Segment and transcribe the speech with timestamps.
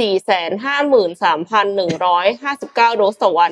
[0.08, 3.52] 453,159 โดสต่อวัน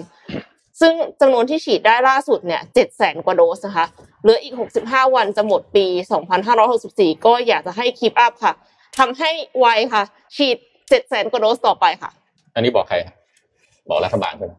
[0.81, 2.61] ซึ่งจำนวนที่ฉีดได้ล่าสุดเนี่ย
[2.93, 3.85] 700,000 กว่าโดสนะคะ
[4.21, 4.53] เหลืออีก
[4.85, 5.85] 65 วันจะหมดปี
[6.55, 8.53] 2564 ก็อยากจะให้คีปอัพค่ะ
[8.97, 10.03] ทำให้ไวค่ะ
[10.37, 10.57] ฉีด
[10.91, 12.11] เจ็ดแสนกว่าโดสต่อไปค่ะ
[12.55, 12.95] อันนี้บอกใคร
[13.89, 14.53] บอกรัฐบาลใช่ไหม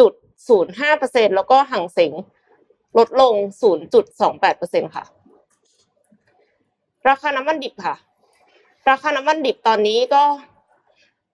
[0.00, 0.12] จุด
[0.48, 2.12] ศูนย์ห้าเปอร์เซ็นต์แล้วก็ฮั่งเส็ง
[2.98, 5.04] ลดลงศูนย์จุดสองแปดเปอร์เซ็นต์ค่ะ
[7.08, 7.96] ราคาน้ำมันดิบค่ะ
[8.90, 10.22] ราคาน้ำมันดิบตอนนี้ก็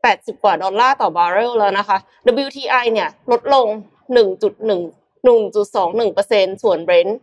[0.03, 1.99] แปดสิบกว่าดอลลาร์ต่อบาร์เรลแล้วนะคะ
[2.45, 3.67] WTI เนี่ย ลดลง
[4.13, 4.81] หนึ่งจุดหนึ่ง
[5.25, 7.19] 1.21%ส่วนเบรนท์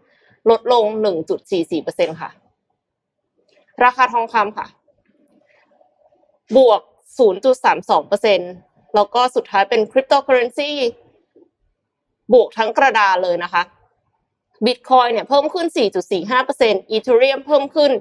[0.50, 0.86] ลดลง
[1.54, 2.32] 1.44%ค่ะ
[3.84, 4.68] ราคาทองคำค่ะ
[6.58, 6.82] บวก
[7.68, 10.72] 0.32%แล้วก็สุดท้ายเป็นคริปโตเคอเรนซี
[12.34, 13.64] บวกทั้งกระดาเลยนะคะ
[14.66, 15.68] บิตคอยเนี่ยเพิ่มขึ้น
[16.30, 17.92] 4.45%อีเทเรียมเพิ่มขึ้น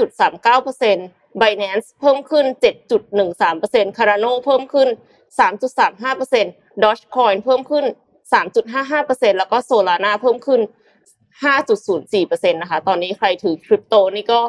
[0.00, 2.46] 5.39% Binance เพิ่มขึ้น
[3.20, 4.88] 7.13% Cardano เพิ่มขึ้น
[6.08, 7.84] 3.35% Dogecoin เพิ่มขึ้น
[8.32, 10.60] 3.55%แล้วก็โซลาร่าเพิ่มขึ้น
[11.60, 14.40] 5.04%นะคะ ตอนนี้ใครถือคริปโตนี่ก็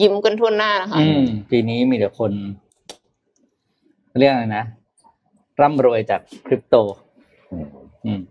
[0.00, 2.32] ยิ้มกันทั่วหน้านะคะ อืม ปีนี้มีแต่คน
[4.18, 4.64] เรียกอะไรนะ
[5.60, 6.76] ร่ำรวยจากคริปโต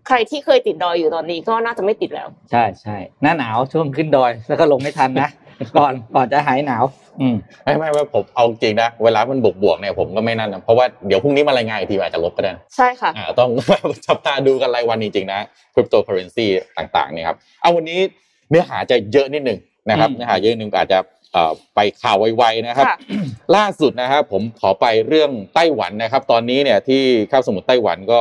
[0.06, 5.28] ใครที่เคยติดดอยอยู่ตอนนี้ก็น่าจะไม่ติดแล้ว ใช่ใช่หน้าหนาวช่วงขึ้นดอย แล้วก็ลงไม่ทันนะ
[5.78, 6.84] ก่อนก่อนจะหายหนาว
[7.20, 13.50] อืมไม่ไม่ไม่ผมเอาจริงนะเวลามันบวกบวกเนี่ยผมก็ไม่นั่นนะเพราะว่าเดี๋ยวพรุ่งนี้มารายงานอีกทีอาจจะลบก็ได้ใช่ค่ะอ่าต้อง
[14.06, 15.40] จับตาดูกันรายวันจริงๆนะ
[15.74, 16.46] คริปโตเคอเรนซี
[16.78, 18.00] ต่างๆเนี่ยครับเอาวันนี้
[18.50, 19.58] เนื้อหาจะเยอะนิดหนึ่ง
[19.90, 20.98] นะครับเนื้อหาเยอะนึงอาจจะ
[21.74, 22.86] ไปข่าวไวๆนะครับ
[23.56, 28.20] ล่าสุดนะครับผมขอไปเรื่องไต้หวันนะครับ ตอนนี้เนี่ยที่ข้าวสมุทรไต้หวันก็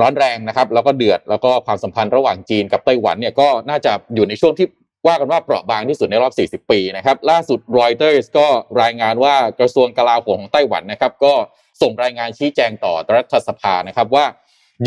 [0.00, 4.66] ร้อนแรงนะครับ แล้วก็เดือดแล้วก็ความสัมพันธ์ระหว่างจีนกับไต้หวันเนี่ยก็น่าจะอยู่ในช่วงที่
[5.06, 8.46] ว่ากันว่าเปราะบางที่สุดในรอบ 40 ปีนะครับ ล่าสุดรอยเตอร์สก็
[8.82, 11.34] รายงานว่ากระทรวงกลาโหมของไต้หวันนะครับ ก็
[11.82, 14.26] ส่งรายงานชี้แจงต่อรัฐสภานะครับว่า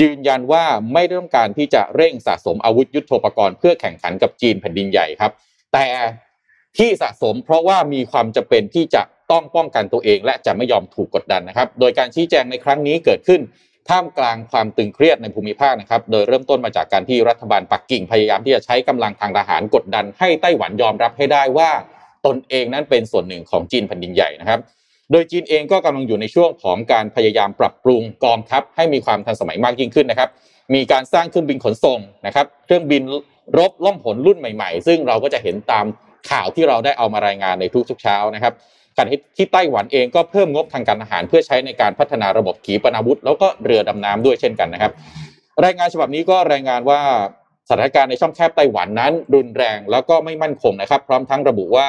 [0.01, 5.31] ยืนยันว่าไม่ได้ต้องการที่จะเร่งสะสมอาวุธยุโทโธปกรณ์เพื่อแข่งขันกับจีนแผ่นดินใหญ่ครับ
[5.73, 5.85] แต่
[6.77, 9.01] ที่สะสมเพราะว่ามีความจำเป็นที่จะ
[9.31, 13.41] ต้องป้องกันตัวเอง และจะไม่ยอมถูกกดดันนะครับ โดยการชี้แจงในครั้งนี้เกิดขึ้น
[13.89, 21.69] ท่ามกลางความตึงเครียดในภูมิภาคนะครับ โดยเริ่มต้นมาจากการที่รัฐบาลปักกิ่งพยายามที่จะใช้กำลังทางทหารกดดันให้ไต้หวันยอมรับให้ได้ว่า
[22.25, 24.59] ตนเองนั้นเป็นส่วนหนึ่งของจีนแผ่นดินใหญ่นะครับ
[25.11, 30.29] โดยจีนเองก็กำลังอยู่ในช่วงของการพยายามปรับปรุงกองทัพให้มีความทันสมัยมากยิ่งขึ้นนะครับ
[30.73, 33.01] มีการสร้างเครื่องบินขนส่งนะครับ เครื่องบิน
[33.57, 35.85] รบล่องหนรุ่นใหม่ ๆ ซึ่งเราก็จะเห็นตาม
[36.29, 38.53] ข่าวที่เราได้เอามารายงานในทุกๆเช้านะครับ
[38.97, 44.91] ขณะที่ไต้หวันเองก็เพิ่มงบทางการทหาร เพื่อใช้ในการพัฒนาระบบขีปนาวุธ แล้วก็เรือดำน้ำด้วยเช่นกันนะครับ
[45.65, 46.99] รายงานฉบับนี้ก็รายงานว่า
[47.69, 51.87] สถานการณ์ในช่องแคบไต้หวันนั้น รุนแรงแล้วก็ไม่มั่นคงนะครับ พร้อมทั้งระบุว่า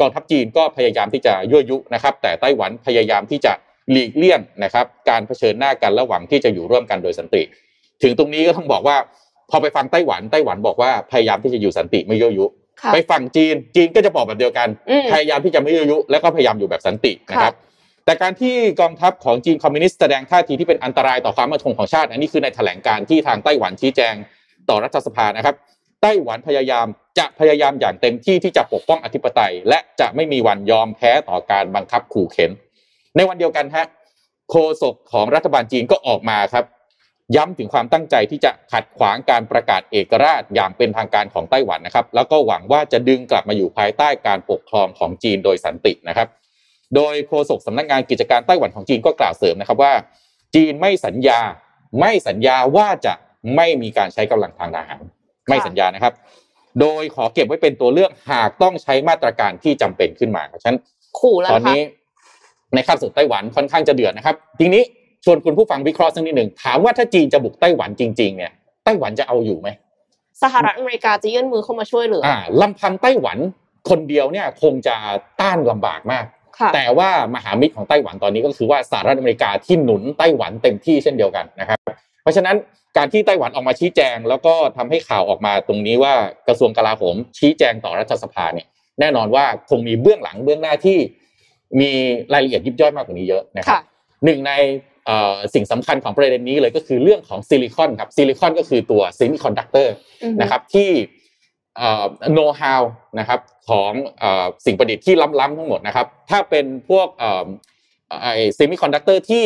[0.00, 3.52] กองทัพจีนก็พยายามที่จะยั่วยุนะครับ แต่ไต้หวันพยายามที่จะ
[3.90, 7.42] หลีกเลี่ยงนะครับ การเผชิญหน้ากันระหว่างที่จะอยู่ร่วมกันโดยสันติ
[8.02, 8.96] ถึงตรงนี้ก็ต้องบอกว่า
[9.50, 12.46] พอไปฟังไต้หวันไต้หวันบอกว่าพยายามที่จะอยู่สันติไม่ยั่วยุ
[12.82, 17.54] ค่ะ ไปฝั่งจีนจีนก็จะบอกแบบเดียวกัน อืม พยายามที่จะไม่ยั่วยุแล้วก็พยายามอยู่แบบสันตินะครับ
[18.04, 24.14] แต่การที่กองทัพของจีนคอมมิวนิสต์แสดงท่าทีที่เป็นอันตรายต่อความมั่นคงของชาติ อันนี้คือในแถลงการที่ทางไต้หวันชี้แจง
[24.68, 25.56] ต่อรัฐสภานะครับ
[26.02, 26.86] ไต้หวันพยายาม
[27.18, 32.50] จะพยายามอย่างเต็มที่ที่จะปกป้องอธิปไตย และจะไม่มีวันยอมแพ้ต่อการบังคับขู่เข็น
[33.16, 33.86] ในวันเดียวกันฮะ
[34.50, 36.64] โฆษกของรัฐบาลจีนก็ออกมาครับ
[37.36, 46.28] ย้ำถึงความตั้งใจที่จะขัดขวางการประกาศเอกราชอย่างเป็นทางการของไต้หวันนะครับ แล้วก็หวังว่าจะดึงกลับมาอยู่ภายใต้การปกครองของจีนโดยสันตินะครับ
[46.94, 49.92] โดยโฆษกสำนักงานกิจการไต้หวันของจีนก็กล่าวเสริมนะครับว่า
[50.54, 51.40] จีนไม่สัญญา
[52.00, 53.14] ไม่สัญญาว่าจะ
[53.56, 55.02] ไม่มีการใช้กำลังทางทหาร
[55.48, 56.14] ไม่สัญญานะครับ
[56.80, 60.78] โดยขอเก็บไว้เป็นตัวเลือกหากต้องใช้มาตรการที่จำเป็นขึ้นมาเพราะฉะนั้น
[61.18, 61.80] ขู่แล้วตอนนะคะนี้
[62.74, 64.82] ในคาบสุดไต้หวันค่อนข้างจะเดือดนะครับ ทีนี้
[65.26, 68.52] ชวนคุณผู้ฟังวิเคราะห์สักนิดหนึ่งถามว่าถ้าจีนจะบุกไต้หวันจริง ๆ เนี่ย
[68.84, 69.68] ไต้หวันจะเอาอยู่ไหม
[70.42, 73.38] สหรัฐอเมริกาจะยื่นมือเข้ามาช่วยเหลือออ่าลำพังไต้หวัน
[73.90, 74.96] คนเดียวเนี่ยคงจะ
[75.40, 76.24] ต้านลำบากมาก
[76.58, 81.78] ค่ะแต่ว่ามหามิตรของไต้หวันตอนนี้ก็คือว่าสหรัฐอเมริกาที่หนุนไต้หวันเต็มที่เช่นเดียวกันนะครับ
[82.22, 82.56] เพราะฉะนั้น
[82.96, 86.14] การที่ไต้หวันออกมาชี้แจง แล้วก็ทำให้ข่าวออกมาตรงนี้ว่า
[86.48, 88.66] กระทรวงกลาโหม ชี้แจงต่อรัฐสภาเนี่ย
[89.00, 90.98] แน่นอนว่าคงมีเบื้องหลังเบื้องหน้าที่
[91.80, 91.90] มี
[92.32, 93.80] รายละเอียดยิบย่อยมากกว่านี้เยอะนะครับค่ะ
[94.24, 94.95] หนึ่งในเอ่อ
[95.54, 100.90] สิ่งสำคัญของประเด็นนี้เลยก็คือเรื่องของซิลิคอนครับซิลิคอนก็คือตัวเซมิคอนดักเตอร์อือฮึนะครับที่
[102.32, 102.82] โน้ตฮาว
[103.18, 107.44] นะครับของเอ่อสิ่งประดิษฐ์ที่ล้ำๆทั้งหมดนะครับ ถ้าเป็นพวกเอ่อ
[108.22, 109.44] ไอเซมิคอนดักเตอร์ที่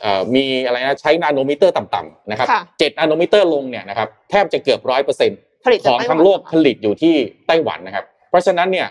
[0.00, 7.14] เอ่อมีอะไรนะใช้ nanometer ต่ำๆนะครับค่ะเจ็ด nanometer ลงเนี่ยนะครับแทบจะเกือบร้อยเปอร์เซ็นต์ผลิตจากไต้หวันของทั้งโลกเหรอผลิตอยู่ที่
[7.46, 8.88] ไต้หวันนะครับ เพราะฉะนั้นเนี่ย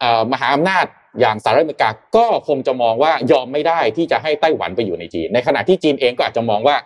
[0.00, 0.86] เอ่อมหาอำนาจ
[1.20, 6.76] อย่างสหรัฐอเมริกาก็คงจะมองว่ายอมไม่ได้ที่จะให้ไต้หวันไปอยู่ในจีน ในขณะที่จีนเองก็อาจจะมองว่า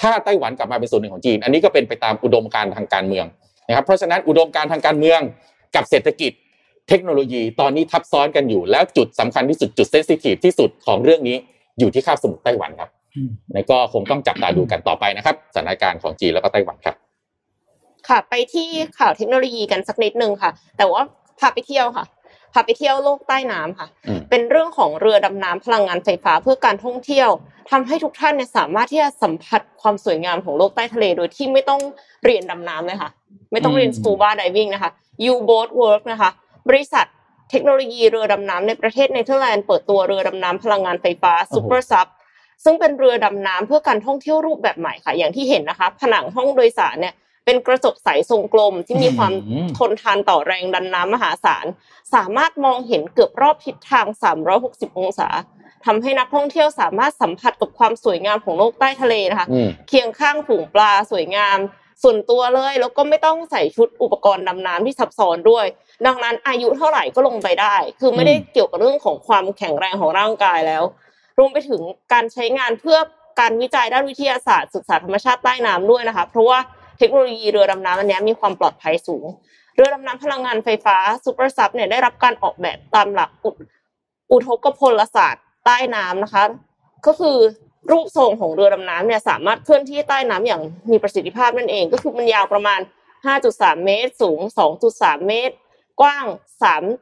[0.00, 3.26] ถ้าไต้หวันกลับมาเป็นส่วนหนึ่งของจีน อันนี้ก็เป็นไปตามอุดมการณ์ทางการเมือง
[3.68, 5.20] นะครับเพราะฉะนั้นอุดมการณ์ทางการเมือง
[5.76, 6.32] กับเศรษฐกิจ
[6.88, 11.36] เทคโนโลยีตอนนี้ทับซ้อนกันอยู่ แล้วจุดสำคัญที่สุดจุดเซนซิทีฟที่สุดของเรื่องนี้
[11.78, 16.94] อยู่ที่คาบสมุทรไต้หวันครับอืมแล้วก็คงต้องจับตาดูกันต่อไปนะครับสถานการณ์ของจีนแล้วก็ไต้หวันครับ
[18.08, 18.68] ค่ะ ไปที่
[18.98, 21.02] ข่าวเทคโนโลยีกันสักนิดนึงค่ะ แต่ว่า
[21.40, 22.04] พาไปเที่ยวค่ะ
[22.52, 27.30] พาไปเที่ยวโลกใต้น้ำค่ะอืมเป็นเรื่องของเรือดำน้ำพลังงานไฟฟ้าเพื่อการท่องเที่ยว
[27.70, 31.80] ทำให้ทุกท่านเนี่ยสามารถที่จะสัมผัสความสวยงามของโลกใต้ทะเล โดยที่ไม่ต้อง
[32.24, 33.10] เรียนดำน้ำเลยค่ะ
[33.52, 34.90] ไม่ต้องเรียนอืม scuba diving นะคะ
[35.32, 36.30] U-Boat Worx นะคะ
[36.68, 37.06] บริษัท
[37.50, 42.06] เทคโนโลยีเรือดำน้ำในประเทศเนเธอร์แลนด์เปิดตัวเรือดำน้ำพลังงานไฟฟ้า Super Sub
[42.64, 47.14] ซึ่งเป็นเรือดำน้ำเพื่อการท่องเที่ยวรูปแบบใหม่ค่ะ อย่างที่เห็นนะคะ ผนังห้องโดยสารเนี่ย
[47.50, 51.66] เป็นกระจกใสทรงกลมที่มีความอืมทนทานต่อแรงดันน้ำมหาศาล
[52.14, 54.06] สามารถมองเห็นเกือบรอบทิศทาง
[54.52, 55.28] 360 องศา
[55.84, 61.58] ทำให้นักท่องเที่ยวสามารถสัมผัสกับความสวยงามของโลกใต้ทะเลนะคะอืมเคียงข้างฝูงปลาสวยงาม
[62.02, 65.66] ส่วนตัวเลย แล้วก็ไม่ต้องใส่ชุดอุปกรณ์ดำน้ำที่ซับซ้อนด้วย
[66.06, 70.84] ดังนั้นอายุเท่าไหร่ก็ลงไปได้ คือไม่ได้เกี่ยวกับเรื่องของความแข็งแรงของร่างกายแล้ว
[71.38, 71.80] รวมไปถึง
[72.12, 72.98] การใช้งานเพื่อ
[73.40, 76.58] การวิจัยด้านวิทยาศาสตร์ศึกษาธรรมชาติใต้น้ำด้วยนะคะ เพราะว่า
[77.00, 79.26] เทคโนโลยีเรือดำน้ำอันนี้มีความปลอดภัยสูง
[79.74, 83.50] เรือดำน้ำพลังงานไฟฟ้า Super Sub เนี่ยได้รับการออกแบบตามหลักอุ
[84.30, 86.44] อุทกพลศาสตร์ใต้น้ำนะคะ
[87.06, 87.38] ก็คือ
[87.90, 92.80] รูปทรงของเรือดำน้ำเนี่ยสามารถเคลื่อนที่ใต้น้ำอย่างมีประสิทธิภาพนั่นเอง ก็คือมันยาวประมาณ
[93.32, 94.40] 5.3 เมตร สูง
[94.84, 95.54] 2.3 เมตร
[96.00, 96.26] กว้าง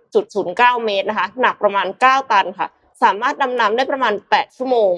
[0.05, 2.69] 3.09 เมตรนะคะ หนักประมาณ 9 ตันค่ะ
[3.02, 4.90] สามารถดำน้ำได้ประมาณ 8 ชั่วโมง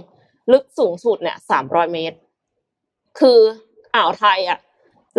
[0.52, 2.16] ลึกสูงสุดเนี่ย 300 เมตร
[3.20, 3.38] คือ
[3.94, 4.58] อ่าวไทยอะ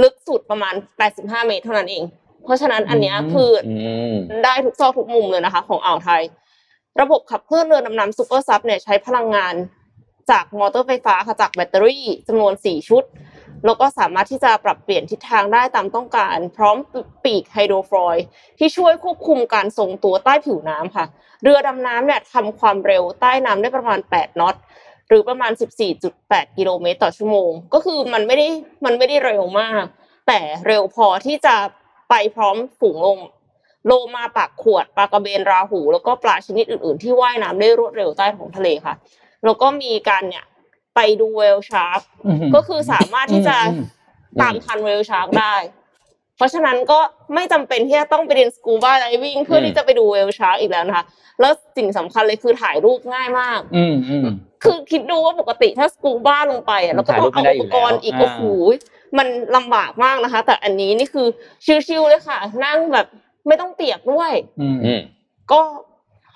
[0.01, 0.73] ลึกสุดประมาณ
[1.11, 2.03] 85 เมตรเท่านั้นเอง
[2.43, 3.73] เพราะฉะนั้นอันเนี้ยอืมคืออื
[4.11, 6.21] มได้ทุกซอกทุกมุมเลยนะคะ ของอ่าวไทย
[7.01, 9.55] ระบบขับเคลื่อนเรือดำน้ำ Super Sub เนี่ยใช้พลังงาน
[10.31, 13.03] จากมอเตอร์ไฟฟ้าค่ะจากแบตเตอรี่จำนวน 4 ชุด
[13.65, 16.77] แล้วก็สามารถที่จะปรับเปลี่ยนทิศทางได้ตามต้องการ พร้อม
[17.25, 18.25] ปีก hydrofoil
[18.59, 21.05] ที่ช่วยควบคุมการทรงตัวใต้ผิวน้ำค่ะ
[21.43, 24.55] เรือดำน้ำเนี่ยทำความเร็วใต้น้ำได้ประมาณ 8 น็อต
[25.11, 25.51] หรือประมาณ
[26.03, 28.47] 14.8 กิโลเมตรต่อชั่วโมง ก็คือมันไม่ได้
[28.85, 29.83] มันไม่ได้เร็วมาก
[30.27, 31.55] แต่เร็วพอที่จะ
[32.09, 33.19] ไปพร้อมฝูงลง
[33.85, 38.95] โลมาปากขวดปลากระเบนราหู แล้วก็ปลาชนิดอื่น ๆ ที่ว่ายน้ำได้รวดเร็วใต้ท้องทะเลค่ะ
[39.45, 40.45] แล้วก็มีการเนี่ย
[40.95, 42.01] ไปดูเวลชาร์ก
[42.55, 43.85] ก็คือสามารถที่จะอืม
[44.41, 45.55] ตามทันเวลชาร์กได้
[46.37, 46.99] เพราะฉะนั้นก็
[47.35, 51.05] ไม่จำเป็นที่จะต้องไปเรียนสกูบาไดวิ่งเพื่อที่จะไปดูเวลชาร์กอีกแล้วนะคะ
[51.39, 54.25] แล้วสิ่งสำคัญเลยคือถ่ายรูปง่ายมาก อืมอืม
[54.63, 58.41] คือคิดดูว่าปกติถ้าสกูบ้าลงไปอะแล้วก็ต้องเอาถ่ายรูอุปปไม่ได้อยู่กรณ์อีกแล้วโอ้โห
[59.17, 61.27] มันลำบากมากนะคะ แต่อันนี้นี่คือ
[61.87, 63.07] ชิวๆเลยค่ะ นั่งแบบ
[63.47, 65.01] ไม่ต้องเปียกด้วยอืมอืม
[65.51, 65.61] ก็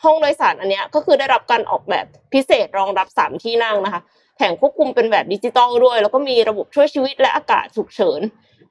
[0.03, 4.01] ห้องโดยสารอันเนี้ยก็คือได้รับการออกแบบพิเศษรองรับสามที่นั่งนะคะ
[4.37, 8.21] แผงควบคุมเป็นแบบดิจิตอลด้วย แล้วก็มีระบบช่วยชีวิตและอากาศฉุกเฉิน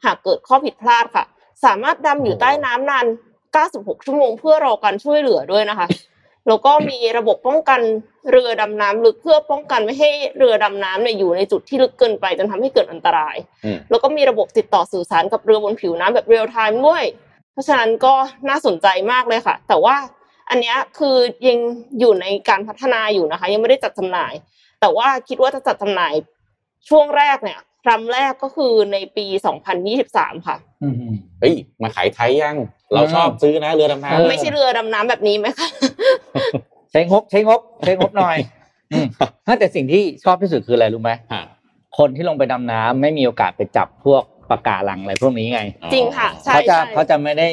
[0.04, 1.24] หากเกิดข้อผิดพลาดค่ะ
[1.64, 3.06] สามารถดำอยู่ใต้น้ำนาน
[3.54, 5.86] 96 ชั่วโมงเพื่อรอการช่วยเหลือด้วยนะคะ
[6.48, 7.80] แล้วก็มีระบบป้องกัน
[8.30, 17.04] เรือดำน้ำลึกเพื่อป้องกันไม่ให้เรือดำน้ำเนี่ยอยู่ในจุดที่ลึกเกินไปจนทำให้เกิดอันตรายอืมแล้วก็มีระบบติดต่อสื่อสารกับเรือบนผิวน้ำแบบเรียลไทม์ด้วย
[17.52, 18.14] เพราะฉะนั้นก็
[18.48, 19.96] น่าสนใจมากเลยค่ะ แต่ว่า
[20.50, 21.16] อันเนี้ยคือ
[21.48, 21.58] ยัง
[22.00, 24.32] อยู่ในการพัฒนาอยู่นะคะ ยังไม่ได้จัดจำหน่าย
[24.80, 26.14] แต่ว่าคิดว่าจะจัดจำหน่าย
[26.88, 29.26] ช่วงแรกเนี่ย ครั้งแรกก็คือในปี
[29.86, 30.94] 2023 ค่ะอืม
[31.40, 32.56] เฮ้ย มาขายไทยยัง
[32.92, 35.68] เราอืมชอบซื้อนะเรือดำเออน้ำไม่ใช่เรือดำน้ำแบบนี้ไหมคะ
[36.92, 38.36] ใช้งบใช้งบใช้งบหน่อย
[38.92, 39.06] อืม
[39.58, 41.42] แต่สิ่งที่ชอบที่สุดคืออะไรรู้ไหมฮะ
[41.98, 45.60] คนที่ลงไปดำน้ำไม่มีโอกาสไปจับพวกปะการังอะไรพวกนี้ไง
[45.92, 47.48] จริงค่ะใช่เขาจะใช่เขาจะไม่ได้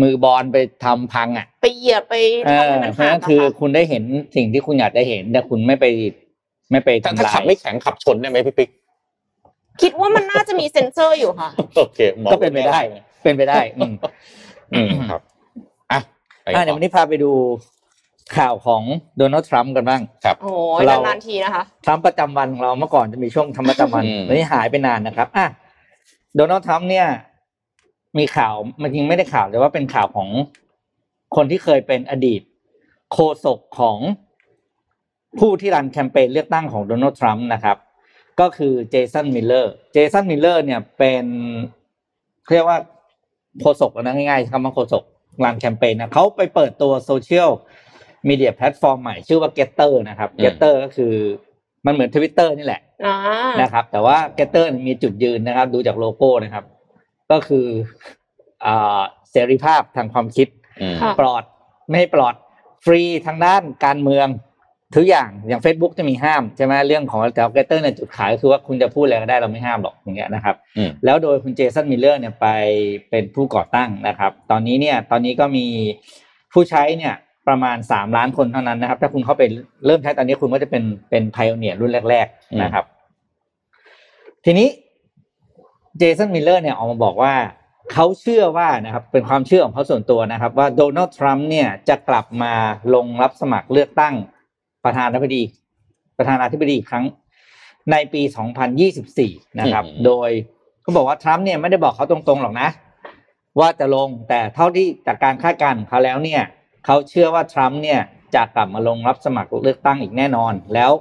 [0.00, 2.14] มือบอลไปทำพังอะ ไปเหยียบไป
[2.46, 4.02] เอทำอให้มันเพราะหัฉะกนั้นคืออะค่ะคุณได้เห็น
[4.36, 5.84] สิ่งที่คุณอยากได้เห็น แต่คุณไม่ไป
[6.70, 8.68] ไม่ไปถ้าทำถ้าลาขับยไม่แข็งขับชนได้ไหมพี่ปิ๊ก
[9.82, 12.80] คิดว่ามันน่าจะมีเซ็นเซอร์อยู่ค่ะโอเคมองก็เป็นไปได้
[13.22, 13.94] เป็นไปได้อืม
[14.72, 15.22] อืมครับ
[15.92, 16.00] อะ
[16.42, 17.32] ไปอะต่อเดี๋ยววันนี้พาไปดู
[18.36, 18.82] ข่าวของ
[19.18, 25.46] โดนัลด์ทรัมป์กันบ้างครับโอ้ยเรานานๆทีนะคะทรัมป์ประจำวันของเราเมื่อก่อนจะมีช่วงทรัมป์ประจำวันอืมวันนี้หายไปนานนะครับอะ
[26.36, 27.06] โดนัลด์ทรัมป์เนี่ย
[28.18, 30.28] มีข่าวมันจริงไม่ได้ข่าวแต่ว่าเป็นข่าวของ
[31.36, 32.40] คนที่เคยเป็นอดีต
[33.12, 33.98] โฆษกของ
[35.40, 37.76] ผู้ที่ run แคมเปญเลือกตั้งของโดนัลด์ทรัมป์นะครับ
[38.40, 41.24] ก็คือเจสันมิลเลอร์เจสันมิลเลอร์เนี่ยเป็น
[42.52, 42.78] เรียกว่า
[43.60, 45.02] โฆษกนะง่ายๆคำว่าโฆษก
[45.44, 47.50] run แคมเปญนะเขาไปเปิดตัวโซเชียล
[48.28, 51.14] มีเดียแพลตฟอร์มใหม่ชื่อว่า Gettr นะครับอืม Gettr ก็คือ
[51.86, 53.16] มันเหมือนทวิตเตอร์นี่แหละอ่า
[53.60, 56.64] นะครับ แต่ว่า Gettr มีจุดยืนนะครับ ดูจากโลโก้นะครับ
[57.30, 57.66] ก็คือ
[58.66, 60.48] อ่าเสรีภาพทางความคิด
[60.80, 61.44] อืมค่ะปลอด
[61.88, 62.34] ไม่ให้ปลอด
[62.84, 64.26] ฟรีทางด้านการเมือง
[64.96, 72.46] ทุกอย่างอย่าง Facebook จะมีห้ามใช่ไหมเรื่องของแต่ Gettr เนี่ยจุดขายก็คือว่าคุณจะพูดอะไรก็ได้เราไม่ห้ามหรอกอย่างเงี้ยนะครับอืมแล้วโดยคุณเจสันมิลเลอร์เนี่ยไป
[73.10, 75.66] เป็นผู้ก่อตั้งนะครับ ตอนนี้เนี่ยตอนนี้ก็มี
[76.52, 77.14] ผู้ใช้เนี่ย
[77.48, 79.42] ประมาณสามล้านคนเท่านั้นนะครับ ถ้าคุณเข้าไป
[79.86, 82.84] เริ่มใช้ตอนนี้คุณก็จะเป็นเป็นไพโอเนียรุ่นแรก ๆนะครับ
[84.44, 84.68] ทีนี้
[85.98, 87.34] เจสันมิลเลอร์เนี่ยออกมาบอกว่า
[87.92, 92.52] เขาเชื่อว่านะครับเป็นความเชื่อของเขาส่วนตัวนะครับ ว่าโดนัลด์ทรัมป์เนี่ยจะกลับมา
[92.94, 94.14] ลงรับสมัครเลือกตั้ง
[94.84, 95.42] ประธานาธิบดี
[96.18, 97.04] ประธานาธิบดีอีกครั้ง
[97.92, 98.22] ในปี
[98.90, 100.30] 2024 นะครับอืมโดย
[100.82, 102.68] เขาบอกว่าทรัมป์เนี่ยไม่ได้บอกเขาตรงๆหรอกนะ
[103.58, 106.42] ว่าจะลงแต่เท่าที่จากการคาดการณ์ของเขาแล้วเนี่ย
[106.84, 108.00] เขาเชื่อว่าทรัมป์เนี่ย
[108.34, 110.92] จะกลับมาลงรับสมัครเลือกตั้งอีกแน่นอน แล้ว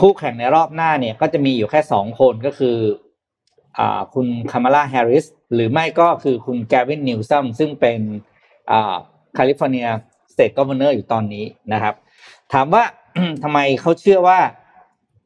[0.00, 2.76] คู่แข่งในรอบหน้าเนี่ยก็จะมีอยู่แค่สองคนก็คือ
[3.78, 5.24] อ่าคุณคามาลาแฮร์ริส
[5.54, 8.00] หรือไม่ก็คือคุณแกวินนิวซัมซึ่งเป็น
[8.70, 8.94] อ่า
[9.34, 9.86] แคลิฟอร์เนีย
[10.32, 11.94] สเตทก o v เนอร์อยู่ตอนนี้นะครับ
[12.52, 12.84] ถามว่า
[13.42, 14.38] ทำไมเขาเชื่อว่า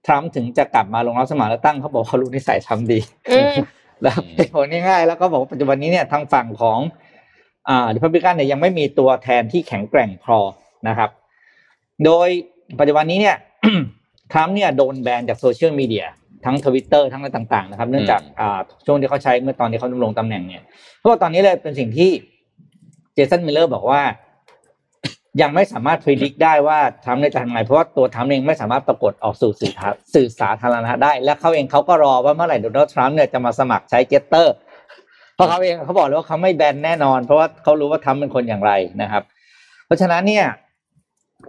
[0.06, 2.99] ทรัมป์ถึงจะกลับมาลงรับสมัครเลือกตั้งเขาบอกเขารู้นิสัยทรัมป์ดี
[3.30, 3.54] อืม
[4.02, 6.78] แล้วเหตุผลง่ายๆแล้วก็บอกว่าปัจจุบันนี้เนี่ยทางฝั่งของ
[7.68, 10.38] อ่าริพับลิกันเนี่ยยังไม่มีตัวแทนที่แข็งแกร่งพอ
[10.88, 11.11] นะครับ
[12.04, 12.28] โดย
[12.80, 13.37] ปัจจุบันนี้เนี่ย
[14.32, 16.06] ทรัมป์เนี่ยโดนแบนจากโซเชียลมีเดีย
[16.44, 20.64] ทั้งทวิตเตอร์ทั้งอะไรต่าง ๆ นะครับ เนื่องจากอ่าช่วงที่เขาใช้เมื่อตอนที่เขาดำรงตำแหน่งเนี่ย
[20.99, 22.11] เพราะว่าตอนนี้เลยเป็นสิ่งที่
[23.14, 24.02] เจสันมิลเลอร์บอกว่า
[25.41, 34.54] ยังไม่สามารถ predict ได้ว่าทรัมป์เนี่ยจะทำไงเพราะว่าตัวทรัมป์เองไม่สามารถปรากฏออกสู่สื่อทาสื่อสาธารณะได้ และเขาเองเขาก็รอว่าเมื่อไหร่โดนัลด์ทรัมป์เนี่ยจะมาสมัครใช้ GETTR
[35.35, 38.73] เพราะเขาเองเขาบอกเลยว่าเขาไม่แบนแน่นอน เพราะว่าเขารู้ว่าทรัมป์เป็นคนอย่างไร
[39.03, 39.23] นะครับ
[39.87, 40.45] เพราะฉะนั้นเนี่ย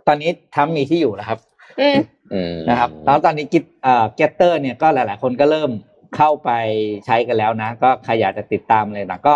[0.07, 1.39] ตอนนี้ทรัมป์มีที่อยู่แล้วครับ
[1.79, 1.97] อืม
[2.33, 5.71] อืมนะครับแล้วตอนนี้กิจเอ่อ GETTR เนี่ยก็หลาย ๆ คนก็เริ่ม
[6.17, 6.49] เข้าไป
[7.05, 9.35] ใช้กันแล้วนะ ก็ใครอยากจะติดตามเลยนะก็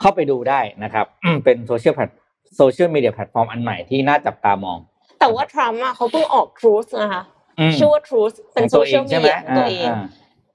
[0.00, 1.06] เข้าไปดูได้นะครับ
[1.44, 2.10] เป็นโซเชียลแพลต
[2.56, 4.78] โซเชียลมีเดียแพลตฟอร์มอันใหม่ที่น่าจับตามอง
[5.20, 7.22] แต่ว่าทรัมป์อะเขาเพิ่งออก Truth นะคะ
[7.58, 9.96] อืมชื่อว่า Truth เป็นของตัวเองใช่ไหมเดียของตัวเอง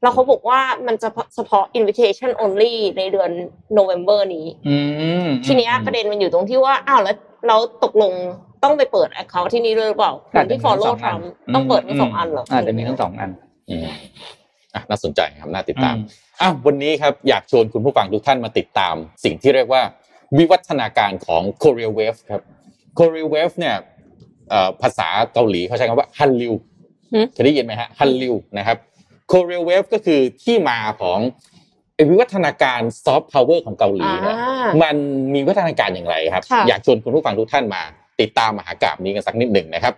[0.01, 3.31] แล้วเขาบอกว่ามันจะเฉพาะ invitation only ในเดือน
[3.77, 4.77] November นี้อื
[5.25, 8.11] มทีเนี้ยประเด็นมันอยู่ตรงที่ว่าอ้าวแล้วเราตกลง
[8.63, 13.29] ต้องไปเปิด account ที่นี่ด้วยหรือเปล่าคนที่ follow ทำต้องเปิดทั้งสองอันเหรออาจจะมีทั้งสองอัน
[13.69, 13.87] อืม
[14.73, 16.07] อะน่าสนใจครับน่าติดตามอืม
[16.41, 19.81] อ้าววันนี้ครับอยากชวนคุณผู้ฟังทุกท่านมาติดตาม สิ่งที่เรียกว่า
[20.37, 22.41] วิวัฒนาการของ Korea Wave ครับ
[22.99, 23.75] Korea Wave เนี่ย
[24.49, 26.53] เอ่อภาษาเกาหลีเขาใช้คำว่าฮันลิว
[27.13, 28.77] หืมเคยได้ยินไหมฮะฮันลิวนะครับ
[29.31, 31.19] Korea Wave ก็คือที่มาของ
[31.95, 34.95] ไอ้วิวัฒนาการซอฟต์พาวเวอร์ของเกาหลีเนี่ยอ่ามัน
[35.33, 37.81] มีวิวัฒนาการอย่างไรครับค่ะอยากชวนคุณผู้ฟังทุกท่านมา
[38.21, 39.93] ติดตามมหากราบนี้กันสักนิดหนึ่งนะครับ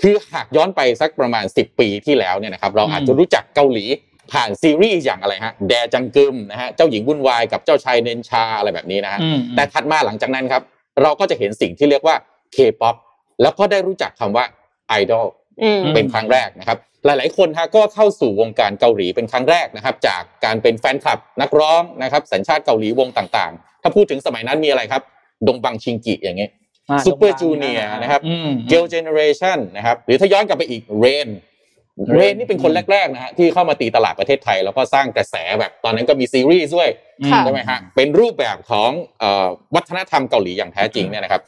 [0.00, 3.84] คือหากย้อนไปสักประมาณ 10 ปีที่แล้วเนี่ยนะครับ เราอาจจะรู้จักเกาหลี
[4.32, 10.62] ผ่านซีรีส์อย่างอะไรฮะแดจังกึมนะฮะเจ้าหญิงวุ่นวายกับเจ้าชายเนนชาอะไรแบบนี้นะฮะอืมแต่ถัดมาหลังจากนั้นครับ
[11.02, 12.16] เราก็จะเห็นสิ่งที่เรียกว่า
[12.56, 12.96] K-POP
[13.42, 14.44] แล้วก็ได้รู้จักคำว่า
[14.88, 15.26] ไอดอล
[15.62, 25.02] อืมเป็นครั้งแรกนะครับ หลาย ๆ คนฮะก็เข้าสู่วงการเกาหลีเป็นครั้งแรกนะครับ จากการเป็นแฟนคลับนักร้องนะครับสัญชาติเกาหลีวงต่างๆ ถ้าพูดถึงสมัยนั้นมีอะไรครับ
[25.46, 26.50] ดงบังชิงกิอย่างเงี้ย
[26.90, 31.28] อ่าซูเปอร์จูเนียนะครับอืม Girls' Generation นะครับหรือถ้าย้อนกลับไปอีกเรน
[32.14, 36.88] เรนนี่เป็นคนแรกๆนะฮะที่เข้ามาตีตลาดประเทศไทย แล้วก็สร้างกระแสแบบตอนนั้นก็มีซีรีส์ด้วย
[37.32, 38.90] ค่ะใช่ไหมฮะเป็นรูปแบบของ
[39.20, 41.42] เอ่อวัฒนธรรมเกาหลีอย่างแท้จริงเนี่ยนะครับ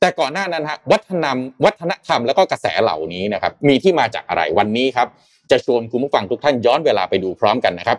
[0.00, 5.08] แต่ก่อนหน้านั้นฮะวัฒนธรรมวัฒนธรรมแล้วก็กระแสเหล่านี้นะครับ มีที่มาจากอะไรวันนี้ครับ
[5.50, 7.98] จะชวนคุณผู้ฟังทุกท่านย้อนเวลาไปดูพร้อมกันนะครับ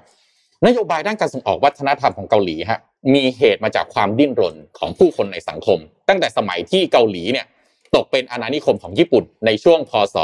[0.65, 2.79] นโยบายด้านการส่งออกวัฒนธรรมของเกาหลีฮะ
[3.13, 5.79] มีเหตุมาจากความดิ้นรนของผู้คนในสังคม
[6.09, 7.45] ตั้งแต่สมัยที่เกาหลีเนี่ย
[7.95, 10.15] ตกเป็นอาณานิคมของญี่ปุ่นในช่วงพศ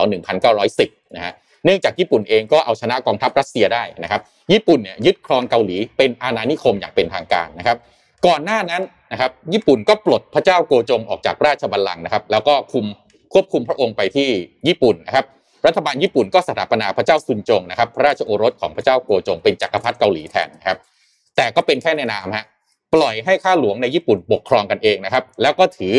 [0.53, 1.33] 1910 นะฮะ
[1.65, 4.21] เนื่องจากญี่ปุ่นเองก็เอาชนะกองทัพรัสเซียได้นะครับ
[4.53, 7.77] ญี่ปุ่นเนี่ยยึดครองเกาหลีเป็นอาณานิคมอย่างเป็นทางการนะครับ
[8.25, 12.85] ก่อนหน้านั้นนะครับ ญี่ปุ่นก็ปลดพระเจ้าโกจงออกจากราชบัลลังก์นะครับ แล้วก็คุม
[13.33, 14.29] ควบคุมพระองค์ไปที่
[14.67, 15.25] ญี่ปุ่นนะครับ
[15.65, 20.77] รัฐบาลญี่ปุ่นก็สถาปนาพระเจ้าซุนจงนะครับ พระราชโอรสของพระเจ้าโกจงเป็นจักรพรรดิเกาหลีแทนนะครับ
[21.35, 22.45] แต่ก็เป็นแค่ในนามฮะ
[22.93, 25.93] ปล่อยให้ข้าหลวงในญี่ปุ่นปกครองกันเองนะครับ แล้วก็ถือ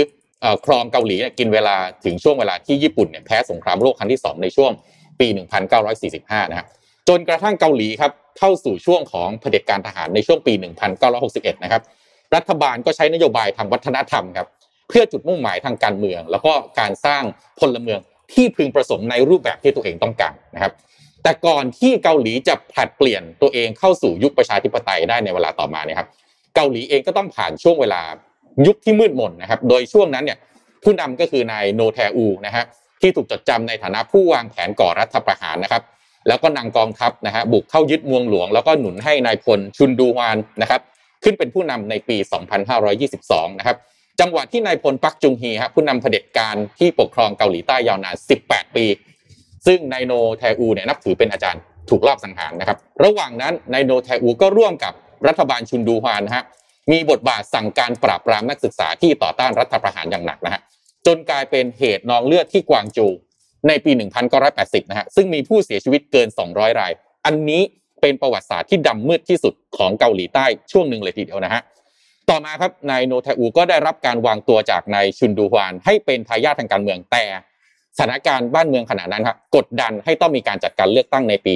[0.45, 4.73] อครองเกาหลีกินเวลาถึงช่วงเวลาที่ญี่ปุ่นเนี่ยแพ้สงครามโลกครั้งที่สองในช่วง
[5.21, 5.29] ปี
[5.89, 6.67] 1945 นะครับ
[7.09, 10.53] จนกระทั่งเกาหลีครับเข้าสู่ช่วงของเผด็จการทหารในช่วงปี
[11.09, 11.83] 1961 นะครับ
[12.35, 14.47] รัฐบาลก็ใช้นโยบายทางวัฒนธรรมครับ
[14.89, 17.23] เพื่อจุดมุ่งหมายทางการเมือง แล้วก็การสร้าง
[17.61, 18.01] พลเมือง
[18.33, 20.73] ที่พึงประสงค์ในรูปแบบที่ตัวเองต้องการนะครับ
[21.23, 26.09] แต่ก่อนที่เกาหลีจะผลัดเปลี่ยนตัวเองเข้าสู่ยุคประชาธิปไตยได้ในเวลาต่อมาเนี่ยครับ
[26.55, 28.03] เกาหลีเองก็ต้องผ่านช่วงเวลา
[28.67, 30.39] ยุคที่มืดมนนะครับ โดยช่วงนั้นเนี่ย
[30.85, 32.65] ผู้นำก็คือนายโนแทอูนะฮะ
[33.03, 35.83] ที่ถูกจดจำในฐานะผู้วางแผนก่อรัฐประหารนะครับ
[36.29, 40.81] แล้วก็นำกองทัพนะฮะบุกเข้ายึดเมืองหลวง แล้วก็หนุนให้นายพลชุนดูฮวานนะครับ
[41.25, 42.17] ขึ้นเป็นผู้นำในปี
[42.89, 43.77] 2522 นะครับ
[44.21, 48.87] จังหวะที่นายพลปักจุงฮีฮะผู้นำเผด็จการที่ปกครองเกาหลีใต้ยาวนาน 18 ปี
[49.67, 54.93] ซึ่งนายโนแทอูเนี่ยนับถือเป็นอาจารย์ถูกลอบสังหารนะครับ ระหว่างนั้นนายโนแทอูก็ร่วมกับ
[55.27, 56.45] รัฐบาลชุนดูฮานนะฮะ
[56.93, 60.61] มีบทบาทสั่งการปราบปรามนักศึกษาที่ต่อต้านรัฐประหารอย่างหนักนะฮะ
[61.07, 63.13] จนกลายเป็นเหตุนองเลือดที่กวางจว
[63.69, 63.91] ในปี
[64.41, 66.93] 1980 นะฮะซึ่งมีผู้เสียชีวิตเกิน 200 ราย
[67.27, 67.63] อันนี้
[68.01, 71.63] เป็นประวัติศาสตร์ที่ดำมืดที่สุดของเกาหลีใต้ช่วงหนึ่งเลยทีเดียวนะฮะ
[72.31, 77.25] ต่อมาครับนายโนแทอูก็ได้รับการวางตัวจากนายชุนดูฮวาน ให้เป็นทายาททางการเมืองแต่
[77.97, 81.55] สถานการณ์บ้านเมืองขณะนั้นครับกดดันให้ต้องมีการจัดการเลือกตั้งในปี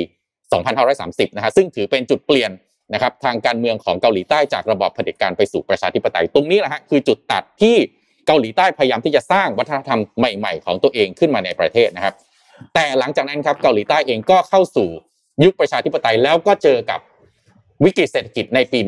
[0.66, 2.50] 2530 นะฮะซึ่งถือเป็นจุดเปลี่ยน
[2.94, 7.76] นะครับทางการเมืองของเกาหลีใต้จากระบอบเผด็จการไปสู่ประชาธิปไตยตรงนี้แหละฮะคือจุดตัดที่
[8.26, 12.14] เกาหลีใต้พยายามที่จะสร้างวัฒนธรรมใหม่ๆ ของตัวเองขึ้นมาในประเทศนะครับ
[12.74, 14.88] แต่หลังจากนั้นครับเกาหลีใต้เองก็เข้าสู่
[15.44, 17.00] ยุคประชาธิปไตยแล้วก็เจอกับ
[17.84, 18.78] วิกฤตเศรษฐกิจในปี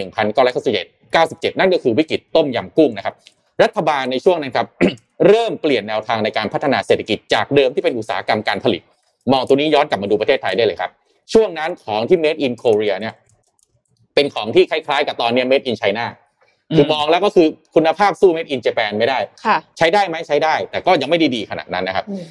[0.55, 3.15] 1997 97 นั่นก็คือวิกฤตต้มยำกุ้งนะครับ
[3.63, 4.67] รัฐบาลในช่วงนั้นครับ
[5.29, 8.83] เริ่มเปลี่ยนแนวทางในการพัฒนาเศรษฐกิจจากเดิมที่เป็นอุตสาหกรรมการผลิต
[9.33, 10.91] มองตัวนี้ย้อนกลับมาดูประเทศไทยได้เลยครับ
[11.33, 13.15] ช่วงนั้นของที่ made in Korea เนี่ย
[14.15, 16.07] เป็นของที่คล้ายๆ กับตอนนี้ made in China
[16.77, 22.25] คือมองแล้วก็คือคุณภาพสู้ made in Japan ไม่ได้ค่ะใช้ได้ไหมใช้ได้ แต่ก็ยังไม่ดีๆขนาดนั้นนะครับอืม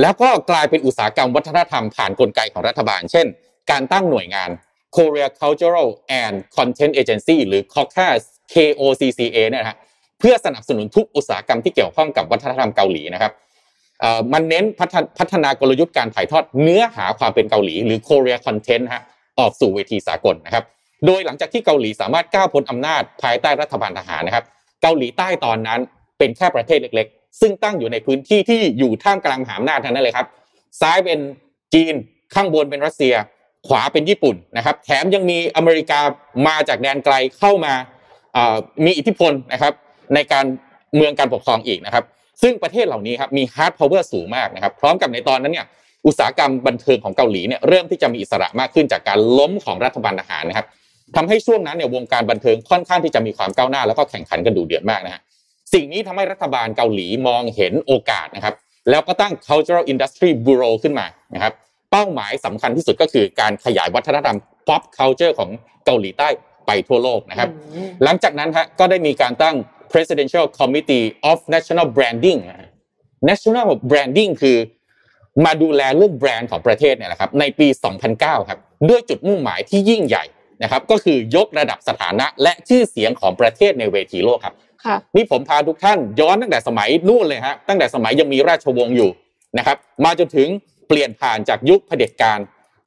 [0.00, 3.26] แล้วก็กลายเป็นอุตสาหกรรมวัฒนธรรมผ่านกลไกของรัฐบาล เช่น
[3.70, 4.50] การตั้งหน่วยงาน
[4.96, 5.88] Korea Cultural
[6.22, 8.08] and Content Agency หรือ KOCA
[8.52, 9.78] KOCCA เนี่ยนะฮะ
[10.18, 13.32] เพื่อสนับสนุนทุกอุตสาหกรรมที่เกี่ยวข้องกับวัฒนธรรมเกาหลีนะครับ
[14.00, 19.02] เอ่อมันเน้นพัฒนพัฒนากลยุทธ์การถ่ายทอดเนื้อหาความเป็นเกาหลี หรือ Korea Content ฮะ
[19.38, 20.64] ออกสู่เวทีสากลนะครับ
[21.06, 24.44] โดยหลังจากที่เกาหลีสามารถก้าวพ้นอำนาจภายใต้รัฐบาลทหารนะครับ
[24.82, 25.80] เกาหลีใต้ตอนนั้น
[26.18, 30.26] เป็นแค่ประเทศเล็กๆ ซึ่งตั้งอยู่ในพื้นที่ที่อยู่ท่ามกลางมหาอำนาจทั้งนั้นเลยครับ
[30.80, 31.18] ซ้ายเป็น
[31.74, 31.94] จีน
[32.34, 33.14] ข้างบนเป็นรัสเซีย
[33.68, 36.00] ขวาเป็นญี่ปุ่นนะครับ แถมยังมีอเมริกา
[36.46, 37.74] มาจากแดนไกลเข้ามา
[38.84, 39.72] มีอิทธิพลนะครับ
[40.14, 40.46] ในการ
[40.96, 42.04] เมืองการปกครองอีกนะครับ
[42.42, 45.66] ซึ่งประเทศเหล่านี้ครับมี hard power สูงมากนะครับ พร้อมกับในตอนนั้นเนี่ย
[46.06, 50.66] อุตสาหกรรมบันเทิงของเกาหลีเนี่ยเริ่มที่จะมีอิสระมากขึ้นจากการล้มของรัฐบาลทหารนะครับ
[51.16, 55.22] ทำให้ช่วงนั้นเนี่ยวงการบันเทิงค่อนข้างที่จะมีความก้าวหน้า แล้วก็แข่งขันกันดูเดือดมากนะฮะ
[55.74, 58.54] สิ่งนี้ทำให้รัฐบาลเกาหลีมองเห็นโอกาสนะครับ
[58.90, 61.52] แล้วก็ตั้ง cultural industry bureau ขึ้นมานะครับ
[61.90, 64.36] เป้าหมายสำคัญที่สุดก็คือการขยายวัฒนธรรม
[64.68, 65.50] pop culture ของ
[65.84, 66.28] เกาหลีใต้
[66.66, 67.48] ไปทั่วโลกนะครับ
[68.04, 69.56] หลังจากนั้นฮะก็ได้มีการตั้ง
[69.92, 72.40] Presidential Committee of National Branding
[73.28, 74.56] National Branding คือ
[75.44, 77.68] มาดูแลเรื่องแบรนด์ของประเทศเนี่ยนะครับในปี
[78.08, 80.24] 2009 ครับ ด้วยจุดมุ่งหมายที่ยิ่งใหญ่
[80.62, 89.10] นะครับก็คือยกระดับสถานะและชื่อเสียงของประเทศในเวทีโลกครับค่ะนี่ผมพาทุกท่านย้อนตั้งแต่สมัยนู่นเลยฮะตั้งแต่สมัยยังมีราชวงศ์อยู่
[89.58, 90.48] นะครับมาจนถึง
[90.88, 92.38] เปลี่ยนผ่านจากยุคเผด็จการ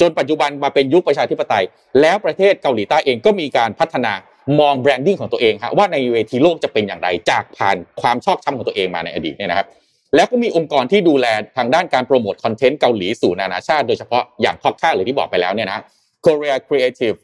[0.01, 1.65] จนปัจจุบันมาเป็นยุคประชาธิปไตย
[2.01, 4.13] แล้วประเทศเกาหลีใต้เองก็มีการพัฒนา
[4.59, 9.67] มองแบรนดิ้งของตัวเองฮะว่าในเวทีโลกจะเป็นอย่างไรจากผ่านความชอบธรรมของตัวเองมาในอดีตเนี่ยนะครับ
[10.15, 11.25] แล้วก็มีองค์กรที่ดูแล
[11.57, 15.79] ทางด้านการโปรโมทคอนเทนต์เกาหลีสู่นานาชาติโดยเฉพาะอย่าง KOCCA หรือที่บอกไปแล้วเนี่ยนะ
[16.25, 17.17] Korea Creative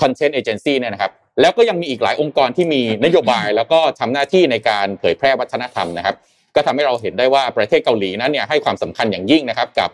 [0.00, 6.16] Content Agency เนี่ยนะครับแล้วก็ยังมีอีกหลายองค์กรที่มีนโยบาย แล้วก็ทำหน้าที่ในการเผยแพร่วัฒนธรรมนะครับ
[6.54, 9.90] ก็ทำให้เราเห็นได้ว่าประเทศเกาหลีนั้นเนี่ยให้ความสำคัญอย่างยิ่งนะครับกับ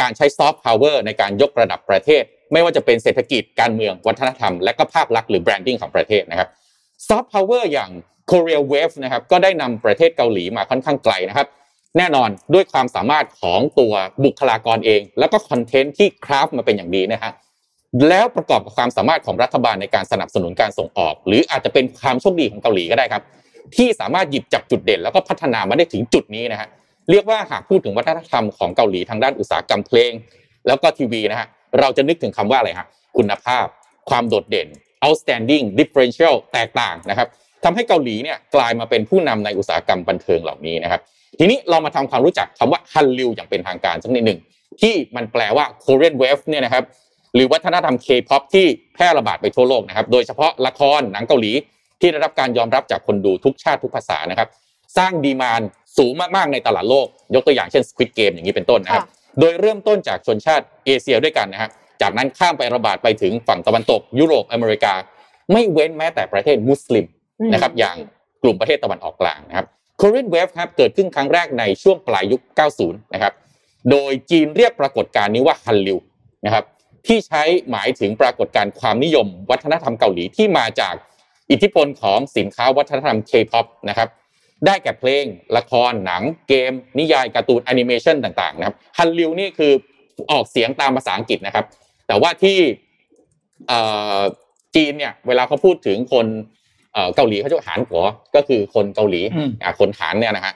[0.00, 6.48] การใช้ซอฟต์พาวเวอร์ในการยกระดับประเทศ ไม่ว่าจะเป็นเศรษฐกิจการเมืองวัฒนธรรม และก็ภาพลักษณ์หรือ branding ของประเทศนะครับ
[7.08, 7.90] ซอฟต์พาวเวอร์อย่าง
[8.30, 11.46] Korea Wave นะครับก็ได้นำประเทศเกาหลีมาค่อนข้างไกลนะครับ
[11.98, 13.92] แน่นอนด้วยความสามารถของตัว
[14.24, 17.32] บุคลากรเอง แล้วก็คอนเทนต์ที่คราฟมาเป็นอย่างดีนะฮะ
[18.08, 23.22] แล้วประกอบกับความสามารถของรัฐบาลในการสนับสนุนการส่งออก หรืออาจจะเป็นความโชคดีของเกาหลีก็ได้ครับ
[23.76, 26.68] ที่สามารถหยิบจับจุดเด่น แล้วก็พัฒนามาได้ถึงจุดนี้นะฮะ
[27.10, 30.12] เรียกว่าหากพูดถึงวัฒนธรรมของเกาหลีทางด้านอุตสาหกรรมเพลง
[30.66, 31.48] แล้วก็ทีวีนะฮะ
[31.80, 33.66] เราจะนึกถึงคำว่าอะไรฮะคุณภาพ
[34.10, 34.68] ความโดดเด่น
[35.04, 37.28] outstanding differential แตกต่างนะครับ
[37.64, 41.00] ทำให้เกาหลีเนี่ยกลายมาเป็นผู้นำในอุตสาหกรรมบันเทิงเหล่านี้นะครับ
[41.38, 44.38] ทีนี้เรามาทำความรู้จักคำว่าฮันลิวอย่างเป็นทางการสักนิดหนึ่ง
[44.80, 46.84] ที่มันแปลว่า Korean Wave เนี่ยนะครับ
[47.34, 51.52] หรือวัฒนธรรม K-pop ที่แพร่ระบาดไปทั่วโลกนะครับ โดยเฉพาะละครหนังเกาหลี
[52.00, 54.48] ที่ได้รับการยอมรับจากคนดูทุกชาติทุกภาษานะครับ
[54.96, 55.60] สร้างดีมาน
[55.98, 59.06] สูงมากๆในตลาดโลก ยกตัวอย่างเช่น Squid Game อย่างนี้เป็นต้นนะครับ
[59.40, 61.70] โดยเริ่มต้นจากชนชาติเอเชียด้วยกันนะครับ
[62.02, 64.94] จากนั้นข้ามไประบาดไปถึงฝั่งตะวันตก ยุโรปอเมริกา
[65.52, 67.06] ไม่เว้นแม้แต่ประเทศมุสลิม
[67.52, 67.96] นะครับอย่าง
[68.42, 69.66] กลุ่มประเทศตะวันออกกลางนะครับ
[70.00, 72.40] Korean Wave ครับเกิดขึ้นครั้งแรกในช่วงปลายยุค
[72.76, 73.32] 90 นะครับ
[73.90, 75.98] โดยจีนเรียกปรากฏการณ์นี้ว่าฮันลิว
[76.46, 76.64] นะครับ
[77.06, 80.94] ที่ใช้หมายถึงปรากฏการณ์ความนิยม วัฒนธรรมเกาหลีที่มาจาก
[81.50, 84.08] อิทธิพลของสินค้าวัฒนธรรม K-pop นะครับ
[84.66, 85.24] ได้แก่เพลง
[85.56, 89.72] ละครหนัง เกม นิยายการ์ตูนแอนิเมชันต่างๆนะครับฮันลิวนี่คือ
[90.30, 91.64] ออกเสียงตามภาษาอังกฤษนะครับ
[92.06, 92.58] แต่ว่าที่
[94.76, 96.26] จีนเนี่ยเวลาเขาพูดถึงคน
[97.14, 98.02] เกาหลีเขาจะหานหัว
[98.34, 99.20] ก็คือคนเกาหลี
[99.80, 100.54] คนหานเนี่ยนะฮะ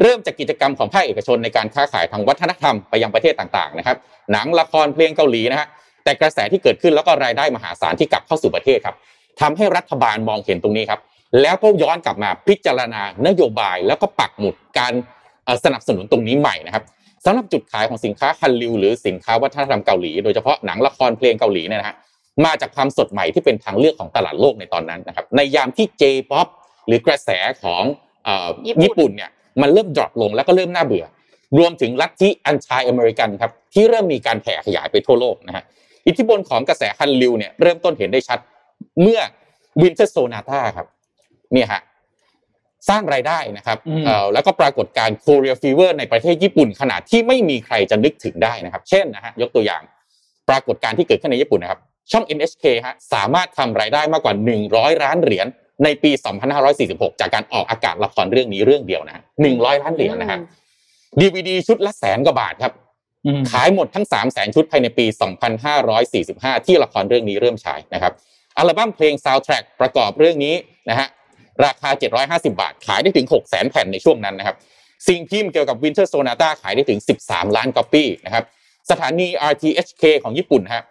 [0.00, 3.96] เริ่มจากกิจกรรมของภาคเอกชนในการค้าขายทางวัฒนธรรมไปยังประเทศต่างๆนะครับ
[4.32, 5.68] หนังละครเพลงเกาหลีนะฮะ
[6.04, 8.96] แต่กระแสที่เกิดขึ้นแล้วก็รายได้มหาศาลที่กลับเข้าสู่ประเทศครับ
[9.40, 11.00] ทำให้รัฐบาลมองเห็นตรงนี้ครับ
[11.42, 14.92] แล้วก็ย้อนกลับมาพิจารณานโยบายแล้วก็ปักหมุดการ
[15.64, 16.84] สนับสนุนตรงนี้ใหม่นะครับ
[17.24, 21.96] สำหรับจุดขายของสินค้าฮันลิวหรือสินค้าวัฒนธรรมเกาหลี โดยเฉพาะหนังละครเพลงเกาหลีเนี่ยนะฮะ
[22.44, 26.48] มาจากความสดใหม่ที่เป็นทางเลือกของตลาดโลกในตอนนั้นนะครับในยามที่ J-POP
[26.86, 27.30] หรือกระแส
[27.62, 27.82] ของ
[28.84, 31.04] ญี่ปุ่นเนี่ย มันเริ่ม drop ลงแล้วก็เริ่มน่าเบื่อ
[31.58, 35.64] รวมถึงลัทธิอันชายอเมริกันครับที่เริ่มมีการแผ่ขยายไปทั่วโลกนะฮะ
[36.06, 38.38] อิทธิพลของกระแสฮันลิวเนี่ยเริ่มต้นเห็นได้ชัด
[39.02, 39.20] เมื่อ
[39.82, 40.86] Winter Sonata ครับ
[41.52, 41.80] เนี่ยฮะ
[42.88, 43.78] สร้างรายได้นะครับ
[44.32, 49.82] แล้วก็ปรากฏการณ์ Korea fever ในประเทศญี่ปุ่นขนาดที่ไม่มีใครจะนึกถึงได้นะครับ เช่นนะฮะยกตัวอย่าง
[50.48, 51.80] ปรากฏการณ์ที่เกิดขึ้นในญี่ปุ่นนะครับ
[52.12, 54.34] ช่อง NHK ฮะสามารถทำรายได้มากกว่า
[54.68, 55.46] 100ล้านเหรียญ
[55.84, 56.10] ในปี
[56.66, 60.40] 2546 จากการออกอากาศละครเรื่องนี้เรื่องเดียวนะ100ล้านเหรียญนะครับ
[61.20, 62.72] ดีวีดีชุดละแสนกว่าบาทครับ
[63.50, 65.06] ขายหมดทั้ง 3 0 0แสนชุดภายในปี
[65.86, 68.12] 2545 ที่ละครเรื่องนี้เริ่มฉายนะครับ
[68.58, 70.54] อัลบั้มเพลงซาวด์แทร็กประกอบเรื่องนี้
[70.90, 71.08] นะฮะ
[71.64, 71.90] ราคา
[72.22, 74.56] 750 บาท ขายได้ถึง 6 0แสนแผ่นในช่วงนั้นนะครับ
[75.08, 78.44] สิ่งพิมพ์เกี่ยวกับ Winter Sonata ขายได้ถึง 13 ล้านก๊อปปี้นะครับ
[78.90, 80.82] สถานี RTHK ของญี่ปุ่นฮะ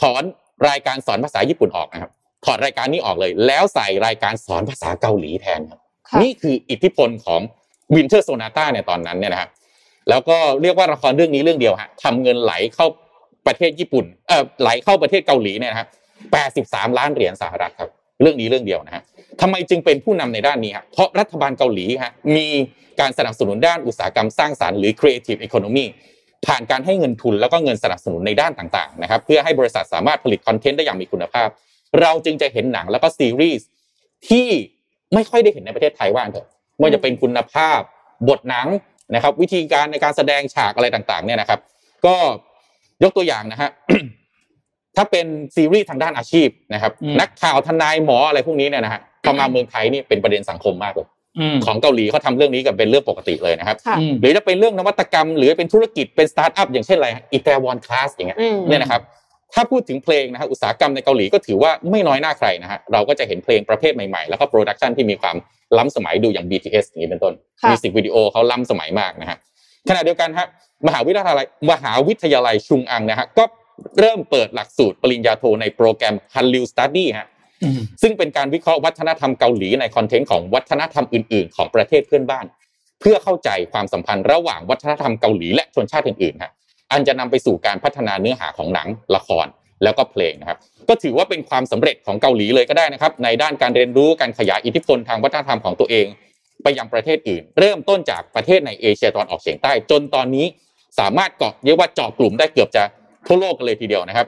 [0.00, 0.22] ถอน
[0.68, 2.10] รายการสอนภาษาญี่ปุ่นออกนะครับ
[2.44, 5.80] ถอดรายการนี้ออกเลย แล้วใส่รายการสอนภาษาเกาหลีแทนครับ
[6.22, 7.40] นี่คืออิทธิพลของ
[7.94, 9.50] วินเทอร์โซนาต้าในตอนนั้นเนี่ยนะครับ
[10.08, 12.86] แล้วก็เรียกว่าละครเรื่องนี้เรื่องเดียวฮะทำเงินไหลเข้า
[13.46, 15.88] ประเทศญี่ปุ่นเอ่อไหลเข้าประเทศเกาหลีเนี่ยนะครับ
[16.60, 17.90] 83ล้านเหรียญสหรัฐครับ
[18.22, 19.02] เรื่องนี้เรื่องเดียวนะฮะ
[19.40, 22.46] ทำไมจึงเป็นผู้นำในด้านนี้ฮะเพราะรัฐบาลเกาหลีฮะมี
[23.00, 25.86] การสนับสนุนด้านอุตสาหกรรมสร้างสรรค์หรือ creative economy
[26.46, 31.48] ผ่านการให้เงินทุนแล้วก็เงินสนับสนุนในด้านต่างๆนะครับเพื่อให้บริษัทสามารถผลิตคอนเทนต์ได้อย่างมีคุณภาพ
[32.00, 33.66] เราจึงจะเห็นหนังแล้วก็ซีรีส์
[34.28, 34.46] ที่
[35.14, 36.46] ไม่ค่อยได้เห็นในประเทศไทยว่าเถอะ
[36.78, 37.80] ไม่ว่าจะเป็นคุณภาพ
[38.28, 38.68] บทหนัง
[39.14, 41.60] นะครับ วิธีการในการแสดงฉากอะไรต่างๆ เนี่ยนะครับ
[42.06, 42.14] ก็
[43.02, 43.70] ยกตัวอย่างนะฮะ
[44.96, 45.26] ถ้าเป็น
[45.56, 51.06] ซีรีส์ทางด้านอาชีพนะครับ นักข่าวทนายหมออะไรพวกนี้เนี่ยนะฮะพอมาเมืองไทยนี่เป็นประเด็นสังคมมากเลย
[51.66, 53.76] ของเกาหลีเขาทำเรื่องนี้กันเป็นเรื่องปกติเลยนะครับ
[54.20, 59.00] หรือจะเป็นเรื่องนวัตกรรม หรือเป็นธุรกิจเป็นสตาร์ทอัพอย่างเช่นอะไร Itaewon Class อย่างเงี้ยเนี่ยนะครับ
[59.54, 65.36] ถ้าพูดถึงเพลงนะฮะอุตสาหกรรมในเกาหลีก็ถือว่าไม่น้อยหน้าใครนะฮะเราก็จะเห็นเพลงประเภทใหม่ๆ แล้วก็ production ที่มีความ
[65.78, 67.34] ล้ำสมัยดูอย่าง BTS อย่างนี้เป็นต้น
[67.68, 69.38] music video เขาล้ำสมัยมากนะฮะ
[69.88, 70.46] ขณะเดียวกันฮะ
[70.86, 73.44] มหาวิทยาลัยมหาวิทยาลัยชุงอังนะฮะก็
[74.00, 77.28] เริ่มเปิดหลักสูตรปริญญาโทในโปรแกรม Hallyu Study ฮะ
[78.02, 82.46] ซึ่งเป็นการวิเคราะห์วัฒนธรรมเกาหลีในคอนเทนต์ของวัฒนธรรมอื่น ๆ ของประเทศเพื่อนบ้าน
[83.00, 86.52] เพื่อเข้าใจความสัมพันธ์ระหว่างวัฒนธรรมเกาหลีและชนชาติอื่นๆฮะ
[86.94, 89.46] อันจะนำไปสู่การพัฒนาเนื้อหาของหนังละคร
[89.84, 96.06] แล้วก็เพลงนะครับ ก็ถือว่าเป็นความสำเร็จของเกาหลีเลยก็ได้นะครับ ในด้านการเรียนรู้การขยายอิทธิพลทางวัฒนธรรมของตัวเอง
[96.62, 100.46] ไปยังประเทศอื่น เริ่มต้นจากประเทศในเอเชียตะวันออกเฉียงใต้ จนตอนนี้
[101.00, 102.82] สามารถเกาะเรียกว่าเจาะกลุ่มได้เกือบจะ
[103.26, 104.26] ทั่วโลกกันเลยทีเดียวนะครับ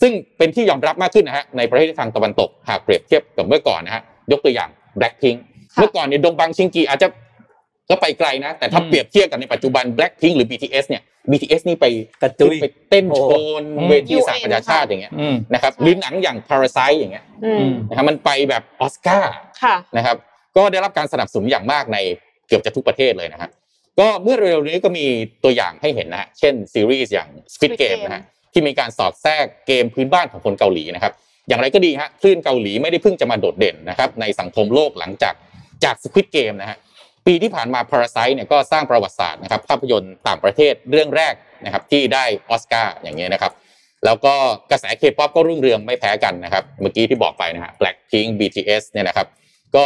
[0.00, 5.38] ซึ่งเป็นที่ยอมรับมากขึ้นนะฮะในประเทศทางตะวันตกหากเปรียบเทียบกับเมื่อก่อนนะฮะยกตัวอย่าง Blackpink
[5.76, 7.08] เมื่อก่อนเนี่ยดงบังชิงกีอาจจะ
[7.90, 11.86] ก็ไปไกลนะ แต่ถ้าเปรียบเทียบกับในปัจจุบัน Blackpink หรือ BTS เนี่ย BTS นี่ไป
[12.22, 13.54] กระจุยไปเต้นโชว์
[13.88, 15.12] เวทีสหประชาชาติอย่างเงี้ย
[15.54, 17.24] นะครับหรือหนังอย่าง Parasite อย่างเงี้ย
[17.88, 19.32] นะครับมันไปแบบออสการ์
[19.96, 20.16] นะครับ
[20.56, 21.98] ก็ได้รับการสนับสนุนอย่างมากใน
[22.48, 23.50] เกือบจะทุกประเทศเลยนะฮะ
[23.98, 25.04] ก็เมื่อเร็วนี้ก็มี
[25.44, 31.12] ตัวอย่างให้เห็นนะฮะเช่นซีรีส์อย่าง Squid Game นะฮะที่มีการสอดแทรกเกมพื้นบ้านของคนเกาหลีนะครับ
[31.48, 35.34] อย่างไรก็ดีฮะคลื่นเกาหลีไม่ได้เพิ่งจะมาโดดเด่นนะครับในสังคมโลกหลังจาก
[35.84, 36.78] จาก Squid Game นะฮะ
[37.26, 43.52] ปีที่ผ่านมา Parasite เนี่ยก็สร้างประวัติศาสตร์นะครับภาพยนตร์ต่างประเทศเรื่องแรกนะครับที่ได้ออสการ์อย่างเงี้ยนะครับ
[44.04, 44.34] แล้วก็
[44.70, 49.26] กระแสเคป๊อปก็รุ่งเรืองไม่แพ้กันนะครับเมื่อกี้ที่บอกไปนะฮะ Blackpink BTS เนี่ยนะครับ
[49.76, 49.84] ก็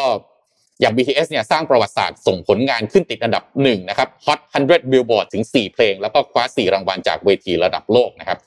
[0.80, 8.38] อย่าง BTS เนี่ยสร้างประวัติศาสตร์ส่งผลงานขึ้นติดอันดับหนึ่งนะครับ Hot 100 Billboard ถึง 4 เพลง แล้วก็คว้า 4 รางวัลจากเวทีระดับโลกนะครับ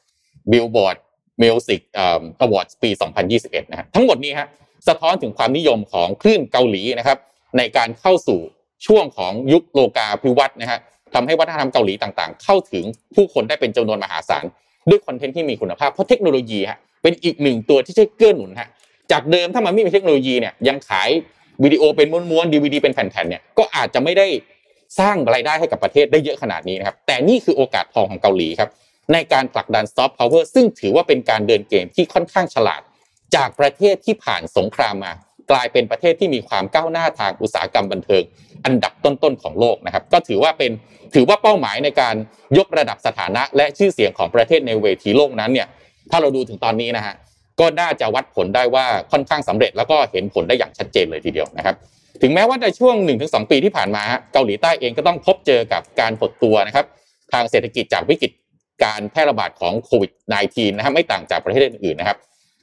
[0.51, 0.97] Billboard
[1.41, 1.81] Music
[2.43, 2.89] Awards ปี
[3.31, 4.47] 2021 นะฮะทั้งหมดนี้ฮะ
[4.87, 7.17] สะท้อนถึงความนิยมของคลื่นเกาหลีนะครับ
[7.57, 8.39] ในการเข้าสู่
[8.85, 10.79] ช่วงของยุคโลกาภิวัตน์นะฮะ
[11.13, 14.45] ทำให้วัฒนธรรมเกาหลีต่างๆ เข้าถึงผู้คนได้เป็นจำนวนมหาศาล
[14.89, 18.69] ด้วยคอนเทนต์ที่มีคุณภาพเพราะเทคโนโลยีฮะเป็นอีกหนึ่งตัวที่ช่วยเกื้อหนุนฮะ
[19.11, 21.09] จากเดิมถ้ามันไม่มีเทคโนโลยีเนี่ยยังขาย
[21.63, 24.27] วิดีโอเป็นม้วนๆดีวดีเป็นแผ่นๆเนี่ยก็อาจจะไม่ได้
[24.99, 28.69] สร้างรายได้ให้กับประเทศได้เยอะขนาดนี้นะครับแต่นี่คือโอกาสทองของเกาหลีครับ
[29.13, 32.81] ในการผลักดันซอฟต์พาวเวอร์ซึ่งถือว่าเป็นการเดินเกมที่ค่อนข้างฉลาด
[33.35, 35.13] จากประเทศที่ผ่านสงครามมา
[35.51, 38.23] กลายเป็นประเทศที่มีความก้าวหน้าทางอุตสาหกรรมบันเทิง
[38.65, 40.71] อันดับต้นๆของโลกนะครับ ก็ถือว่าเป็น
[41.15, 42.15] ถือว่าเป้าหมายในการ
[42.57, 45.67] ยกระดับสถานะ และชื่อเสียงของประเทศในเวทีโลกนั้นเนี่ย
[46.11, 47.15] ถ้าเราดูถึงตอนนี้นะฮะ
[47.59, 51.75] ก็น่าจะวัดผลได้ว่าค่อนข้างสำเร็จแล้วก็เห็นผลได้อย่างชัดเจนเลยทีเดียวนะครับ
[52.21, 56.85] ถึงแม้ว่าในช่วง 1-2 ปีที่ผ่านมาเกาหลีใต้เองก็ต้องพบเจอกับการหดตัวนะครับ
[57.33, 58.31] ทางเศรษฐกิจจากวิกฤต
[58.83, 60.11] การแพร่ระบาดของโควิด
[60.45, 62.17] -19 นะครับไม่ต่างจากประเทศอื่นๆนะครับ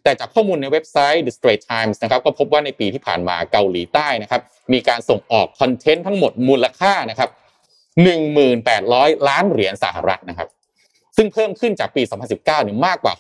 [0.07, 4.41] แต่จากข้อมูลในเว็บไซต์ The Straits Times นะครับก็พบว่าในปีที่ผ่านมาเกาหลีใต้นะครับ
[4.73, 7.31] มีการส่งออกคอนเทนต์ทั้งหมดมูลค่านะครับ
[8.49, 10.49] 1,800 ล้านเหรียญสหรัฐนะครับ
[11.17, 13.15] ซึ่งเพิ่มขึ้นจากปี 2019เนี่ยมากกว่า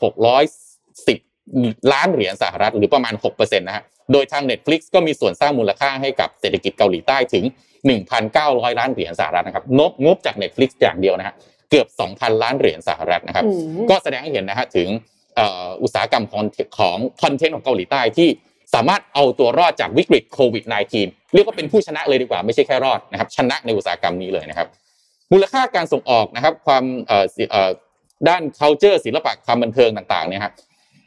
[1.12, 7.44] 610 ล้านเหรียญสหรัฐ หรือประมาณ6%นะฮะโดยทาง Netflix ก็มีส่วนสร้างมูลค่าให้กับเศรษฐกิจเกาหลีใต้ถึง
[8.12, 11.34] 1,900 ล้านเหรียญสหรัฐนะครับงบงบจาก Netflix อย่างเดียวนะฮะ
[11.70, 13.44] เกือบ 2,000 ล้านเหรียญสหรัฐนะครับ
[13.90, 14.88] ก็แสดงให้เห็นนะฮะถึง
[15.82, 16.44] อุตสาหกรรมของ
[16.78, 18.28] ของคอนเทนต์ของเกาหลีใต้ที่
[18.74, 20.64] สามารถเอาตัวรอดจากวิกฤตโควิด
[20.98, 24.68] -19 เรียกว่าเป็นผู้ชนะเลยดีกว่าไม่ใช่แค่รอดนะครับ ชนะในอุตสาหกรรมนี้เลยนะครับ
[25.32, 26.84] มูลค่าการส่งออกนะครับ ความ
[28.28, 30.52] ด้าน culture ศิลปะความบันเทิงต่างๆเนี่ยครับ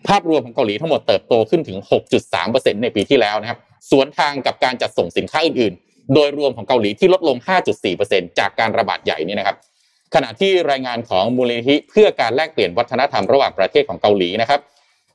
[0.08, 1.78] ภาพรวมของเกาหลีทั้งหมดเติบโตขึ้นถึง
[2.32, 3.60] 6.3%ในปีที่แล้วนะครับ
[3.92, 7.38] สวนทางกับการจัดส่งสินค้าอื่นๆ โดยรวมของเกาหลีที่ลดลง
[7.88, 9.58] 5.4%จากการระบาดใหญ่นี่นะครับ
[10.16, 14.60] ขณะที่รายงานของมูลนิธิเพื่อการแลกเปลี่ยนวัฒนธรรมระหว่างประเทศของเกาหลีนะครับ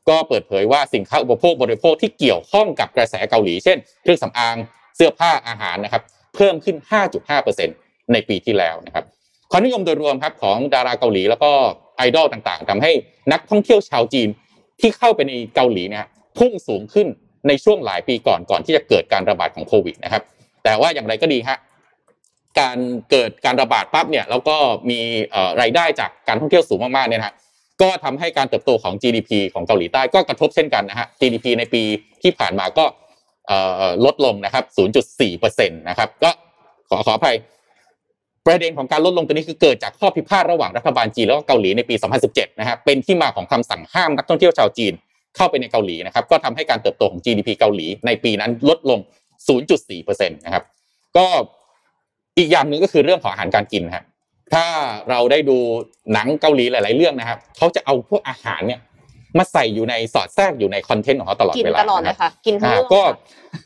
[0.08, 4.56] ก็เปิดเผยว่าสินค้าอุปโภคบริโภคที่เกี่ยวข้องกับกระแสเกาหลี เช่น เครื่องสำอาง
[4.96, 6.02] เสื้อผ้าอาหารนะครับ
[6.34, 6.76] เพิ่มขึ้น
[7.44, 9.04] 5.5%ในปีที่แล้วนะครับ
[9.50, 11.50] ความนิยมโดยรวมครับของดาราเกาหลีแล้วก็
[11.96, 12.92] ไอดอลต่างๆทำให้
[13.32, 14.28] นักท่องเที่ยวชาวจีน
[14.80, 16.04] ที่เข้าไปในเกาหลีเนี่ย
[16.38, 17.06] พุ่งสูงขึ้น
[17.48, 20.22] ในช่วงหลายปีก่อนก่อนที่จะเกิดการระบาดของโควิดนะครับ
[20.64, 21.58] แต่ว่าอย่างไรก็ดีฮะ
[22.60, 22.78] การ
[23.10, 24.56] เกิดการระบาดปั๊บเนี่ยแล้วก็
[24.90, 25.00] มี
[25.60, 27.34] รายได้จากการท่องเที่ยวสูงมากๆเนี่ยนะ
[27.82, 31.82] ก็ทำให้การเติบโตของ GDP ของเกาหลีใต้ก็กระทบเช่นกันนะฮะ GDP ในปี
[32.22, 32.84] ที่ผ่านมาก็
[34.04, 34.64] ลดลงนะครับ
[35.20, 36.30] 0.4%นะครับ ก็
[36.88, 37.36] ขอขออภัย
[38.46, 41.94] ประเด็นของการลดลงตัวนี้คือเกิดจากข้อพิพาทระหว่างรัฐบาลจีนแล้วก็เกาหลีในปี
[42.26, 44.92] 2017 นะฮะ เป็นที่มาของคำสั่งห้ามนักท่องเที่ยวชาวจีน
[45.36, 49.00] เข้าไปในเกาหลีนะครับ ก็ทำให้การเติบโตของ GDP เกาหลีในปีนั้นลดลง
[49.48, 50.64] 0.4%นะครับ
[51.16, 51.26] ก็
[52.38, 54.04] อีกอย่างหนึ่งก็คือเรื่องของอาหารการกินครับ
[54.54, 54.64] ถ้า
[55.10, 55.56] เราได้ดู
[56.12, 58.80] หนังเกาหลีหลาย ๆ เรื่องนะครับเขาจะเอาพวกอาหารเนี่ย
[59.38, 63.60] มาใส่อยู่ในสอดแทรกอยู่ในคอนเทนต์ของเขาตลอดกินเวลาตลอดเลยค่ะกินทั้งอ่าเรื่องก็ค่ะ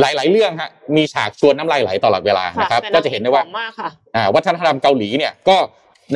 [0.00, 5.56] หลาย ๆ เรื่องฮะมีฉากชวนน้ำลายไหลตลอดเวลาค่ะนะครับแต่ก็จะเห็นได้ว่าหอมมากค่ะอ่าวัฒนธรรมเกาหลีเนี่ยก็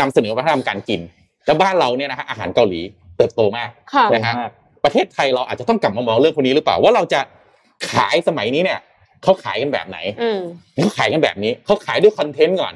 [0.01, 1.01] นำเสนอวัฒนธรรมการกิน
[1.47, 2.81] แล้วบ้านเราเนี่ยนะฮะอาหารเกาหลี
[3.17, 4.35] เติบโตมากค่ะนะฮะ
[4.85, 7.21] ประเทศไทยเราอาจจะต้องกลับมามองเรื่องพวกนี้หรือเปล่าว่าเราจะ
[7.91, 8.79] ขายสมัยนี้เนี่ย
[9.25, 10.41] เขาขายกันแบบไหนอืม
[10.75, 12.75] เขาขายกันแบบนี้เขาขายด้วยคอนเทนต์ก่อน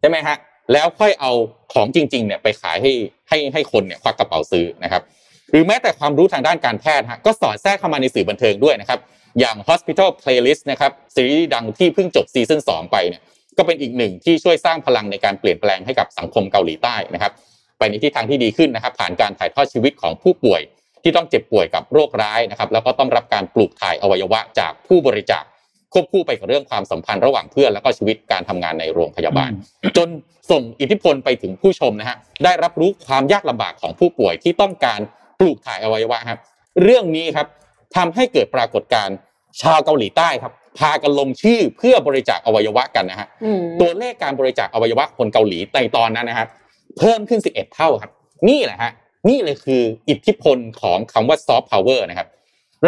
[0.00, 0.36] ใช่ไหมฮะ
[0.72, 1.32] แล้วค่อยเอา
[1.74, 2.92] ของจริง ๆ เนี่ยไปขายให้
[3.28, 5.02] ให้ให้คนเนี่ยควักกระเป๋าซื้อนะครับ
[5.50, 8.98] หรือแม้แต่ความรู้ทางด้านการแพทย์ฮะก็สอดแทรกเข้ามาในสื่อบันเทิงด้วยนะครับ
[9.40, 13.22] อย่าง Hospital Playlist นะครับซีรีส์ดังที่เพิ่งจบซีซั่น2ไปเนี่ย
[13.56, 17.32] ก็เป็นอีกหนึ่งที่ช่วยสร้างพลังในการเปลี่ยนแปลงให้กับสังคมเกาหลีใต้นะครับ
[17.78, 20.60] ไปในทิศทางที่ดีขึ้นนะครับ ผ่านการถ่ายทอดชีวิตของผู้ป่วย
[21.02, 25.44] ที่ต้องเจ็บป่วยกับโรคร้ายนะครับ แล้วก็ต้องรับการปลูกถ่ายอวัยวะจากผู้บริจาค
[25.92, 29.50] ควบคู่ไปกับเรื่องความสัมพันธ์ระหว่างเพื่อนแล้วก็ชีวิตการทำงานในโรงพยาบาล
[29.96, 30.08] จน
[30.50, 35.00] ส่งอิทธิพลไปถึงผู้ชมนะฮะได้รับรู้ความยากลำบากของผู้ป่วยที่ต้องการ
[35.40, 36.40] ปลูกถ่ายอวัยวะครับ
[36.82, 37.46] เรื่องนี้ครับ
[37.96, 39.16] ทำให้เกิดปรากฏการณ์
[39.62, 46.48] ชาวเกาหลีใต้ครับพากันลงชื่อเพื่อบริจาคอวัยวะกันนะฮะอืมตัวเลขการบริจาคอวัยวะคนเกาหลีในตอนนั้นนะครับ
[46.98, 48.10] เพิ่มขึ้น 11 เท่าครับ
[48.48, 48.92] นี่แหละฮะ
[49.28, 52.28] นี่เลยคืออิทธิพลของคำว่า soft power นะครับ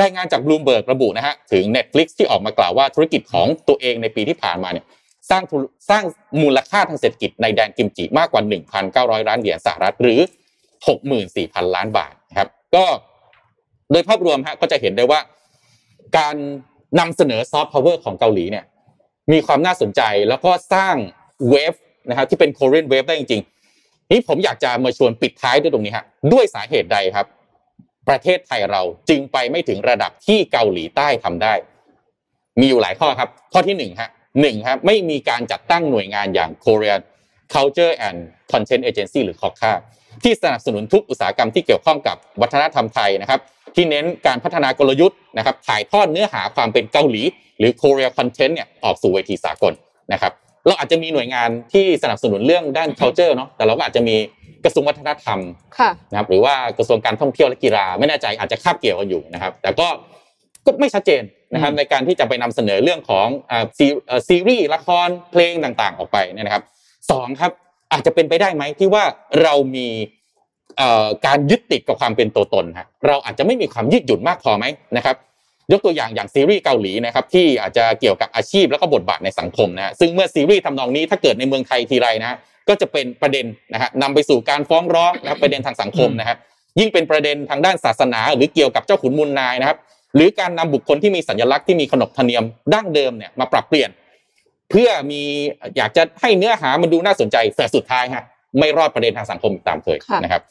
[0.01, 4.87] รายงานจากบลูมเบิร์กระบุนะฮะถึง Netflix ที่ออกมากล่าวว่าธุรกิจของตัวเองในปีที่ผ่านมาเนี่ย
[5.31, 5.43] สร้าง
[5.91, 6.05] สร้าง
[6.43, 8.43] มูลค่าทางเศรษฐกิจในแดนกิมจิมากกว่า
[8.81, 10.21] 1,900 ล้านเหรียญสหรัฐหรือ
[10.97, 12.85] 64,000 ล้านบาทนะครับ ก็
[13.93, 15.21] โดยภาพรวมฮะก็จะเห็นได้ว่า
[16.19, 16.37] การ
[16.99, 18.65] นำเสนอ soft power ของเกาหลีเนี่ย
[19.33, 20.95] มีความน่าสนใจแล้วก็สร้าง
[21.51, 21.75] wave
[22.09, 23.43] นะครับที่เป็น Korean wave ได้จริง
[23.77, 27.27] ๆ นี่ผมอยากจะมาชวนปิดท้ายด้วยตรงนี้ฮะด้วยสาเหตุใดครับ
[28.09, 31.55] ประเทศไทยเราจึงไปไม่ถึงระดับที่เกาหลีใต้ทำได้
[32.61, 37.01] มีอยู่หลายข้อครับ ข้อที่หนึ่งฮะหนึ่งครับไม่มีการจัดตั้งหน่วยงานอย่าง Korean
[37.55, 38.19] Culture and
[38.53, 39.73] Content Agency หรือ KOCA
[40.23, 43.41] ที่สนับสนุนทุกอุตสาหกรรมที่เกี่ยวข้องกับวัฒนธรรมไทยนะครับ
[43.75, 47.23] ที่เน้นการพัฒนากลยุทธ์นะครับถ่ายทอดเนื้อหาความเป็นเกาหลี
[47.59, 49.73] หรือ Korea Content เนี่ยออกสู่เวทีสากล
[50.13, 50.33] นะครับ
[50.67, 54.17] เราอาจจะมีหน่วยงานที่สนับสนุนเรื่องด้าน culture เนาะแต่เราก็อาจจะมี
[54.65, 55.39] กระทรวงวัฒนธรรม
[55.79, 59.89] ค่ะนะครับหรือว่ากระทรวงการท่องเที่ยวและกีฬาไม่แน่ใจอาจจะคาบเกี่ยวกันอยู่นะครับ แต่ก็
[60.67, 61.23] ก็ไม่ชัดเจน
[61.55, 66.63] นะครับอืมในการที่จะไปนำเสนอเรื่องของอ่าซีเอ่อซีรีส์ละครเพลงต่างๆ ออกไปเนี่ยนะครับ
[67.11, 67.53] สองครับ
[67.93, 69.05] อาจจะเป็นไปได้ไหมที่ว่า
[69.43, 69.89] เรามี
[70.79, 74.65] เอ่อการยึดติดกับความเป็นตัวตนฮะเราอาจจะไม่มีความยืดหยุ่นมากพอไหม
[74.97, 75.17] นะครับ
[75.73, 86.37] ยกตัวอย่างอย่างซีรีส์เกาหลีนะครับที่อาจจะเกี่ยวกับอาชีพแล้วก็บทบาทในสังคมนะฮะซึ่งเมื่อซีรีส์ทำนองนี้ถ้าเกิดในเมืองไทยทีไรนะฮะก็จะเป็นประเด็นนะฮะนำไปสู่การฟ้องร้องนะครับประเด็นทางสังคมนะฮะ
[86.81, 89.79] ยิ่งเป็นประเด็นทางด้านศาสนา หรือเกี่ยวกับเจ้าขุนมูลนายนะครับ
[90.17, 93.91] หรือการนำบุคคลที่มีสัญลักษณ์ที่มีขนบธรรมเนียมดั้งเดิมเนี่ยมาปรับเปลี่ยน
[94.71, 95.23] เพื่อมี
[95.77, 98.25] อยากจะให้เนื้อหามันดูน่าสนใจแต่สุดท้ายฮะ
[98.59, 100.43] ไม่รอดประเด็นทางสังคมอีกตามเคยค่ะนะครับ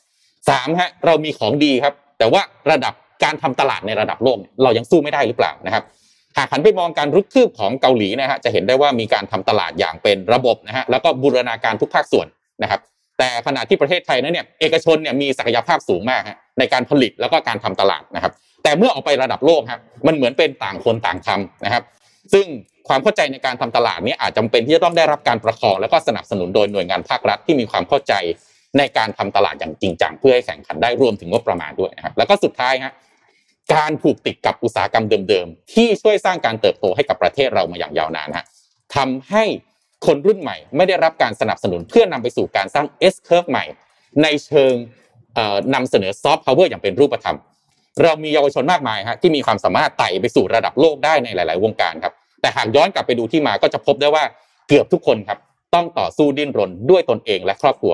[0.49, 5.83] สามฮะเรามีของดีครับ แต่ว่าระดับ การทำตลาดในระดับโลกเนี่ยเรายังสู้ไม่ได้หรือเปล่านะครับ
[6.37, 12.27] หากหันไปมองการรุกคืบของเกาหลีนะฮะจะเห็นได้ว่ามีการทำตลาดอย่างเป็นระบบนะฮะแล้วก็บูรณาการทุกภาคส่วน
[12.63, 12.79] นะครับ
[13.19, 16.21] แต่ขณะที่ประเทศไทยนั้นเนี่ยเอกชนเนี่ยมีศักยภาพสูงมาก
[16.59, 21.83] ในการผลิตแล้วก็การทำตลาดนะครับ แต่เมื่อออกไประดับโลกครับมันเหมือนเป็นต่างคนต่างทำนะครับ
[22.33, 22.45] ซึ่ง
[22.87, 28.13] ความเข้าใจในการทำตลาดนี้อาจจำเป็นที่จะต้องได้รับการประคอง แล้วก็สนับสนุนโดยหน่วยงานภาครัฐที่มีความเข้าใจ
[28.77, 32.93] ในการทำตลาดอย่างจริงจังเพื่อให้แข่งขันได้รวมถึงงบประมาณด้วยนะครับแล้วก็สุดท้ายฮะ
[33.75, 38.45] การผูกติดกับอุตสาหกรรมเดิมๆ ที่ช่วยสร้างการเติบโตให้กับประเทศเรามาอย่างยาวนานฮะ
[38.95, 39.43] ทำให้
[40.05, 43.65] คนรุ่นใหม่ ไม่ได้รับการสนับสนุนเพื่อนำไปสู่การสร้าง S curve ใหม่
[44.23, 44.73] ในเชิง
[45.35, 47.37] เอ่อนำเสนอ soft power อย่างเป็นรูปธรรม
[48.03, 54.23] เรามีเยาวชนมากมายฮะที่มีความสามารถไต่ไปสู่ระดับโลกได้ในหลาย ๆ วงการครับแต่หากย้อนกลับไปดูที่มาก็จะพบได้ว่า
[54.67, 55.39] เกือบทุกคนครับ
[55.75, 57.93] ต้องต่อสู้ดิ้นรนด้วยตนเองและครอบครัว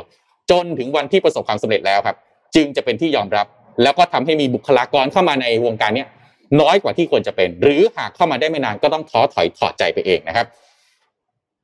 [0.51, 2.17] จนถึงวันที่ประสบความสำเร็จแล้วครับ
[2.55, 3.47] จึงจะเป็นที่ยอมรับ
[3.83, 6.05] แล้วก็ทำให้มีบุคลากรเข้ามาในวงการนี้
[6.62, 10.45] น้อยกว่าที่ควรจะเป็น หรือหากเข้ามาได้ไม่นานก็ต้องท้อถอยถอดใจไปเองนะครับ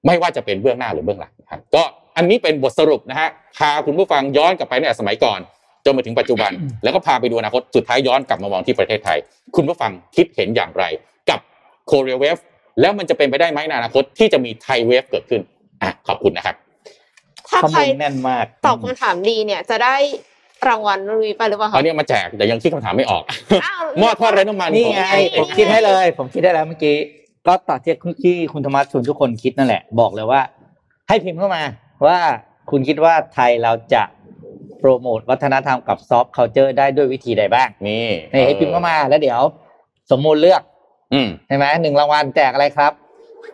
[0.06, 1.84] ไม่ว่าจะเป็นเบื้องหน้าหรือเบื้องหลังครับ ก็
[2.18, 5.40] อันนี้เป็นบทสรุปนะฮะพาคุณผู้ฟังย้อนกลับไปในสมัยก่อน
[5.86, 6.52] จนมาถึงปัจจุบัน
[6.84, 9.18] แล้วก็พาไปดูอนาคตสุดท้ายย้อนกลับมามองที่ประเทศไทย
[9.56, 10.84] คุณผู้ฟังคิดเห็นอย่างไร
[11.30, 11.40] กับ
[11.88, 12.38] โคเรียเวฟ
[12.82, 15.42] แล้วมันจะเป็นไปได้ไหมในอนาคตที่จะมีไทยเวฟเกิดขึ้น
[15.82, 16.56] อะขอบคุณนะครับ
[17.56, 19.96] ถ้าข้อใครมูลแน่นมากตอบคำถามดีเนี่ยจะได้
[20.68, 23.24] รางวัลนุ้ยไปหรือเปล่าตอคะนนี้มาแจกแต่ยังคิดคำถามไม่ออก
[23.66, 25.06] อ้าวหม้อทอดไร้น้ำมันนี่ไง
[25.40, 26.96] ของผมคิดให้เลย ผมคิดได้แล้วเมื่อกี้
[27.48, 27.94] ก็ตัดที่
[28.24, 30.42] ที่คุณธรรมะชวนทุกคนคิดนั่นแหละ บอกเลยว่า
[31.08, 31.64] ให้พิมพ์เข้ามา
[32.06, 32.18] ว่า
[32.72, 34.04] คุณคิดว่าไทยเราจะ
[34.80, 39.42] โปรโมทวัฒนธรรมกับซอฟต์เคานเจอร์ได้ด้วยวิธีใดบ้างนี่นี่ให้พิมพ์เข้ามาแล้วเดี๋ยว
[40.12, 40.62] สมมูลเลือก
[41.14, 42.92] อืมใช่ไหมหนึ่งรางวัลแจกอะไรครับ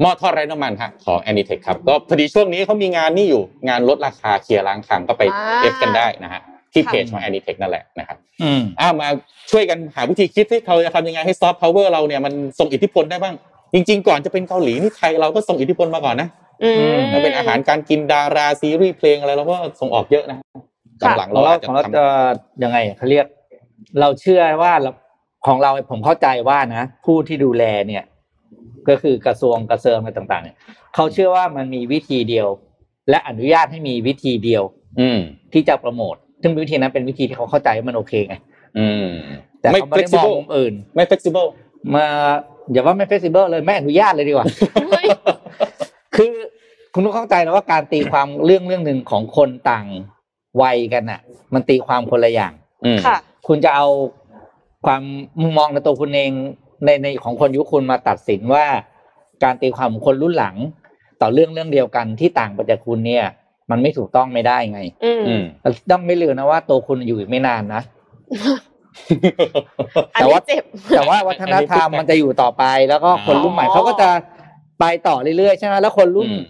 [0.01, 6.41] หม้อทอดไร้น้ำมันฮะของ a n i t e c h ครับก็พอดีช่วงนี้เขามีงานนี่อยู่งานลดราคาเคลียร์ล้างคลังก็ไปอ่าเอฟกันได้นะฮะ
[6.73, 9.07] ที่เพจค่ะของ a n i t e c h นั่นแหละนะครับอืมอ่ามา
[9.51, 13.35] ช่วยกันหาวิธีคิดที่เราจะทำยังไงให้ซอฟต์พาวเวอร์เราเนี่ยมันส่งอิทธิพลได้บ้าง
[13.73, 16.29] จริง ๆ ก่อนจะเป็นเกาหลีนี่ไทยเราก็ส่งอิทธิพลมาก่อนนะ
[16.63, 20.37] อืมถ้าเป็นอาหารการกินดาราซีรีส์เพลงอะไรเราก็ส่งออกเยอะนะ
[21.03, 22.05] ค่ะกำลังขอเรางเราอาจจะของเราทำจะ
[22.63, 23.25] ยังไงเขาเรียก
[23.99, 24.91] เราเชื่อว่าเรา
[25.47, 28.03] ของเราผมเข้าใจว่านะ ผู้ที่ดูแลเนี่ย
[28.89, 30.57] ก็คือกระทรวงกระเซิงอะไรต่างๆเนี่ย
[30.95, 32.47] เขาเชื่อว่ามันมีวิธีเดียว
[33.09, 34.63] และอนุญาตให้มีวิธีเดียว
[34.99, 35.19] อืม
[35.53, 38.36] ที่จะโปรโมทซึ่งวิธีนั้นเป็นวิธีที่เขาเข้าใจว่ามันโอเคไง
[38.77, 39.07] อืม
[39.59, 41.47] แต่ไม่เขาไม่ได้มอง flexible มุมอื่น ไม่ flexible
[41.95, 42.05] มา
[42.71, 44.47] อย่าว่าไม่เฟสิเบิลเลยไม่อนุญาตเลยดีกว่า
[44.91, 45.05] เฮ้ย
[46.15, 46.32] คือ
[46.93, 49.88] คุณต้องเข้าใจนะว่าการตีความเรื่องเรื่องหนึ่งของคนต่าง
[50.61, 51.21] วัยกันน่ะ
[51.53, 52.53] มันตีความคนละอย่าง
[52.86, 53.17] อืมค่ะ
[53.47, 53.88] คุณจะเอา
[54.86, 55.03] ความ
[55.41, 56.32] มุมมองในตัวคุณเอง
[56.86, 58.65] ในในของคนยุคคุณมาตัดสินว่า
[59.43, 60.55] การตีความของคนรุ่นหลัง
[61.21, 63.25] ต่อเรื่องเรื่องเดียวกันที่ต่างไปจากคุณเนี่ย
[63.71, 65.43] มันไม่ถูกต้องไม่ได้ไง อืมอืม
[65.91, 67.82] ต้องไม่ลืมนะว่าตัวคุณอยู่อีกไม่นานนะ
[70.13, 70.63] อันแต่นี้ว่าเจ็บ
[70.95, 74.09] แต่ว่าวัฒนธรรมมันจะอยู่ต่อไป แล้วก็คนรุ่นใหม่อ๋อเขาก็จะ
[74.79, 76.43] ไปต่อเรื่อยๆใช่ไหมแล้วคนรุ่นอืม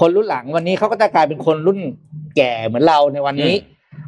[0.00, 1.78] คนรุ่นหลังวันนี้เขาก็จะกลายเป็นคนรุ่น
[2.36, 3.54] แก่เหมือนเราในวันนี้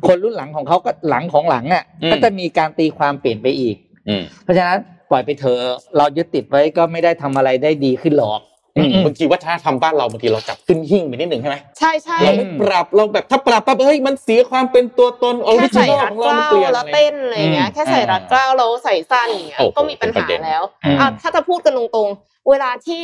[0.06, 3.76] คนรุ่นหลังของเขาก็หลังของหลังอะอืมก็จะมีการตีความเปลี่ยนไปอีก
[4.08, 4.78] อืมเพราะฉะนั้น
[5.10, 5.62] ปล่อยไปเถอะ
[5.96, 8.40] เรายึดติดไว้ก็ไม่ได้ทำอะไรได้ดีขึ้นหรอก
[8.76, 23.00] อืมอืมบางทีวัฒนธรรมบ้านเราบางทีเราจับขึ้นหิ้งไปนิดหนึ่งใช่ไหมใช่ใช่เราไม่ปรับเราแบบถ้าปรับปั๊บเฮ้ยมันเสียความเป็นตัวตนออริแค่จิใส่นอลรัขดองกเรามันล้าวเปลี่ยนแล้วอะไรเต้นอะไรอย่างเงี้ยอืมแค่ใส่รัดกล้าวแล้วใส่สั้นอย่างเงี้ยโอ้โหก็มีปัญเป็นปหาระเด็นแล้วอืมอะถ้าจะพูดกันตรงๆ เวลาที่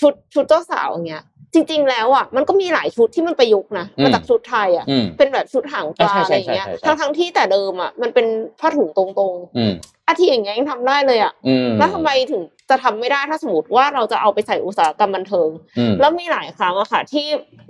[0.00, 1.22] ชุดชุดเจ้าสาวอย่างเงี้ย
[1.54, 8.26] จริงๆ แล้วอะมันก็มีหลายชุดที่มันประยุกต์นะอืมมาจากชุดไทยอะอืมเป็นแบบชุดหางปลาอะใช่อะไรอย่างเงี้ยใช่ใช่ใช่ทั้งทั้งๆที่แต่เดิมอะมันเป็น
[8.60, 15.48] ผ้าถุงตรงอืมๆ อาทิอย่างเงี้ยยังทำได้เลยอะอืมแล้วทำไมถึงจะทำไม่ได้ถ้าสมมติว่าเราจะเอาไปใส่อุตสาหกรรมบันเทิง
[15.78, 17.26] อืมแล้วมีหลายครั้งอะค่ะ ที่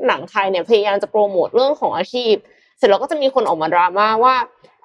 [0.06, 2.34] หนังไทยเนี่ยพยายามจะโปรโมทเรื่องของอาชีพ
[2.78, 4.34] เสร็จแล้วก็จะมีคนออกมาดราม่าว่า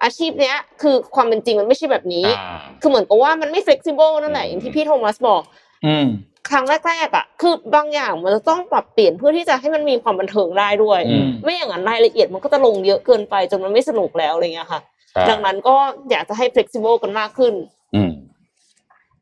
[0.04, 5.42] อาชีพเนี้ยคือความเป็นจริงมันไม่ใช่แบบนี้อ่าคือเหมือนกับว่ามันไม่ flexible นั่นแหละอย่างที่พี่โทมัสบอก
[5.86, 6.08] อืม
[6.50, 15.76] ครั้งแรกๆอะคือบางอย่างมันจะต้องปรับเปลี่ยนเพื่อที่จะให้มันมีความบันเทิงได้ด้วยอืมไม่อย่างนั้นรายละเอียดมันก็จะลงเยอะเกินไปจนมันไม่สนุกแล้วอะไรเงี้ยค่ะใช่ ดังนั้นก็
[16.12, 17.54] อยากจะให้ flexible กันมากขึ้น
[17.96, 18.12] อืม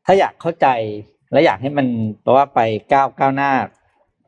[0.06, 0.66] ถ้าอยากเข้าใจ
[1.32, 1.86] และอยากให้มัน
[2.22, 2.60] แปลว่าไป
[2.92, 3.50] ก้าวก้าวหน้า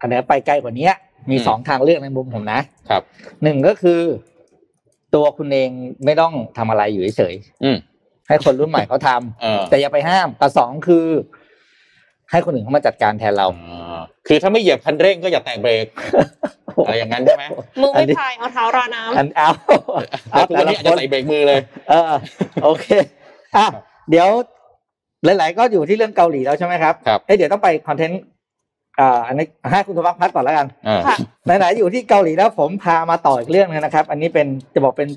[0.01, 0.91] อันนี้ไปไกลกว่านี้
[1.31, 2.61] มีอืมสองทางเลือกในมุมผมนะ
[2.91, 3.03] ครับ
[3.43, 4.01] หนึ่งก็คือ
[5.15, 5.71] ตัวคุณเอง
[6.05, 7.35] ไม่ต้องทำอะไรอยู่เฉย
[7.65, 11.07] อืมๆให้คนรุ่นใหม่เขาทำเออแต่อย่าไปห้ามกับสองคือ
[12.31, 15.87] ให้คนอื่นเขามาจัดการแทนเราอ่าคือถ้าไม่เหยียบคันเร่งก็อย่าแตะเบรก
[16.85, 17.45] อะไรอย่างนั้นใช่ไหม
[17.83, 19.49] มืออัไม่นนี้พายเอาเท้าราน้ำอันเอา
[20.31, 21.61] แต่ทุกวันนี้อาจจะใส่เบรกมือเลย
[21.91, 22.12] เออ
[22.64, 22.87] โอเค
[23.57, 23.66] อะ
[24.11, 24.29] เดี๋ยว
[25.25, 28.20] หลาย ๆ ก็อยู่ที่เรื่องเกาหลีแล้วใช่ไหมครับครับเอ้ยเดี๋ยวต้องไปคอนเทนต์
[29.01, 35.09] อ่าอันนี้ให้คุณธวัชพัฒน์ก่อนแล้วกันอ่าค่ะไหนๆอยู่ที่เกาหลีแล้วผมพามาต่ออีกเรื่องหนึงนะครับ อันนี้เป็นจะบอกเป็น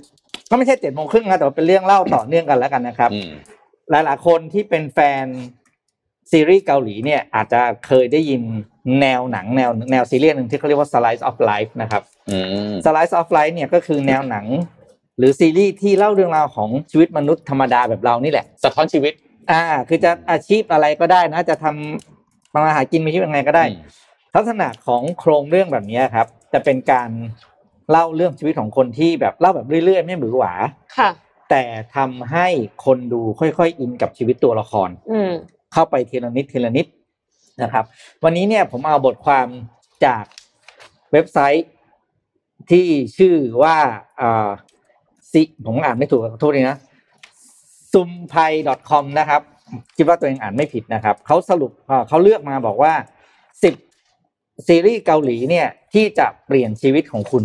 [0.50, 3.30] ก็ไม่ใช่เจ็ดโมงครึ่งนะแต่ว่าเป็นเรื่องเล่าต่อเนื่องกันแล้วกันนะครับอืม
[3.92, 5.26] หลายๆคนที่เป็นแฟน
[6.32, 8.42] ซีรีส์เกาหลีเนี่ยอาจจะเคยได้ยิน
[9.02, 12.38] แนวหนังแนวแนวซีรีส์หนึ่งที่เขาเรียกว่า slice of life นะครับอื
[12.72, 14.46] ม slice of life เนี่ยก็คือแนวหนัง
[15.18, 19.14] หรือซีรีส์ที่เล่าเรื่องราวของชีวิตมนุษย์ธรรมดาแบบเรานี่แหละ สะท้อนชีวิต
[19.52, 23.82] อ่า คือจะอาชีพอะไรก็ได้นะ จะทำมาหากินมีชีวิตยังไงก็ได้อืม
[24.36, 27.10] ลักษณะของโครงเรื่องแบบนี้ครับ จะเป็นการ
[27.92, 30.54] เล่าเรื่องชีวิตของคนที่แบบเล่าแบบเรื่อยๆ ไม่หมือหวา
[30.98, 31.10] ค่ะ
[31.50, 31.64] แต่
[31.96, 32.48] ทำให้
[32.86, 35.32] คนดูค่อยๆอินกับชีวิตตัวละคร อืม
[35.76, 36.88] เข้าไปทีละนิดทีละนิด
[37.62, 37.86] นะครับ
[38.24, 39.48] วันนี้เนี่ยผมเอาบทความ
[40.06, 40.24] จาก
[41.12, 41.68] เว็บไซต์
[42.72, 43.78] ที่ชื่อว่า
[44.22, 44.50] อ่า
[45.32, 46.78] ซิผมอ่านไม่ถูกขอโทษเลยนะ
[47.94, 48.34] ซุมไพ
[48.90, 49.42] .com นะครับ
[49.98, 52.94] คิดว่าตัวเองอ่านไม่ผิดนะครับเขาสรุปอ่าเขาเลือกมาบอกว่า
[53.64, 53.74] สิบ
[54.68, 57.44] ซีรีส์เกาหลีเนี่ยที่จะเปลี่ยนชีวิตของคุณ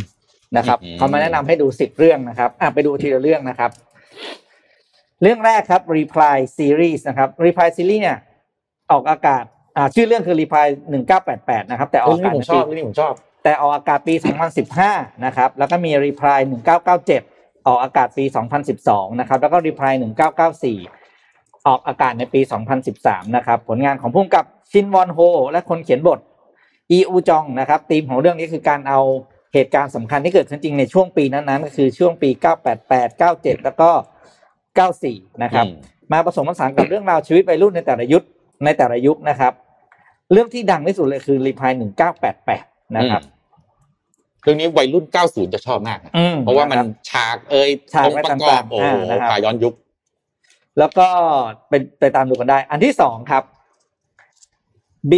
[0.57, 3.71] นะครับอืมเขามาแนะนำให้ดูสิบเรื่องนะครับอะไปดูทีละเรื่องนะครับ
[5.23, 8.19] เรื่องแรกครับ Reply Series นะครับ Reply Series เนี่ย
[8.93, 9.45] ออกอากาศ
[9.77, 10.67] อ่าชื่อเรื่องคือ Reply
[11.19, 13.13] 1988 นะครับ แต่ออกเรื่องอานี้กาศผมชอบในปีเรื่องนี้ผมชอบ
[13.45, 14.15] แต่ออกอากาศปี
[14.69, 16.39] 2015 นะครับ แล้วก็มี Reply
[17.05, 18.25] 1997 ออกอากาศปี
[18.73, 19.93] 2012 นะครับ แล้วก็ Reply
[20.81, 22.41] 1994 ออกอากาศในปี
[22.89, 25.19] 2013 นะครับ ผลงานของผู้กำกับชินวอนโฮ
[25.51, 26.19] และคนเขียนบท
[26.91, 29.01] อีอูจองนะครับธีมของเรื่องนี้คือการเอา
[29.55, 32.31] เหตุการณ์สำคัญที่เกิดขึ้นจริงในช่วงปีนั้นๆก็คือช่วงปี
[32.77, 33.91] 988 97 แล้วก็
[34.79, 35.75] 94 นะครับอืม
[36.13, 38.23] มาผสมผสานกับเรื่องราวชีวิตวัยรุ่นในแต่ละยุค
[38.65, 39.53] ในแต่ละยุคนะครับ
[40.33, 41.73] เรื่องที่ดังที่สุดเลยคือรีพาย
[42.35, 43.23] 1988 นะครับ
[44.43, 49.75] เรื่องนี้วัยรุ่น 90 จะชอบมากนะอืมเพราะว่ามันคบฉากเอ่ยฉากองค์ประกอบต่างๆโอ้โหอ่านะครับพาย้อนยุค
[50.79, 51.09] แล้วก็
[51.69, 53.45] เป็นไปตามดูกันได้ อันที่สองครับ
[55.11, 55.13] B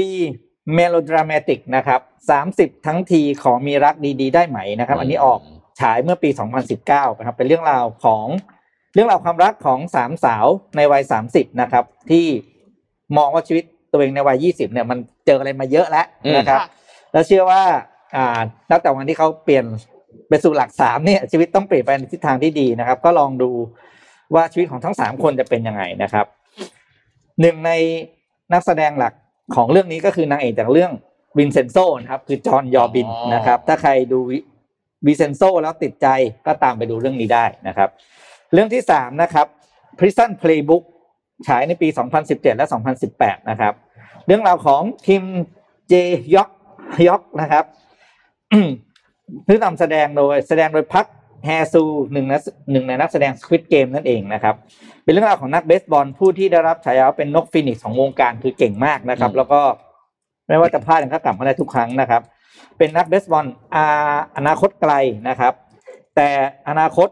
[0.74, 2.00] เมโลดรามาติกนะครับ
[2.30, 5.40] สามสิบทั้งทีขอมีรักดี ๆ ได้ไหมนะครับ อันนี้ออก
[5.80, 6.30] ฉายเมื่อปี
[6.74, 8.26] 2019นะครับ เป็นเรื่องราวของ
[8.94, 12.26] เรื่องราวความรักของสามสาวในวัย30นะครับ ที่
[13.16, 16.68] มองว่าชีวิตตัวเองในวัย20เนี่ยมันเจออะไรมาเยอะแล้วนะครับค่ะ
[17.12, 17.62] แล้วเชื่อว่า
[18.16, 18.38] อ่า
[18.70, 19.64] ตั้งแต่วันที่เขาเปลี่ยน
[20.28, 23.50] ไปสู่หลักสามเนี่ยชีวิตต้องเปลี่ยนไปในทิศทางที่ดีนะครับ ก็ลองดู
[24.34, 26.26] ว่าชีวิตของทั้งสามคนจะเป็นยังไงนะครับ
[27.40, 27.70] หนึ่งใน
[28.52, 29.12] นักแสดงหลัก
[29.54, 30.92] ของเรื่องนี้ก็คือนางเอกจากเรื่อง
[31.38, 34.18] Vincenzo นะครับคือจอห์นยอร์บินอ๋อนะครับ ถ้าใครดู
[35.06, 36.08] Vincenzo แล้วติดใจ
[36.46, 37.88] ก็ตามไปดูเรื่องนี้ได้นะครับ
[38.52, 39.46] เรื่องที่สามนะครับ
[39.98, 40.82] Prison Playbook
[41.48, 41.88] ฉายในปี
[42.22, 42.66] 2017 และ
[43.08, 43.74] 2018 นะครับ
[44.26, 45.22] เรื่องราวของทีม
[45.88, 45.94] เจ
[46.34, 46.48] ยอก
[47.08, 47.64] ยอกนะครับ
[49.46, 51.06] ที่นำแสดงโดยแสดงโดยพัก
[51.44, 52.34] แฮซูหนึ่งใน
[52.72, 54.54] หนึ่งในนักแสดง Squid Game นั่นเองนะครับ
[55.04, 59.60] เป็นเรื่องราวของนักเบสบอลผู้ที่ได้รับฉายาว่าเป็นนกฟีนิกซ์ของวงการคือเก่งมากนะครับอืมแล้วก็
[60.48, 62.22] ไม่ว่าจะพลาดก็กลับมาได้ทุกครั้งนะครับ
[62.78, 64.92] เป็นนักเบสบอลอาอนาคตไกล
[65.28, 65.52] นะครับ
[66.16, 66.28] แต่
[66.68, 67.08] อนาคต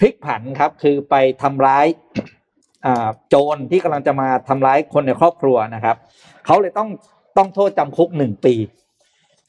[0.00, 1.86] พลิกผันครับคือไปทำร้าย
[2.86, 5.96] อ่าโจรที่กำลังจะมาทำร้ายคนในครอบครัวนะครับ
[6.46, 6.88] เขาเลยต้อง
[7.36, 8.54] ต้องโทษจำคุกหนึ่งปี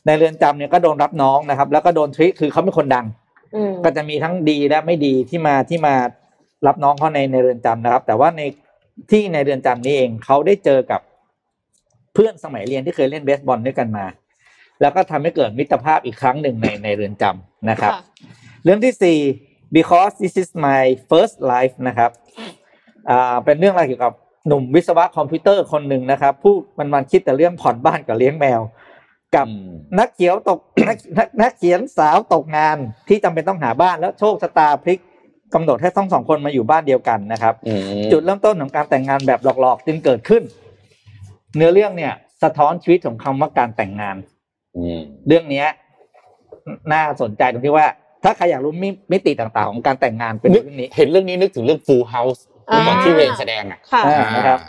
[0.06, 3.06] ในเรือนจำเนี่ยก็โดนรับน้องนะครับ แล้วก็โดนทริคือเขาเป็นคนดัง
[3.56, 5.96] อืมก็จะมีทั้งดีและไม่ดีที่มาที่มา
[6.68, 8.42] รับน้องเขาในในเรือนจำนะครับ แต่ว่าใน
[9.12, 11.02] ที่ในเรือนจำนี้เองเขาได้เจอกับ
[12.14, 14.06] เพื่อนสมัยเรียนที่เคยเล่นเบสบอลด้วยกันมา
[14.82, 18.02] แล้วก็ทำให้เกิดมิตรภาพอีกครั้งหนึ่งในในเรือนจำนะครับค่ะ
[18.64, 19.18] เรื่องที่สี่
[19.78, 22.12] because this is my first life นะครับ
[23.10, 24.14] อ่าเป็นเรื่องราวเกี่ยวกับ
[24.48, 28.62] หนุ่มวิศวะคอมพิวเตอร์คนหนึ่งนะครับ ผู้มันมันคิดแต่เรื่องผ่อนบ้านกับเลี้ยงแมว
[29.36, 35.00] กับอืมนักเขียวตกนักนักนักเขียนสาวตกงานที่จำเป็นต้องหาบ้านแล้วโชคชะตาพลิก
[35.54, 40.44] กำหนดให้ต้องสองคนมาอยู่บ้านเดียวกันนะครับอืมจุดเริ่มต้นของการแต่งงานแบบหลอกๆจึงเกิดขึ้น
[41.56, 42.14] เนื้อเรื่องเนี่ย
[42.44, 44.18] สะท้อนชีวิตของคำว่าการแต่งงาน
[44.78, 45.68] อืมเรื่องเนี้ย
[46.94, 47.88] น่าสนใจตรงที่ว่า
[48.24, 54.60] ถ้าใครอยากรู้มิมิติต่างๆ ของการแต่งงานเป็นนึกเรื่องนี้ เห็นเรื่องนี้นึกถึงเรื่อง Full House อ่าตอนที่เรนแสดงอะค่ะอ่านะครับ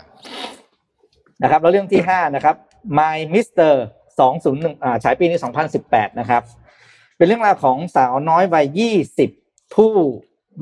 [1.43, 2.55] นะครับ แล้วเรื่องที่ห้านะครับ
[2.99, 3.73] My Mister
[4.19, 6.41] สองศูนย์หนึ่งอ่าฉายปีนี้สองพันสิบแปดนะครับ
[7.17, 9.29] เป็นเรื่องราวของสาวน้อยวัยยี่สิบ
[9.75, 9.91] ผู้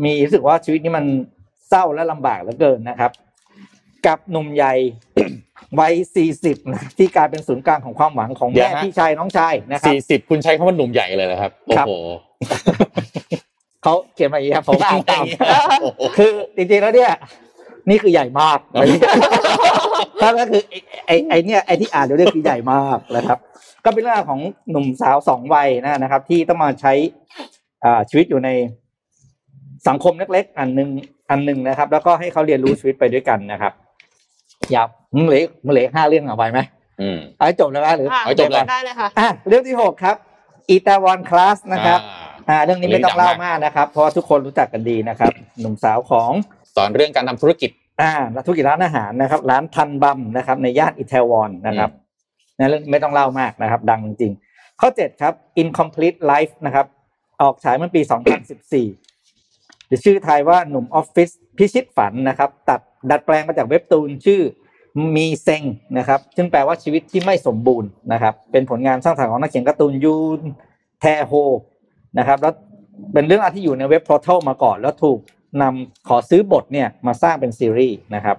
[0.03, 1.05] มีรู้สึกว่าชีวิตนี้มัน
[1.69, 3.11] เศร้าและลำบากเหลือเกินนะครับ
[4.07, 4.73] กับหนุ่มใหญ่
[5.79, 6.57] วัยสี่สิบ
[6.97, 11.91] ที่กลายเป็นศูนย์กลางของความหวังของเดี๋ยแม่วฮะพี่ชายน้องชายนะครับสี่สิบคุณใช้คำว่าหนุ่มใหญ่เลยนะครับโอ้ครับโห
[13.83, 15.25] เขาเขียนมาอย่างนี้ครับผมก็อ่านตาม
[15.81, 17.11] โอ้โหคือจริงๆแล้วเนี่ย
[17.89, 18.59] นี่คือใหญ่มาก
[20.21, 20.77] ถ้าก็คือไอ้
[21.07, 23.39] ไอ้ไอ้เนี่ยไอ้ที่อ่านเดี๋ยวเรียกคือใหญ่มากนะครับ
[23.85, 24.39] ก็เป็นเรื่องราวของ
[24.71, 26.93] หนุ่มสาวสองวัยนะนะครับ ที่ต้องมาใช้
[27.83, 28.49] อ่าชีวิตอยู่ใน
[29.87, 30.89] สังคมเล็กๆ อันหนึ่ง
[31.29, 33.73] อันหนึ่งนะครับ แล้วก็ให้เขาเรียนรู้ชีวิตไปด้วยกันนะครับ
[34.71, 36.59] อยากมึงเหลือมึงเหลืออกห้าเรื่องเอาไว้ไหม
[37.01, 40.15] อืมเอาให้จบเลยไหมหรือค่ะเอาจบเลยได้เลยค่ะอะเรื่องที่หกครับ
[40.69, 41.99] อีตาวอนคลาสนะครับ
[42.49, 46.31] อ่าอ่าเรื่องนี้ไม่ต้องเล่ามากนะครับ เพราะว่าทุกคนรู้จักกันดีนะครับ หนุ่มสาวของ
[46.75, 47.69] สอนเรื่องการทำธุรกิจ
[48.01, 48.11] อ่า
[48.45, 51.89] ธุรกิจร้านอาหารนะครับ ร้านทันบัมนะครับ ในย่านอิตาลีนนะครับ
[52.57, 56.85] นะเรื่องไม่ต้องเล่ามากนะครับ ดังจริง ๆ ข้อ7ครับ incomplete life นะครับ
[57.41, 58.01] ออกฉายเมื่อปี
[58.89, 62.79] 2014หรือชื่อไทยว่าหนุ่มออฟฟิศ พิชิตฝันนะครับ ตัด
[63.09, 64.41] ดัดแปลงมาจากเว็บตูนชื่อ
[65.15, 65.63] มีเซง
[65.97, 70.41] นะครับ ซึ่งแปลว่าชีวิตที่ไม่สมบูรณ์นะครับ เป็นผลงานสร้างสรรค์ของนักเขียนการ์ตูนยูน
[70.99, 71.33] แทโฮ
[72.17, 72.53] นะครับ แล้ว
[73.13, 75.19] เป็นเรื่องราวที่อยู่ในเว็บ Portal มาก่อน แล้วถูก
[75.61, 78.37] นำขอซื้อบทเนี่ยมาสร้างเป็นซีรีส์นะครับ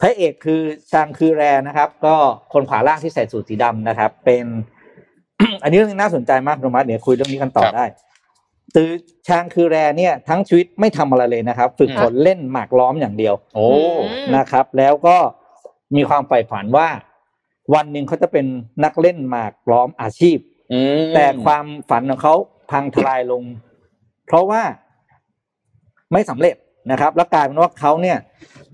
[0.00, 0.60] พระเอกคือ
[0.92, 2.14] ชางคือแรนะครับ ก็
[2.52, 4.44] คนขวาล่างที่ใส่สูทสีดำนะครับ เป็น
[5.62, 7.84] อันนี้เรื่องน่าสนใจมากคุณมัดเดี๋ยวคุยเรื่องนี้กันต่อได้
[8.74, 8.90] คือ
[9.28, 13.78] ชางคือแรเนี่ยทั้งชีวิตไม่ทำอะไรเลยนะครับ ฝึกฝนเล่นหมากล้อมอย่างเดียว โอ้อื
[14.24, 15.16] มนะครับ แล้วก็
[15.96, 16.88] มีความใฝ่ฝันว่า
[17.74, 18.46] วันหนึ่งเขาจะเป็น
[18.84, 20.38] นักเล่นหมากล้อมอาชีพ
[20.72, 22.34] อืมแต่ความฝันของเขา
[22.70, 23.42] พังทลายลง
[24.26, 24.62] เพราะว่า
[26.12, 26.56] ไม่สำเร็จ
[26.90, 28.18] นะครับ แล้วกลายเป็นว่าเขาเนี่ย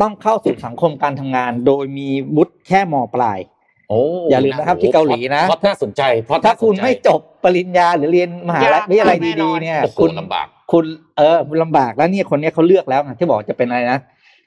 [0.01, 10.84] ต้องเข้าสู่สังคมการทำงาน โดยมีวุฒิแค่มปลายโอ้อย่าลืมนะครับที่เกาหลีนะเพราะน่าสนใจ เพราะถ้าคุณไม่จบปริญญาหรือเรียนมหาลัยวิทยาลัยดีๆเนี่ยโอ้โหคุณลำบากคุณ
[11.18, 13.99] เออคุณลำบากแล้วเนี่ยคนเนี้ยเขาเลือกแล้วไงที่บอกจะเป็นอะไรนะ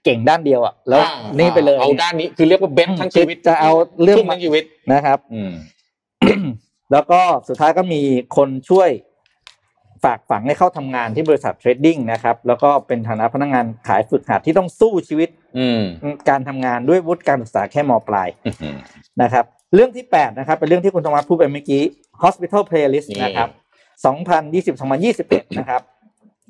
[0.06, 3.72] เก่งด้านเดียวอะแล้วอ่านี่ไปเลยเอาด้านนี้คือเรียกว่าเบนทั้งชีวิตจะเอา
[4.04, 4.64] เรื่องทุ่มมาทั้งชีวิต
[4.94, 5.52] นะครับ อืม
[6.92, 8.02] แล้วก็สุดท้ายก็มี
[8.38, 8.90] คนช่วย
[10.04, 15.41] ฝากฝังให้เข้าทำงานที่บริษัทเทรดดิ้งนะครับ แล้วก็เป็นฐานะพนักงานขายฝึกหัดที่ต้องสู้ชีวิตอืม
[16.30, 18.78] การทำงานด้วยวุฒิการศึกษาแค่มปลายอืม
[19.22, 19.46] นะครับ
[19.76, 21.82] เรื่องที่8นะครับ เป็นเรื่องที่คุณธรรมะพูดไปเมื่อกี้
[22.24, 23.50] Hospital Playlist นี่นะครับ
[24.74, 25.82] 2020-2021นะครับ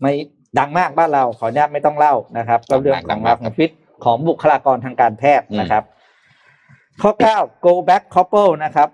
[0.01, 0.13] ไม่
[0.57, 3.71] ดังมากบ้านเราขออนุญาตไม่ต้องเล่านะครับก็เรื่องของราวของชีวิต
[4.03, 5.83] ของบุคลากรทางการแพทย์นะครับ
[7.01, 8.89] ข้อ9 go back couple นะครับ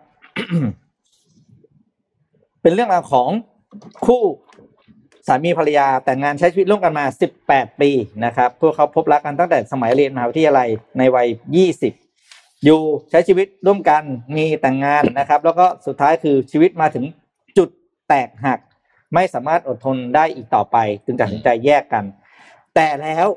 [2.62, 3.30] เป็นเรื่องราวของ
[4.06, 4.24] คู่
[5.28, 7.06] สามีภรรยาแต่งงานใช้ชีวิตร่วมกันมา
[7.44, 7.92] 18 ปี
[8.26, 11.28] นะครับพวกเขาพบรักกันตั้งแต่สมัยเรียนมหาวิทยาลัยในวัย
[11.96, 14.04] 20 อยู่ใช้ชีวิตร่วมกัน
[14.36, 17.06] มีแต่งงานนะครับ แล้วก็สุดท้ายคือชีวิตมาถึง
[17.58, 17.70] จุด
[18.08, 18.60] แตกหัก
[19.14, 22.04] ไม่สามารถอดทนได้อีกต่อไป จึงตัดสินใจแยกกัน
[22.76, 23.28] แต่แล้ว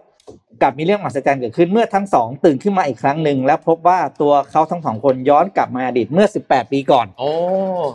[0.63, 7.31] กลับมีเรื่องมหัศจรรย์เกิดขึ้นเมื่อทั้งสองตื่นขึ้นมาอีกครั้งหนึ่งแล้วพบว่าตัวเขาทั้งสองคนย้อนกลับมาอดีตเมื่อ 18 ปีก่อน โอ้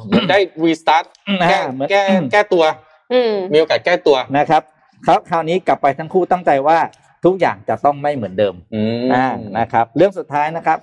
[0.06, 1.06] เหมือนได้รีสตาร์ท
[1.42, 2.95] นะแก้ฮะเหมือนแก้แก้ตัวอื
[3.32, 4.62] มมีโอกาสแก้ตัวนะครับ
[5.04, 6.78] เขาคราวนี้กลับไปทั้งคู่ตั้งใจว่า
[7.26, 9.28] ทุกอย่างจะต้องไม่เหมือนเดิมอืมอ่า
[9.60, 10.80] นะครับ เรื่องสุดท้ายนะครับ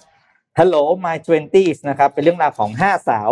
[0.58, 3.30] Hello My Twenties นะครับ เป็นเรื่องราวของห้าสาว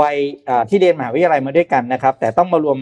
[0.00, 0.16] วัย
[0.48, 2.78] อ่าที่เรียนมหาวิทยาลัยมาด้วยกันนะครับ แต่ต้องมารวม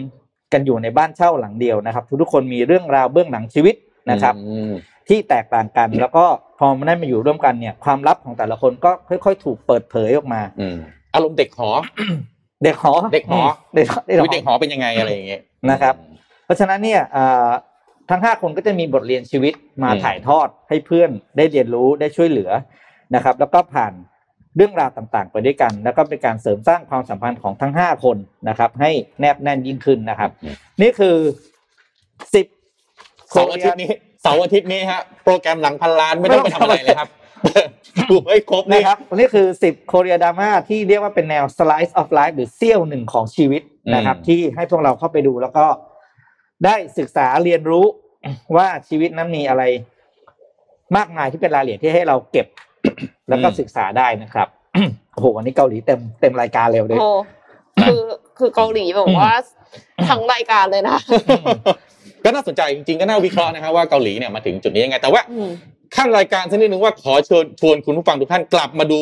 [0.53, 3.75] กันอยู่ในบ้านเช่าหลังเดียวนะครับ ทุกๆคนมีเรื่องราวเบื้องหลังชีวิต
[4.11, 4.71] นะครับอืม
[5.09, 6.25] ที่แตกต่างกันแล้วก็
[6.59, 10.77] พอมาได้มาอยู่ร่วมกันเนี่ย ความลับของแต่ละคนก็ค่อย ๆ ถูกเปิดเผยออกมาอืม
[11.13, 11.69] อารมณ์เด็กหอ
[12.63, 13.41] เด็กหอเด็กหอ
[13.75, 15.41] เด็กหอเด็กหชีวิตอเด็กหอเป็นยังไงอะไรอย่างเงี้ย
[15.71, 15.95] นะครับ
[16.45, 17.49] เพราะฉะนั้นเนี่ยอ่า
[18.09, 19.53] ทั้งห้าคนก็จะมีบทเรียนชีวิต
[19.83, 22.51] มาอืมถ่ายทอดให้เพื่อนได้เรียนรู้ได้ช่วยเหลือ
[23.15, 23.93] นะครับ แล้วก็ผ่าน
[24.55, 28.17] เรื่องราวต่างๆ ไปด้วยกัน แล้วก็เป็นการเสริมสร้างความสัมพันธ์ของทั้งห้าคน
[28.49, 30.29] นะครับ ให้แนบแน่นยิ่งขึ้นนะครับ
[30.81, 31.15] นี่คือ
[32.33, 32.45] สิบ
[33.31, 33.89] เสาร์อาทิตย์นี้
[34.21, 37.09] เสาร์อาทิตย์นี้ฮะโปรแกรมหลังพันล้านไม่ต้องไปทำอะไรเลยครับ
[38.09, 43.61] ดูให้ครบนี่นะครับนี่คือสิบโคเรียดราม่าที่เรียกว่าเป็นแนว slice of life หรือเสี้ยวหนึ่งของชีวิต
[43.95, 45.65] นะครับอืมที่ให้พวกเราเข้าไปดูแล้วก็
[46.65, 47.85] ได้ศึกษาเรียนรู้
[48.55, 49.63] ว่าชีวิตนั้นมีอะไร
[50.97, 52.47] มากมายที่เป็นรายละเอียดที่ให้เราเก็บ
[53.29, 54.47] แล้วก็ศึกษาได้นะครับ
[55.13, 57.09] โอ้โหวันนี้เกาหลีเต็มเต็มรายการเร็วเลยโอ้
[57.87, 58.01] คือ
[58.39, 59.31] คือเกาหลีแบบว่า
[60.09, 60.97] ทั้งรายการเลยนะ
[62.23, 65.49] ก็น่าสนใจจริงๆก็น่าวิเคราะห์นะครับว่าเกาหลีเนี่ยมาถึงจุดนี้ยังไง แต่ว่าอืม
[65.95, 68.99] ข้างรายการสักนิดนึงว่าขอเชิญชวนคุณผู้ฟังทุกท่านกลับมาดู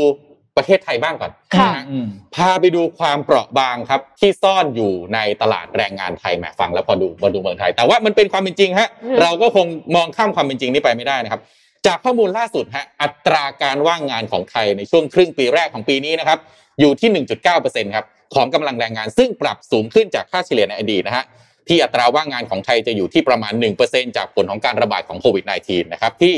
[0.58, 11.42] ประเทศไทยบ้างก่อนค่ะนฮอืมพาไปดูความเปราะบางครับ ที่ซ่อนอยู่ในตลาดแรงงานไทยแหมฟังแล้วพอดูมาดูเมืองไทย แต่ว่ามันเป็นความเป็นจริงฮะอืมเราก็คงมองข้ามความเป็นจริงนี้ไปไม่ได้นะครับ
[11.88, 16.40] จากข้อมูลล่าสุดฮะอัตราการว่างงานของไทยในช่วงครึ่งปีแรกของปีนี้นะครับ
[16.80, 17.10] อยู่ที่
[17.54, 18.06] 1.9%ครับ
[18.36, 21.26] ของกำลังแรงงานซึ่งปรับสูงขึ้นจากค่าเฉลี่ยในอดีตนะฮะ
[21.68, 23.54] ที่อัตราว่างงานของไทยจะอยู่ที่ประมาณ
[23.86, 26.36] 1%จากผลของการระบาดของโควิด -19 นะครับที่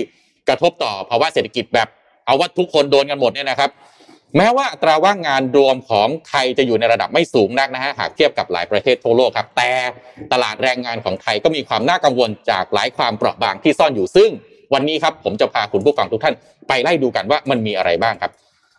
[0.50, 1.88] กระทบต่อภาวะเศรษฐกิจแบบ
[2.26, 3.70] เอาว่าทุกคนโดนกันหมดเนี่ยนะครับ
[4.38, 9.72] แม้ว่าอัตราว่างงานรวมของไทยจะอยู่ในระดับไม่สูงนักนะฮะหากเทียบกับหลายประเทศทั่วโลกครับ แต่
[10.32, 14.30] ตลาดแรงงานของไทยก็มีความน่ากังวลจากหลายความเปราะบางที่ซ่อนอยู่ซึ่ง
[14.74, 16.36] วันนี้ครับผมจะพาคุณผู้ฟังทุกท่าน
[16.68, 18.32] ไปไล่ดูกันว่ามันมีอะไรบ้างครับ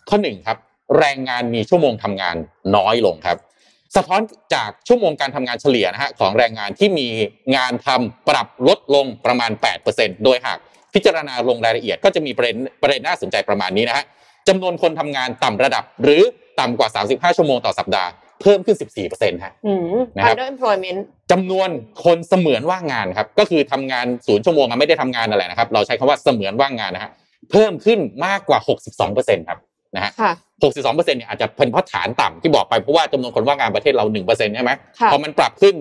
[0.08, 0.58] ข้อหนึ่งครับ
[0.98, 2.36] แรงงานมีชั่วโมงทำงาน
[2.76, 3.36] น้อยลงครับ
[3.96, 4.20] สะท้อน
[4.54, 7.08] จากชั่วโมงการทำงานเฉลี่ยนะฮะของแรงงานที่มี
[7.56, 9.50] งานทำปรับลดลงประมาณ
[9.88, 10.58] 8%โดยหาก
[10.97, 14.05] พิจารณาลงรายละเอียดก็จะมีประเด็นประเด็นน่าสนใจประมาณนี้นะฮะ
[14.49, 16.22] จำนวนคนทำงานต่ำระดับ หรือ
[16.61, 18.11] ต่ำกว่า 35 ชั่วโมงต่อสัปดาห์
[18.42, 18.76] เพิ่มขึ้น
[19.11, 21.01] 14%ฮะอืมนะครับ underemployment
[21.32, 21.68] จำนวน
[22.05, 27.11] คนเสมือนว่างงานครับ ก็คือทำงานศูนย์ชั่วโมงอะไม่ได้ทำงานอะไรนะครับ เราใช้คำว่าเสมือนว่างงานนะฮะ
[27.51, 28.59] เพิ่มขึ้นมากกว่า
[29.05, 29.59] 62%ครับ
[29.97, 30.32] นะฮะค่ะ
[30.70, 35.74] 62%เนี่ยอาจจะเป็นเพราะฐานต่ำที่บอกไปเพราะว่าจำนวนคนว่างงานประเทศเรา1%ใช่ไหมค่ะพอมันปรับขึ้น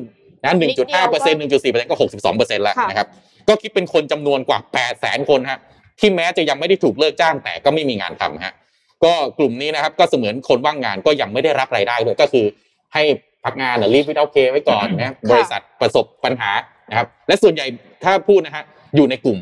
[0.43, 1.95] นะนิดเดียวก็1.5% 1.4%ก็
[2.33, 3.07] 62%แล้วค่ะนะครับ
[3.49, 4.59] ก็คิดเป็นคนจำนวนกว่า
[4.93, 5.59] 800,000คนฮะ
[5.99, 8.53] ที่แม้จะยังไม่ได้ถูกเลิกจ้างแต่ก็ไม่มีงานทำฮะ
[9.03, 12.45] ก็กลุ่มนี้นะครับ ก็เสมือนคนว่างงานก็ยังไม่ได้รับรายได้ด้วยก็คือ
[12.93, 13.03] ให้
[13.45, 16.51] พักงานหรือรีบวิดเอาเคไว้ก่อนนะบริษัทประสบปัญหา
[16.89, 17.65] นะครับ และส่วนใหญ่
[18.03, 18.63] ถ้าพูดนะฮะ
[18.95, 19.39] อยู่ในกลุ่ม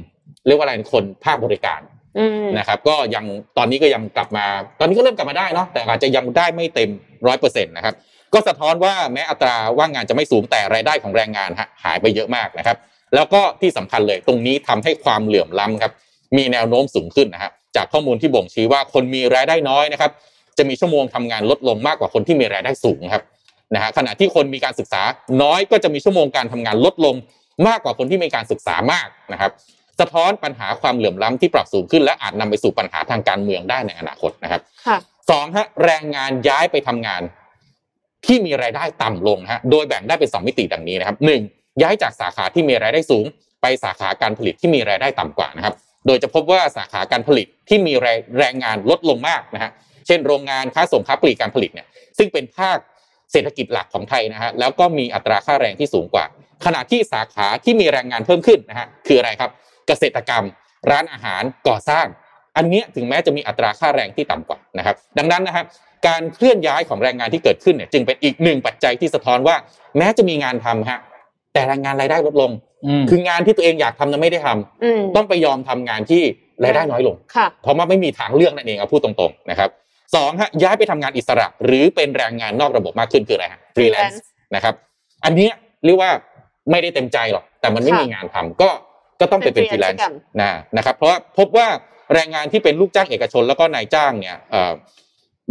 [0.47, 1.81] เรียกว่าอะไรคนภาคบริการ
[2.17, 3.25] อืมนะครับ ก็ยัง
[3.57, 4.45] ตอนนี้ก็ยังกลับมา
[4.79, 6.89] ตอนนี้ก็เริ่มกลับมาได้เนาะแต่อาจจะยังได้ไม่เต็ม
[7.27, 7.95] ร้อยเปอร์เซ็นต์นะครับ
[8.33, 12.77] ก็สะท้อนว่าแม้อัตราว่างงานจะไม่สูงแต่รายได้ของแรงงานฮะหายไปเยอะมากนะครับ
[13.15, 15.91] แล้วก็ที่สำคัญเลยตรงนี้ทำให้ความเหลื่อมล้ำครับ
[16.37, 20.11] มีแนวโน้มสูงขึ้นนะฮะจากข้อมูลที่บ่งชี้ว่าคนมีรายได้น้อยนะครับ
[20.57, 23.23] จะมีชั่วโมงทำงานลดลงมากกว่าคนที่มีรายได้สูงครับ
[23.75, 25.01] นะฮะขณะที่คนมีการศึกษา
[25.41, 27.15] น้อยก็จะมีชั่วโมงการทำงานลดลง
[27.67, 29.51] มากกว่าคนที่มีการศึกษามากนะครับ
[29.99, 34.97] สะท้อนปัญหาความเหลื่อมล้ำที่ปรับสูงขึ้น และอาจนำไปสู่ปัญหาทางการเมืองได้ในอนาคตนะครับค่ะ
[35.29, 37.21] สองฮะแรงงานย้ายไปทำงาน
[38.25, 41.41] ที่มีรายได้ต่ำลงฮะโดยแบ่งได้เป็นสองมิติดังนี้นะครับหนึ่ง
[41.81, 43.25] ย้ายจากสาขาที่มีรายได้สูง
[43.61, 45.75] ไปสาขาการผลิตที่มีรายได้ต่ำกว่านะครับ
[46.07, 47.93] โดยจะพบว่าสาขาการผลิตที่มี
[48.37, 49.71] แรงงงานลดลงมากนะฮะ
[50.07, 52.77] เช่นโรงงานค้าส่งค้าปลีกการผลิตเนี่ยซึ่งเป็นภาค
[53.31, 56.25] เศรษฐกิจหลักของไทยนะฮะแล้วก็มีอัตราค่าแรงที่สูงกว่า
[56.65, 59.51] ขณะที่สาขาที่มีแรงงานเพิ่มขึ้นนะฮะคืออะไรครับ
[59.87, 60.45] เกษตรกรรม
[60.91, 62.05] ร้านอาหารก่อสร้าง
[62.57, 65.65] อันเนี้ยถึงแม้จะมีอัตราค่าแรงที่ต่ำกว่านะครับ ดังนั้นนะครับ
[66.07, 69.55] การเคลื่อนย้ายของแรงงานที่เกิดขึ้นเนี่ยจึงเป็นอีกหนึ่งปัจจัยที่สะท้อนว่า
[69.97, 70.99] แม้จะมีงานทำฮะ
[71.53, 72.51] แต่แรงงานรายได้ลดลง
[72.85, 76.23] อืมคืองานที่ตัวเองอยากทำนั้นไม่ได้ทำอืมต้องไปยอมทำงานที่
[76.63, 79.69] รายได้น้อยลงค่ะเพราะว่าไม่มีทางเลือกนั่นเองเอาพูดตรงๆนะครับ
[80.15, 84.21] สองฮะย้ายไปทำงานอิสระ หรือเป็นแรงงานนอกระบบมากขึ้นคืออะไรฮะฟรีแลน freelance ซ์
[84.55, 84.73] นะครับ
[85.25, 85.53] อันเนี้ย
[85.85, 86.11] เรียกว่า
[86.71, 88.69] ไม่ได้เต็มใจหรอกแต่มันไม่ค่ะมีงานทำก็
[89.19, 91.67] ก็ต้องไปเป็นเป็นฟรีแลน freelance ซ์กันนะนะครับ เพราะว่าพบว่า
[92.13, 94.73] แรงงานที่เป็นลูกจ้างเอกชนแล้วก็นายจ้างเนี่ยเอ่อ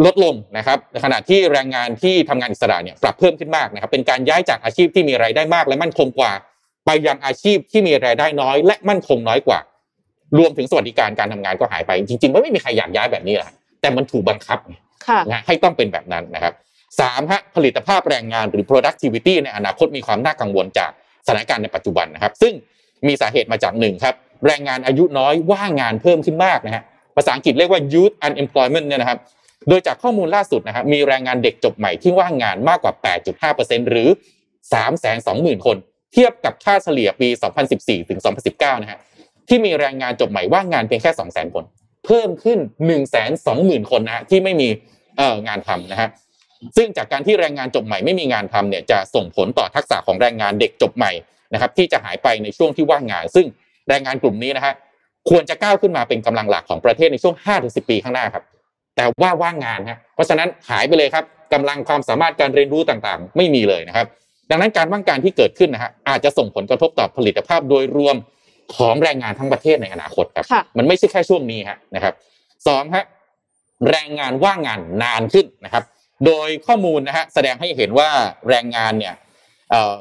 [0.04, 6.32] ลดลงนะครับในขณะที่แรงงานที่ทำงานอิสระเนี่ยปรับเพิ่มขึ้นมากนะครับ เป็นการย้ายจากอาชีพที่มีรายได้มาก และมั่นคงกว่า
[6.86, 9.60] ไปยังอาชีพที่มีรายได้น้อย และมั่นคงน้อยกว่า
[10.38, 14.74] รวมถึงสวัสดิการการทำงานก็หายไป จริงๆมันไม่มีใครอยากย้ายแบบนี้แหละแต่มันถูกบังคับไง
[15.06, 16.52] ค่ะนะฮะให้ต้องเป็นแบบนั้นนะครับ
[17.00, 20.90] สามฮะผลิตภาพแรงงานหรือ productivity ในอนาคตมีความน่ากังวลจาก
[21.26, 22.52] สถานการณ์ในปัจจุบันนะครับ ซึ่ง
[23.06, 24.14] มีสาเหตุมาจากหนึ่งครับ
[24.46, 26.82] แรงงานอายุน้อยว่างงานเพิ่มขึ้นมากนะฮะ
[27.16, 29.18] ภาษาอังกฤษเรียกว่า youth unemployment เนี่ยนะครับ
[29.68, 32.92] โดยจากข้อมูลล่าสุดนะครับมีแรงงานเด็กจบใหม่ที่ว่างงานมากกว่า
[33.42, 34.08] 8.5%หรือ
[34.86, 35.76] 320,000 คน
[36.12, 37.28] เทียบกับค่าเฉลี่ยปี
[37.68, 38.20] 2014 ถึง
[38.52, 38.98] 2019 นะฮะ
[39.48, 41.64] ที่มีแรงงานจบใหม่ว่างงานเพียงแค่ 200,000 คน
[42.06, 42.58] เพิ่มขึ้น
[43.24, 44.68] 120,000 คนนะฮะที่ไม่มี
[45.18, 46.08] เอ่องานทำนะฮะ
[46.76, 51.12] ซึ่งจากการที่แรงงานจบใหม่ไม่มีงานทำเนี่ยจะส่งผลต่อทักษะของแรงงานเด็กจบใหม่
[51.52, 53.46] นะครับที่จะหายไปในช่วงที่ว่างงาน ซึ่ง
[53.88, 54.74] แรงงานกลุ่มนี้นะฮะ
[55.30, 58.44] ควรจะก้าวขึ้นมาเป็นกำลังหลักของประเทศในช่วง 5-10 ปีข้างหน้าครับ
[58.96, 64.06] แต่ว่าว่างงานฮะเพราะฉะนั้นหายไปเลยครับกำลังความสามารถการเรียนรู้ต่างๆ ไม่มีเลยนะครับ
[64.50, 68.16] ดังนั้นการว่างงานที่เกิดขึ้นนะฮะอาจจะส่งผลกระทบต่อผลิตภาพโดยรวม
[68.76, 72.14] ของแรงงานทั้งประเทศในอนาคตครับค่ะมันไม่ใช่แค่ช่วงนี้ฮะนะครับ
[72.66, 73.04] สองฮะ
[73.88, 75.84] แรงงานว่างงานนานขึ้นนะครับ
[76.26, 78.08] โดยข้อมูลนะฮะแสดงให้เห็นว่า
[78.48, 79.14] แรงงานเนี่ย
[79.70, 79.94] เอ่อ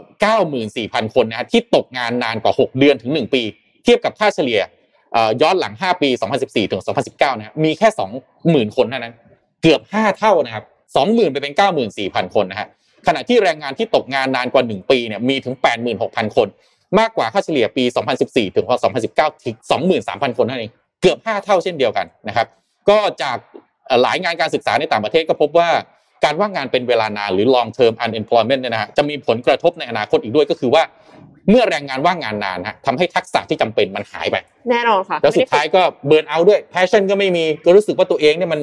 [0.51, 3.41] 94,000 คนนะฮะที่ตกงานนานกว่า 6 เดือนถึง 1 ปี
[3.83, 4.80] เทียบกับค่าเฉลี่ยเอ่อ
[5.41, 6.09] ย้อนหลัง 5 ปี
[6.39, 7.87] 2014 ถึง 2019 นะฮะมีแค่
[8.31, 9.13] 20,000 คนเท่านั้น
[9.61, 10.63] เกือบ 5 เท่านะครับ
[10.97, 11.53] 20,000 ไปเป็น
[11.93, 12.67] 94,000 คนนะฮะ
[13.07, 15.55] ขณะที่แรงงานที่ตกงานนานกว่า 1 ปีเนี่ยมีถึง
[15.95, 16.47] 86,000 คน
[16.99, 17.83] มากกว่าค่าเฉลี่ยปี
[18.19, 18.65] 2014 ถึง
[19.05, 19.55] 2019 ถึง
[19.97, 22.47] 23,000 คนเท่านั้นเองเกือบ 5 เท่าเช่นเดียวกันนะครับ
[22.89, 23.37] ก็จาก
[24.01, 25.69] หลายงานการศึกษาในต่างประเทศก็พบว่า
[26.23, 30.83] การว่างงานเป็นเวลานานหรือ long term unemployment เนี่ยนะฮะจะมีผลกระทบในอนาคตอีกด้วยก็คือว่า
[31.49, 34.35] เมื่อแรงงานว่างงานนานฮะทำให้ทักษะที่จำเป็นมันหายไป
[34.69, 38.61] แน่นอนค่ะ แล้วสุดท้ายก็เบิร์นเอาด้วย passion ก็ไม่มีก็รู้สึกว่าตัวเองเนี่ยมัน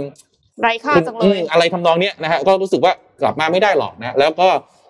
[0.61, 4.49] ไร้ค่าจังเลอืยมอะไรทำนองเนี้ยนะฮะก็รู้สึกว่ากลับมาไม่ได้หรอกนะแล้วก็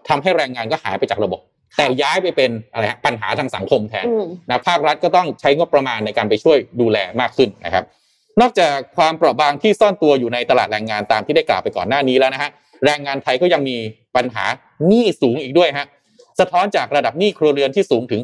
[0.09, 1.41] ทำให้แรงงานก็หายไปจากระบบ
[1.77, 7.85] แต่ย้ายไปเป็นอะไรฮะปัญหาทางสังคมแทนอืมนะภาครัฐก็ต้องใช้งบประมาณในการไปช่วยดูแลมากขึ้นนะครับ
[8.41, 12.51] นอกจากความเปราะบางที่ซ่อนตัวอยู่ในตลาดแรงงานตามที่ได้กล่าวไปก่อนหน้านี้แล้วนะฮะ
[12.85, 13.77] แรงงานไทยก็ยังมี
[14.17, 14.45] ปัญหา
[14.87, 15.87] หนี้สูงอีกด้วยฮะ
[16.39, 18.21] สะท้อนจากระดับหนี้ครัวเรือนที่สูงถึง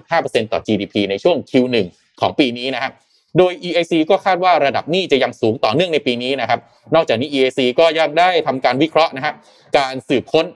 [0.00, 1.76] 90.5%ต่อ GDP ในช่วง Q1
[2.20, 2.92] ของปีนี้นะครับ
[3.38, 6.60] โดย EIC ก็คาดว่าระดับหนี้จะยังสูงต่อเนื่องในปีนี้นะครับ
[6.94, 9.34] นอกจากนี้ EIC ก็ยังได้ทำการวิเคราะห์นะฮะ
[9.78, 10.46] การสืบค้น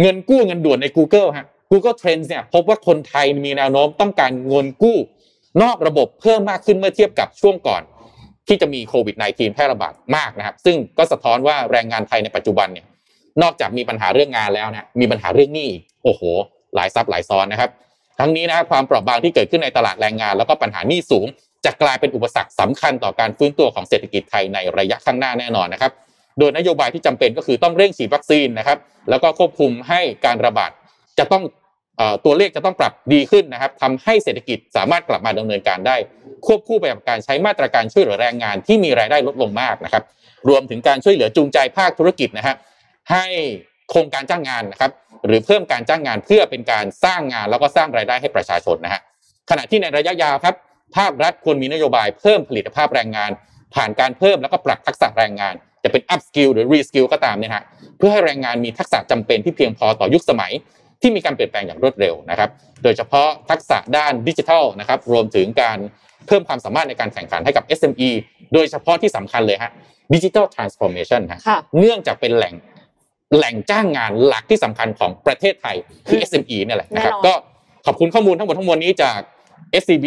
[0.00, 4.98] เงินกู้เงินด่วนใน Google ฮะ Google Trends เนี่ยพบว่าคนไทยมีแนวโน้มต้องการเงินกู้
[5.62, 7.82] นอกระบบเพิ่มมากขึ้นเมื่อเทียบกับช่วงก่อน
[8.48, 12.86] ที่จะมีโควิด -19 แพร่ระบาดมากนะครับ ซึ่งก็สะท้อนว่าแรงงานไทยในปัจจุบันเนี่ย
[13.42, 15.68] นอกจากมีปัญหาเรื่องงานแล้วนะมีปัญหาเรื่องหนี้
[16.04, 16.22] โอ้โห
[16.74, 17.70] หลายซับหลายซ้อนนะครับ
[18.18, 21.26] ทั้งนี้นะครับความเปราะบางที่เกิดขึ้นในตลาดแรงงาน แล้วก็ปัญหาหนี้สูง
[21.64, 25.92] จะกลายเป็นอุปสรรคสำคัญต่อการฟื้นตัวของเศรษฐกิจไทยในระยะข้างหน้าแน่นอนนะครับ
[26.38, 28.78] โดยนโยบายที่จำเป็นก็คือต้องเร่งฉีดวัคซีนนะครับ
[29.10, 30.70] แล้วก็ควบคุมให้การระบาด
[31.18, 31.42] จะต้อง
[32.24, 35.96] ตัวเลขจะต้องปรับดีขึ้นนะครับทำให้เศรษฐกิจสามารถกลับมาดำเนินการได้
[36.46, 40.04] ควบคู่ไปกับการใช้มาตรการช่วยเหลือแรงงานที่มีรายได้ลดลงมากนะครับ
[40.48, 42.56] รวมถึงการช่วยเหลือจูงใจภาคธุรกิจนะฮะ
[43.10, 43.24] ให้
[43.90, 44.92] โครงการจ้างงานนะครับ
[45.26, 49.00] หรือเพิ่มการจ้างงานเพื่อเป็นการสร้างงานแล้วก็สร้างรายได้ให้ประชาชนนะฮะ
[49.50, 50.54] ขณะที่ในระยะยาวครับ
[50.96, 53.30] ภาครัฐควรมีนโยบายเพิ่มผลิตภาพแรงงาน
[53.74, 57.62] ผ่านการเพิ่มแล้วก็ปรับทักษะแรงงาน จะเป็น up skill หรือ re skill ก็ตามเนี่ยฮะ
[57.98, 60.52] เพื่อให้แรงงานมีทักษะจำเป็นที่เพียงพอต่อยุคสมัย
[61.00, 62.50] ที่มีการเปลี่ยนแปลงอย่างรวดเร็วนะครับ
[62.82, 65.78] โดยเฉพาะทักษะด้านดิจิทัลนะครับรวมถึงการ
[66.26, 68.10] เพิ่มความสามารถในการแข่งขันให้กับ SME
[68.54, 69.70] โดยเฉพาะที่สำคัญเลยฮะ
[70.14, 72.54] ดิจิทัลทรานส์ฟอร์เมชันฮะค่ะเนื่องจากเป็นแหล่ง
[73.36, 75.76] แหล่งจ้างงานหลักที่สำคัญของประเทศไทย
[76.08, 77.32] คือ SME เนี่ยแหละนะครับแน่นอนก็
[77.86, 79.18] ขอบคุณข้อมูลทั้งหมดทั้งมวลนี้จาก
[79.82, 80.06] SCB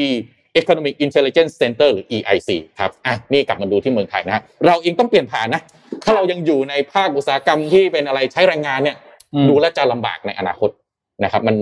[0.60, 2.50] Economic Intelligence Center หรือ EIC
[2.80, 5.62] ครับ อะ นี่กลับมาดูที่เมืองไทยนะฮะเราเองต้องเปลี่ยนผ่านนะ
[6.04, 8.98] ถ้าเรายังอยู่ในภาคอุตสาหกรรมที่เป็นอะไรใช้แรงงานเนี่ย
[9.34, 10.70] อืมดูแลวจะลำบากในอนาคต
[11.24, 11.56] นะครับ มัน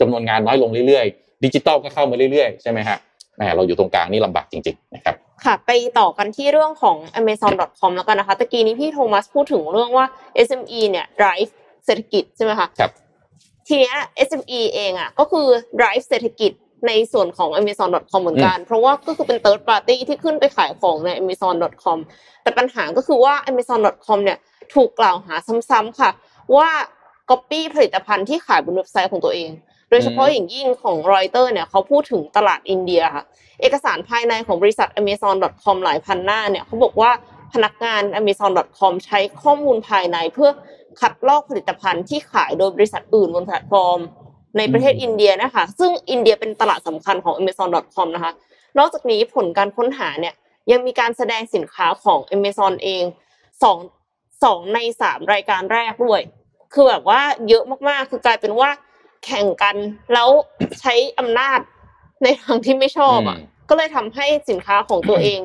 [0.00, 3.13] จำนวนงานน้อยลงเรื่อยๆ ดิจิตอลก็เข้ามาเรื่อยๆ ใช่ไหมฮะแหม
[3.56, 5.14] เราอยู่ตรงกลางนี่ลำบากจริงๆนะครับ
[5.44, 10.06] ค่ะไปต่อกันที่เรื่องของ amazon.com แล้วกันนะคะตะกี้นี้พี่โทมัสพูดถึงเรื่องว่า
[10.46, 11.50] SME เนี่ย drive
[11.84, 12.90] เศรษฐกิจใช่ไหมคะครับ
[13.68, 13.96] ทีเนี้ย
[14.28, 15.46] SME เองอะก็คือ
[15.80, 16.52] drive เศรษฐกิจ
[16.86, 21.98] ในส่วนของ amazon.com เหมือนกัน เพราะว่าก็คือเป็น third party ที่ขึ้นไปขายของใน amazon.com
[22.42, 24.38] แต่ปัญหาก็คือว่า amazon.com เนี่ย
[24.74, 25.34] ถูกกล่าวหา
[25.70, 26.10] ซ้ำๆค่ะ
[26.56, 26.68] ว่า
[27.30, 33.24] copy ผลิตภัณฑ์ที่ขายบนเว็บไซต์ของตัวเองโดยเฉพาะอย่างยิ่งของรอยเตอร์เนี่ยเขาพูดถึงตลาดอินเดียค่ะ
[33.60, 37.10] เอกสารภายในของบริษัท Amazon.com หลายพันหน้าเนี่ยเขาบอกว่า
[37.52, 40.50] พนักงาน Amazon.com ใช้ข้อมูลภายในเพื่อ
[41.00, 44.00] คัดลอกผลิตภัณฑ์ที่ขายโดยบริษัทอื่นบนแพลตฟอร์ม
[44.58, 48.32] ในประเทศอินเดียนะคะซึ่งอินเดียเป็นตลาดสำคัญของ Amazon.com นะคะ
[48.78, 50.34] นอกจากนี้ผลการค้นหาเนี่ย
[50.70, 53.04] ยังมีการแสดงสินค้าของ Amazon เอง
[53.62, 53.78] สอง
[54.44, 56.20] สองในสามรายการแรกด้วย
[56.74, 58.70] คือแบบว่าเยอะมากๆ คือกลายเป็นว่า
[59.24, 59.76] แข่งกัน
[60.12, 60.28] แล้ว
[60.80, 61.58] ใช้อำนาจ
[62.22, 65.40] ในทางที่ไม่ชอบอะอืมก็เลยทำให้สินค้าของตัวเอง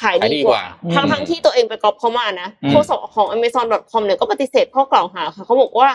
[0.00, 5.88] ขายขายดีดีกกว่าว่า ทั้งทั้งๆที่ตัวเองไปก๊อปเขามานะอืมโฆษกของ Amazon.com เนี่ยก็ปฏิเสธข้อกล่าวหาค่ะเขาบอกว่า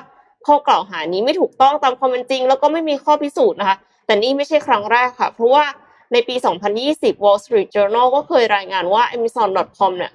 [0.48, 5.66] ข้อกล่าวหานี้ไม่ถูกต้องตามความเป็นจริง แล้วก็ไม่มีข้อพิสูจน์นะคะ แต่นี่ไม่ใช่ครั้งแรกค่ะ เพราะว่า
[6.12, 6.36] ในปี
[6.80, 10.12] 2020 Wall Street Journal ก็เคยรายงานว่า Amazon.com เนี่ย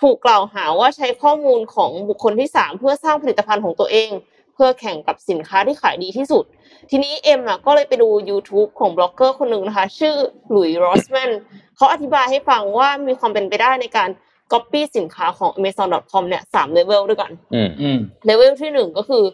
[0.00, 6.44] ถูกกล่าวหาว่าใช้ข้อมูลของบุคคลที่ 3 เพื่อสร้างผลิตภัณฑ์ของตัวเองเพื่อแข่งกับสินค้าที่ขายดีที่สุด
[6.90, 10.14] ทีนี้เอ็มอะก็เลยไปดู YouTube ของบล็อกเกอร์คนหนึ่งนะคะ ชื่อ
[10.50, 11.30] Louis Rossmann
[11.76, 14.10] เขาอธิบายให้ฟังว่ามีความเป็นไปได้ในการ
[14.52, 19.24] Copy สินค้าของ Amazon.com เนี่ยสามเลเวลด้วยกันอืมอืมเลเวลที่หนึ่งก็คือ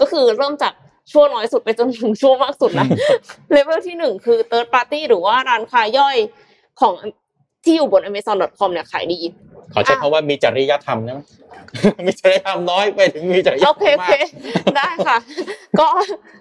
[0.00, 0.72] ก็คือเริ่มจาก
[1.12, 2.86] ชั่วน้อยสุดไปจนถึงชั่วมากสุดนะ
[3.52, 6.16] เลเวลที่หนึ่งคือ third party หรือว่าร้านค้าย่อย
[6.80, 6.94] ของ
[7.64, 9.20] ที่อยู่บน Amazon.com เนี่ยขายดี
[9.74, 11.20] ขอใช้คำว่ามีจริยธรรมนะ
[12.06, 14.26] มีจริยธรรมน้อยไปถึงมีจริยธรโอรมเคโอมาเคก
[14.76, 15.18] ได้ค่ะ
[15.80, 15.88] ก็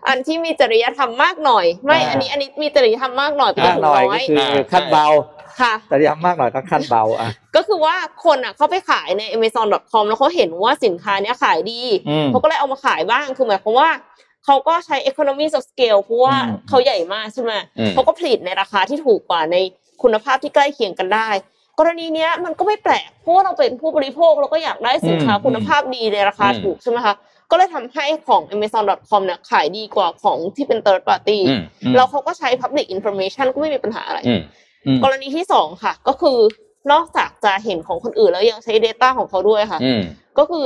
[0.08, 5.08] อันที่มีจริยธรรมมากหน่อย ไม่อ่าอันนี้อันนี้มีจริยธรรมมากหน่อยไปจมานกถึงหน่อยน้อก็ยคืออ่าขั้นเบา
[5.62, 7.96] ค่ะแต่ย้ำมากหน่อยก็ขั้นเบาอะก็คือว่า
[8.26, 13.90] คนอะเขาไปขายใน Amazon.com แล้วเขาเห็นว่าสินค้าเนี้ยขายดีอืมเขาก็เลยเอามาขายบ้างคือหมายความว่า
[14.46, 19.58] เขาก็ใช้ economy of scale เพราะว่าอืมเขาใหญ่มากใช่ไหมอืมเขาก็ผลิตในราคาที่ถูกกว่าใน
[20.04, 21.30] คุณภาพที่ใกล้เคียงกันได้
[21.80, 27.16] กรณีเนี้ยมันก็ไม่แปลกเพราะว่าเราเป็นผู้บริโภคเราก็อยากได้สินค้าอืมคุณภาพดีในราคาอืมถูกใช่ไหมคะ
[27.52, 34.42] ก็เลยทำให้ของ Amazon.com เนี่ยขายดีกว่าของที่เป็น third party อืมแล้วเขาก็ใช้ public information ก็ไม่มีปัญหาอะไรอืม
[34.86, 36.38] อืมกรณีที่สองค่ะ ก็คือ
[36.92, 40.02] นอกจากจะเห็นของคนอื่นแล้วยังใช้ Data ของเขาด้วยค่ะอืม
[40.38, 40.64] ก็คือ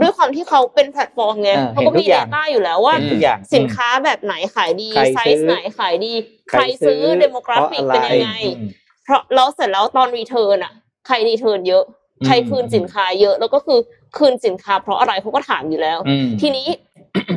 [0.00, 6.12] ด้วยความที่เขาเป็นแพลตฟอร์มไงอ่าเขาก็เห็นทุกอย่างมี Data อยู่แล้วว่าเห็นทุกอย่างสินค้าแบบไหนขายดีใครซื้อไซส์ไหนขายดี
[6.50, 8.68] ใครซื้อเดโมกราฟิกพะเป็นยังไงอืม
[9.04, 10.72] เพราะแล้วเสร็จแล้วตอน return อะ
[11.06, 11.84] ใคร return เยอะ
[12.20, 13.78] อืมใครคืนสินค้าเยอะ แล้วก็คือ
[14.16, 16.68] คืนสินค้าเพราะอะไรเขาก็ถามอยู่แล้วอืมทีนี้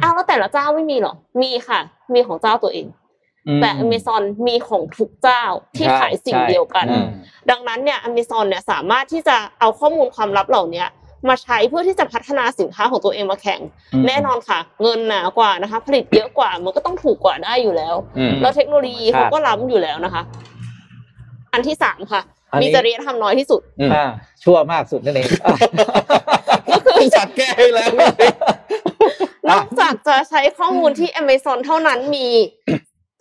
[0.03, 1.79] อ้าวแล้วแต่ละเจ้าไม่มีเหรอ มีค่ะ
[2.13, 2.87] มีของเจ้าตัวเอง
[3.61, 5.43] แต่ Amazon มีของทุกเจ้า
[5.75, 7.07] ที่ขายสิ่งเดียวกันใช่ใช่อืม
[7.49, 10.87] ดังนั้นเนี่ย Amazon เนี่ยสามารถที่จะเอาข้อมูลความลับเหล่าเนี้ย
[11.29, 13.59] มาใช้เพื่อที่จะพัฒนาสินค้าของตัวเองมาแข่ง
[14.01, 20.21] มแน่นอนค่ะ เงินหนากว่านะคะ ผลิตเยอะกว่ามันก็ต้องถูกกว่าได้อยู่แล้วอืมแล้วเทคโนโลยีครับเขาก็ล้ำอยู่แล้วนะคะ
[21.53, 22.21] อันที่สามค่ะ
[22.51, 24.05] อันนี้มีจริยธรรมน้อยที่สุดอืมอ่า
[24.43, 25.27] ชั่วมากสุดนั่นเอง
[26.69, 28.07] ก็คือสัตว์แก้ให้แล้วนี่
[29.49, 32.27] นอกจากจะใช้ข้อมูลที่ Amazon เท่านั้นมี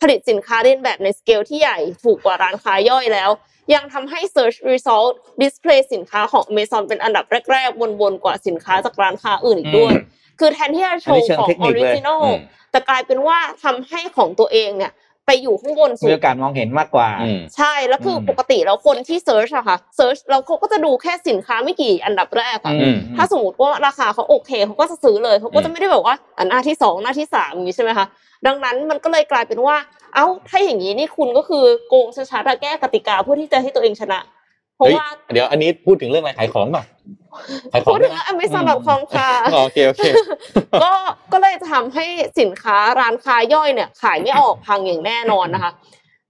[0.01, 3.31] ผลิตสินค้าเลียนแบบในสเกลที่ใหญ่ถูกกว่าร้านค้าย่อยแล้ว
[3.75, 10.05] ยังทำให้ Search Result Display สินค้าของ Amazon เป็นอันดับแรก ๆ วนๆ กว่าสินค้าจากร้านค้าอื่นอีกด้วยอืม
[10.41, 12.41] คือแทนที่จะโชอันนี้ว์เชิงของเทคนิคเลย Original อืม
[12.71, 14.93] แต่กลายเป็นว่าทำให้ของตัวเองเนี่ย
[15.27, 28.07] ไปอยู่ข้างบนสุมีดโอกาสมองเห็นมากกว่าอืมใช่แล้วคืออมปกติแล้วคนที่ search อะค่ะ search แล้วเขาก็จะดูแค่สินค้าไม่กี่อันดับแรกอะอืมถ้าสมมติว่าราคาเขาโอเคเขาก็จะซื้อเลยอืมเขาก็จะไม่ได้แบบว่าอันหน้าที่สองหน้าที่สามอย่างนี้ใช่ไหมคะ
[28.47, 29.77] ดังนั้นมันก็เลยกลายเป็นว่า
[30.15, 34.19] เอ้าถ้าอย่างนี้นี่คุณก็คือโกงชัดๆอะแก้กติกาเพื่อที่จะให้ตัวเองชนะ
[34.77, 36.83] เพราะเฮ้ยว่าเดี๋ยวอันนี้พูดถึงเรื่องอะไรขายของป่ะ
[37.73, 40.03] ขายขอพูงดด้ถึวยงนะ Amazon.com ค่ะอ๋อโอเคโอเค
[40.83, 40.93] ก็
[41.33, 42.07] ก็เลยทำให้
[42.41, 45.73] สินค้าร้านค้าย่อยเนี่ย ขายไม่ออกพังอย่างแน่นอนนะคะ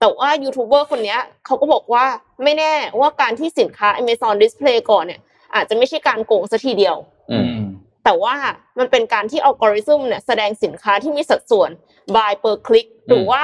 [0.00, 2.04] แต่ว่ายูทูบเบอร์คนเนี้ยเขาก็บอกว่า
[2.42, 5.20] ไม่แน่ว่าการที่สินค้า Amazon Display ก่อนเนี่ย
[5.54, 6.96] อาจจะไม่ใช่การโกงซะทีเดียว
[7.32, 7.60] อืม
[8.04, 8.34] แต่ว่า
[8.78, 11.70] มันเป็นการที่อัลกอริทึมเนี่ยแสดงสินค้าที่มีสัดส่วน
[12.16, 13.42] buy per click หรือว่า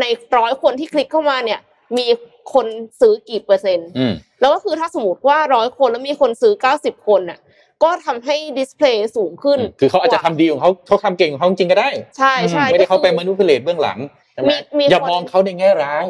[0.00, 0.04] ใน
[0.36, 1.60] ร้อยคนที่คลิกเข้ามาเนี่ย
[1.96, 2.06] มี
[2.54, 2.66] คน
[3.00, 7.38] ซื้อกี่เปอร์เซ็นต์อืมแล้วก็คือถ้าสมมติว่าร้อยคนแล้วมีคนซื้อเก้าสิบคนน่ะ
[7.82, 13.98] ก็ทำให้ display สูงขึ้น คือเขาอาจจะทำดีของเขาเขาทำเก่งของเขาจริงก็ได้ ใช่ใช่ไม่ได้เขาไปก็คือมนุษย์เลตเบื้องหลัง
[14.32, 16.06] ใช่ไหมมีมีอย่าคนมองเขาในแง่ร้าย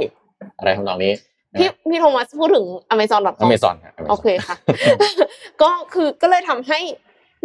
[0.58, 1.12] อะไรทำนองนี้
[1.58, 4.56] พี่พี่โทมัสพูดถึง Amazon.com Amazon ครับโอเคค่ะ
[5.62, 6.78] ก็คือก็เลยทำให้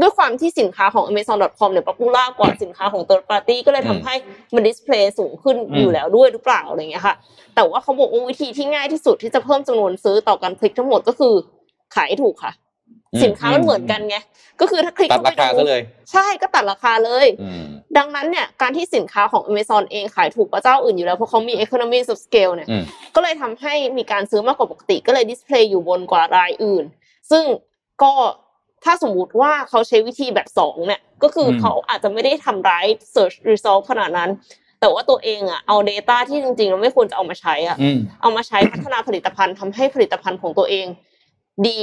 [0.02, 4.16] ด้วยความที่สินค้าของ Amazon.com เนี่ย popular กว่าสินค้าของ third party ก็เลยทำให้
[4.56, 7.16] มัน display สูงขึ้นอืมอยู่แล้วด้วยหรือเปล่าอะไรอย่างเงี้ยค่ะ
[7.56, 11.34] แต่ว่าเขาบอกว่าวิธีที่ง่ายที่สุดที่จะเพิ่มจำนวนซื้อต่อการคลิกทั้งหมดก็คือ
[11.96, 12.54] ขายให้ถูกค่ะ
[13.14, 14.18] อืมสินค้ามันเหมือนกันไง
[14.62, 15.82] ก็คือถ้าคลิกเข้าราไปคาซะเลย
[16.12, 17.66] ใช่ก็ตัดราคาเลยอืม
[17.98, 22.84] ดังนั้นเนี่ยการที่สินค้าของ Amazon เองขายถูกกว่าเจ้าอื่นอยู่แล้วเพราะเขามี economy of scale เนี่ยอืม
[23.16, 26.84] ก็เลยทำให้มีการซื้อมากกว่าปกติ ก็เลย display อยู่บนกว่ารายอื่น
[27.32, 27.44] ซึ่ง
[28.04, 28.14] ก็
[28.86, 34.30] ถ้าสมมุติว่าเขาใช้วิธีแบบสองเนี่ย ก็คืออืมเขาอาจจะไม่ได้ทำร้าย search result ขนาดนั้น
[34.80, 40.86] แต่ว่าตัวเองอะเอา Data ที่จริงๆเราไม่ควรจะเอามาใช้อะอืมเอามาใช้พัฒนาผลิตภัณฑ์ทำให้ผลิตภัณฑ์ของตัวเอง
[41.68, 41.80] ดี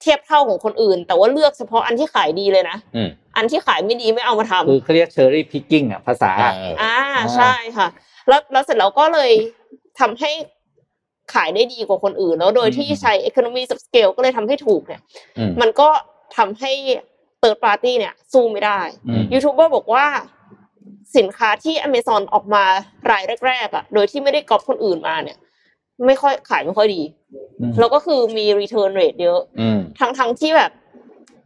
[0.00, 6.96] เทียบเท่าของคนอื่น แต่ว่าเลือกเฉพาะอันที่ขายดีเลยนะอืมอันที่ขายไม่ดีไม่เอามาทำคือเขาเรียก cherry picking อะภาษาอ่าเอออ่า
[7.36, 7.86] ใช่ค่ะ
[8.28, 9.30] แล้วแล้วเสร็จแล้วก็เลย
[10.00, 10.30] ทำให้
[11.34, 15.00] ขายได้ดีกว่าคนอื่นแล้วโดยที่อืมใช้ economy of scale ก็เลยทำให้ถูกเนี่ย
[15.38, 15.88] อืมมันก็
[16.36, 16.72] ทำให้
[17.40, 20.06] third party เนี่ยสู้ไม่ได้อืมยูทูบเบอร์บอกว่า
[21.16, 22.64] สินค้าที่ Amazon ออกมา
[23.10, 25.38] รายแรกๆอะ โดยที่ไม่ได้ก๊อปคนอื่นมาเนี่ย
[26.06, 27.02] ไม่ค่อยขายไม่ค่อยดี
[27.60, 30.70] อืมแล้วก็คือมี return rate เยอะอืมทั้งทั้งที่แบบ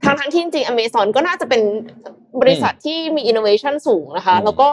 [0.04, 1.62] ทั้งทั้งที่จริงๆ Amazon ก็น่าจะเป็น
[2.40, 4.68] บริษัทที่มี innovation สูงนะคะอืมแล้วก็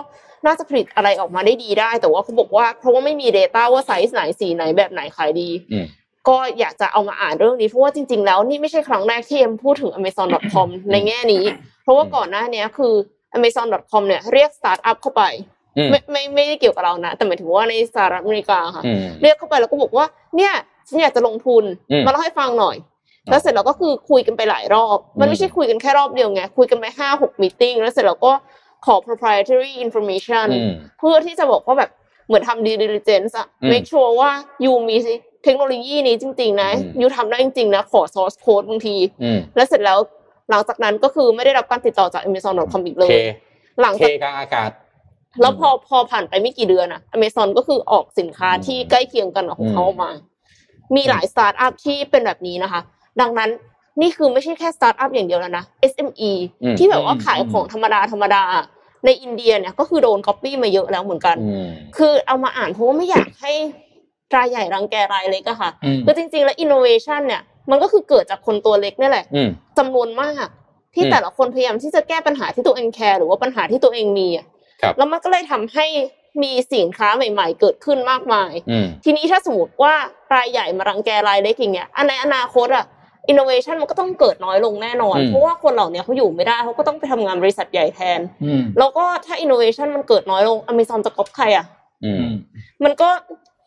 [0.45, 5.85] น่าจะผลิตอะไรออกมาได้ดีได้ แต่ว่าเขาบอกว่าเพราะว่าไม่มี Data ว่าไซส์ไหนสีไหนแบบไหนขายดีอืม
[6.29, 11.43] ก็อยากจะเอามาอ่านเรื่องนี้เพราะว่าจริง ๆ แล้วนี่ไม่ใช่ครั้งแรกที่เอ็มพูดถึง amazon.com ในแง่นี้
[11.83, 12.93] เพราะว่าก่อนหน้าเนี้ยคือ
[13.37, 15.23] amazon.com เนี่ยเรียกสตาร์ทอัพเข้าไป
[15.77, 20.05] อืมไม่ไม่ไม่ได้เกี่ยวกับเรานะ แต่หมายถึงว่าในสหรัฐอเมริกาค่ะอืมเรียกเข้าไปแล้วก็บอกว่า
[20.37, 20.53] เนี่ย
[20.87, 22.77] ฉันอยากจะลงทุนอืมมาเล่าให้ฟังหน่อย
[23.29, 28.31] แล้วเสร็จแล้วก็คือคุยกันไปหลายรอบ มันไม่ใช่คุยกันแค่รอบเดียวไงคุยกันไปห้าหกมีติ้งแล้วเสร็จแล้วก็
[28.85, 31.91] ขอ proprietary information อืมเพื่อที่จะบอกว่าแบบ
[32.27, 34.31] เหมือนทำ due diligence อะอืม make sure ว่า
[34.65, 34.97] ยูมี
[35.43, 39.99] เทคโนโลยีนี้จริง ๆ นะอืมยูทำได้จริง ๆ นะ ขอ source code บางทีอืมแล้วเสร็จแล้ว
[40.49, 43.27] หลังจากนั้นก็คือไม่ได้รับการติดต่อจาก amazon.com อีกเลเคย
[43.81, 44.71] หลังเคจากกลางอากาศ
[45.41, 50.11] แล้วพอพอผ่านไปไม่กี่เดือนอะ Amazon ก็คือออกสินค้าที่ใกล้เคียงกันกับของเขาออกมา
[50.95, 52.81] มีหลายสตาร์ทอัพที่เป็นแบบนี้นะคะ
[53.21, 53.49] ดังนั้น
[54.01, 56.31] นี่คือไม่ใช่แค่สตาร์ทอัพอย่างเดียวแล้วนะ SME
[56.63, 58.43] อืมที่แบบว่าอืมขายของธรรมดาธรรมดา
[59.05, 61.67] ในอินเดียเนี่ยก็คือโดนก๊อปปี้มาเยอะแล้วเหมือนกันอืม
[61.97, 63.53] คือเอามาอ่านเพราะว่าไม่อยากให้
[64.35, 70.47] รายใหญ่รังแกรายเล็กอะค่ะอืมคือจริง ๆ แล้ว innovation เนี่ยมันก็คือเกิดจากคนตัวเล็กนี่แหละอืมจำนวนมาก
[70.95, 74.45] ที่อืมแต่ละคนพยายามที่จะแก้ปัญหาที่ตัวเองแคร์หรือว่าปัญหาที่ตัวเองมีอะ
[74.81, 75.85] ครับแล้วมันก็เลยทำให้
[76.43, 79.93] มีสินค้าใหม่ ๆ เกิดขึ้นมากมายอืมทีนี้ถ้าสมมติว่า
[80.35, 82.85] รายใหญ่มารังแกรายเล็กอย่างเงี้ยอันในอนาคตอะ
[83.31, 91.65] innovation มันก็ต้องเกิดน้อยลงแน่นอนอืมเพราะว่าคนเหล่านี้เขาอยู่ไม่ได้เขาก็ต้องไปทำงานบริษัทใหญ่แทนอืมแล้วก็ถ้า innovation มันเกิดน้อยลง Amazon จะก๊อปใครอะ
[92.05, 92.33] อือืมม
[92.83, 93.09] มันก็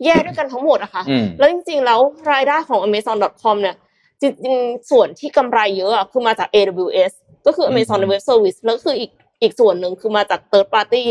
[0.04, 2.00] แย่ด้วยกันทั้งหมดอะค่ะอืมแล้วจริงๆแล้ว
[2.32, 3.76] รายได้ของ Amazon.com เนี่ย
[4.20, 7.12] จริงๆส่วนที่กำไรเยอะอะคือมาจาก AWS
[7.46, 9.10] ก็คือ Amazon อืม Web Service แล้วก็คืออีก
[9.42, 11.04] อีกส่วนหนึ่งคือมาจาก third party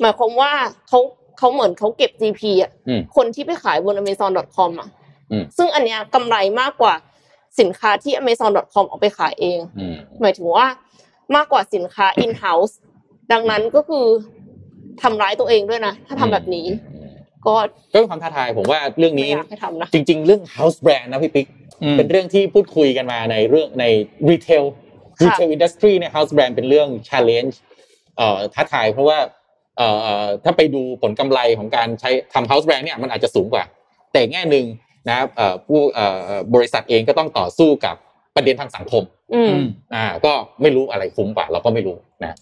[0.00, 0.52] หมายความว่า
[0.88, 1.00] เขา
[1.38, 4.88] เขาเหมือนเขาเก็บ GP อะอืมคนที่ไปขายบน Amazon.com อะ
[5.30, 6.94] อืมซึ่งอันเนี้ยกำไรมากกว่า
[7.60, 10.66] สินค้าที่ Amazon.com เอาไปขายเองอืมหมายถึงว่า
[11.36, 12.74] มากกว่าสินค้า in house
[13.32, 14.06] ดังนั้นก็คือ
[15.02, 16.66] ทำร้ายตัวเองด้วยนะ ถ้าทำแบบนี้
[17.46, 17.54] ก็
[17.92, 21.46] ก็เป็นความท้าทายผมว่าเรื่องไม่นี้อยากให้ทำนะจริง ๆ เรื่อง house brand นะพี่ปิ๊ก
[21.82, 23.84] อืมเป็นเรื่องที่พูดคุยกันมาในเรื่องใน
[24.28, 24.64] retail
[25.18, 27.54] ค่ะ retail industry เนี่ย house brand เป็นเรื่อง challenge
[28.16, 29.18] เอ่อท้าทายเพราะว่า
[29.76, 33.64] เอ่อเอ่อถ้าไปดูผลกำไรของการใช้ทำ house brand เนี่ยมันอาจจะสูงกว่า
[34.12, 34.66] แต่แง่หนึ่ง
[35.08, 37.96] นะครับเอ่อผู้เอ่อบริษัทเองก็ต้องต่อสู้กับ
[38.36, 39.02] ประเด็นทางสังคม
[39.34, 40.32] อืมอืมอ่า ก็
[40.62, 42.32] ไม่รู้อะไรคุ้มกว่า เราก็ไม่รู้นะ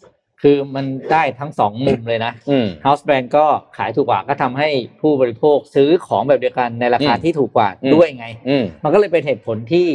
[0.46, 3.44] คือมันได้ทั้งสองมุมเลยนะอืม House Brand ก็
[3.76, 4.68] ขายถูกกว่าก็ทำให้
[5.00, 9.88] ผู้บริโภคซื้อของแบบเดียวกันในราคาอืมที่ถูกกว่าอืมด้วยไงอืมมันก็เลยเป็นเหตุผลที่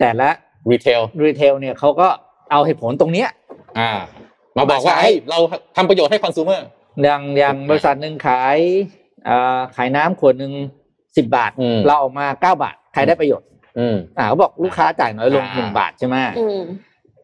[0.00, 0.28] แต่ละ
[0.70, 2.08] retail รีเทลเนี่ยเขาก็
[2.50, 3.28] เอาเหตุผลตรงเนี้ย
[3.78, 3.90] อ่า
[4.56, 5.38] มาบอกว่ามาใช้เฮ้ยเรา
[5.76, 6.60] ทำประโยชน์ให้ consumer
[7.02, 8.56] อย่างอย่างบริษัทหนึ่งขาย
[9.28, 10.52] อ่าขายน้ำขวดหนึ่ง
[11.16, 13.48] สิบบาทอืมเราเออกมาเก้าบาท ใครได้ประโยชน์
[13.78, 16.60] อืมอ่าเขาบอกลูกค้าจ่ายน้อยลงอ่าหนึ่งบาทใช่ไหมอืม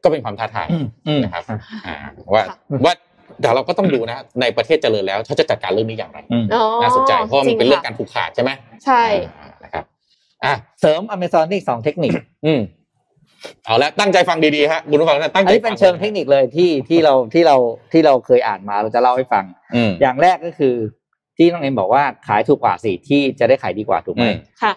[0.04, 1.42] ก็เป็นความท้าทายอืมอืมนะครับ
[1.86, 1.94] อ่า
[2.34, 2.94] ว่าค่ะว่า
[3.40, 9.02] แต่เราก็ต้องดูนะในประเทศเจริญแล้วเขาจะจัดการเรื่องนี้อย่างไรอืมอ๋อน่าสนใจเพราะว่ามันเป็นเรื่องจการผูกขาดใช่ไหมค่ะใช่
[9.38, 9.84] อ่านะครับ
[10.44, 12.12] อะเสริม Amazon นี่สองเทคนิค
[12.46, 12.60] อืม
[13.64, 17.56] เอาละตั้งใจฟังดีๆฮะคุณผู้ฟังนะตั้งอันใจนี้เป็นเชิงเทคนิคเลยที่ที่เราที่เรา
[17.92, 19.44] ที่เราเคยอ่านมาเราจะเล่าให้ฟัง
[19.74, 20.74] อืมอย่างแรกก็คือ
[21.36, 24.72] ที่น้องเอ็มบอกว่าขายถูกกว่าสิที่จะได้ขายดีกว่าถูกไหมอืมค่ะ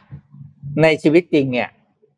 [0.83, 1.69] ในชีวิตจริงเนี่ย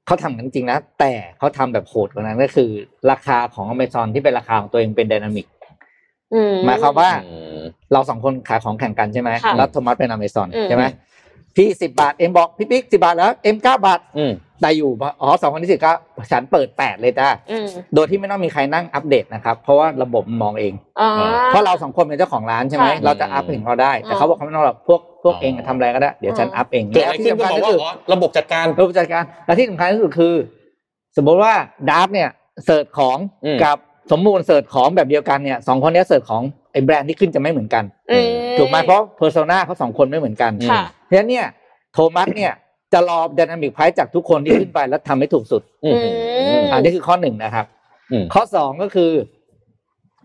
[0.09, 2.69] เขาทำกันจริงนะ แต่เขาทำแบบโหดกว่านั้นก็คือ
[3.11, 5.47] ราคาของ Amazon ที่เป็นราคาของตัวเองเป็นไดนามิก
[6.33, 7.59] อืมหมายความว่าอืม
[7.93, 10.83] เราสองคนขายของแข่งกันใช่ไหมค่ะแล้วโทมัสเป็น Amazon อืมใช่ไหม
[11.55, 14.31] พี่สิบบาทเอ็มบอกพี่ปิ๊กสิบาทแล้วเอ็มเก้าบาทอืม
[14.61, 15.93] ได้อยู่ปะอ๋อสองคนที่สิบเก้า
[16.31, 21.09] ฉันเปิดแปดเลยจ้าอืมโดยที่ไม่ต้องมีใครนั่งอัปเดตนะครับ เพราะว่าระบบมันมองเองอ่า
[21.47, 30.33] เพราะเราสองคนเป็นเจ้าของร้านใช่ไหมค่ะเราจะอัพถึงเราได้ แต่อ่าเขาบอกเขาไม่ต้องหรอกพวก พวกอ๋อเองทำอะไรก็ได้เดี๋ยวฉันอ่าอัพเองเกิดอะไรขึ้นก็แล้วบอกที่สำคัญว่าคืออ๋อระบบจัดการระบบจัดการและที่สำคัญที่สุดคือ
[31.17, 31.53] สมมติว่า
[31.89, 32.29] ดาร์ฟเนี่ย
[32.65, 33.77] search ของอืมกับ
[34.11, 36.41] สมมูล search ของแบบเดียวกันเนี่ยสองคนเนี้ย search ของ
[36.71, 38.27] ไอ้แบรนด์ที่ขึ้นจะไม่เหมือนกันอืม
[38.59, 41.45] ถูกไหมเพราะ persona เขาสองคนไม่เหมือนกันค่ะเพราะฉะนั้นเนี่ย
[41.93, 42.53] โทมัสเนี่ย
[42.93, 46.09] จะรอด y นามิกไพรจากทุกคนที่ขึ้นไปแล้วทำให้ถูกสุดอืมอื
[46.61, 47.65] มอันนี้คือข้อหนึ่งนะครับ
[48.11, 49.11] อืมข้อสองก็คือ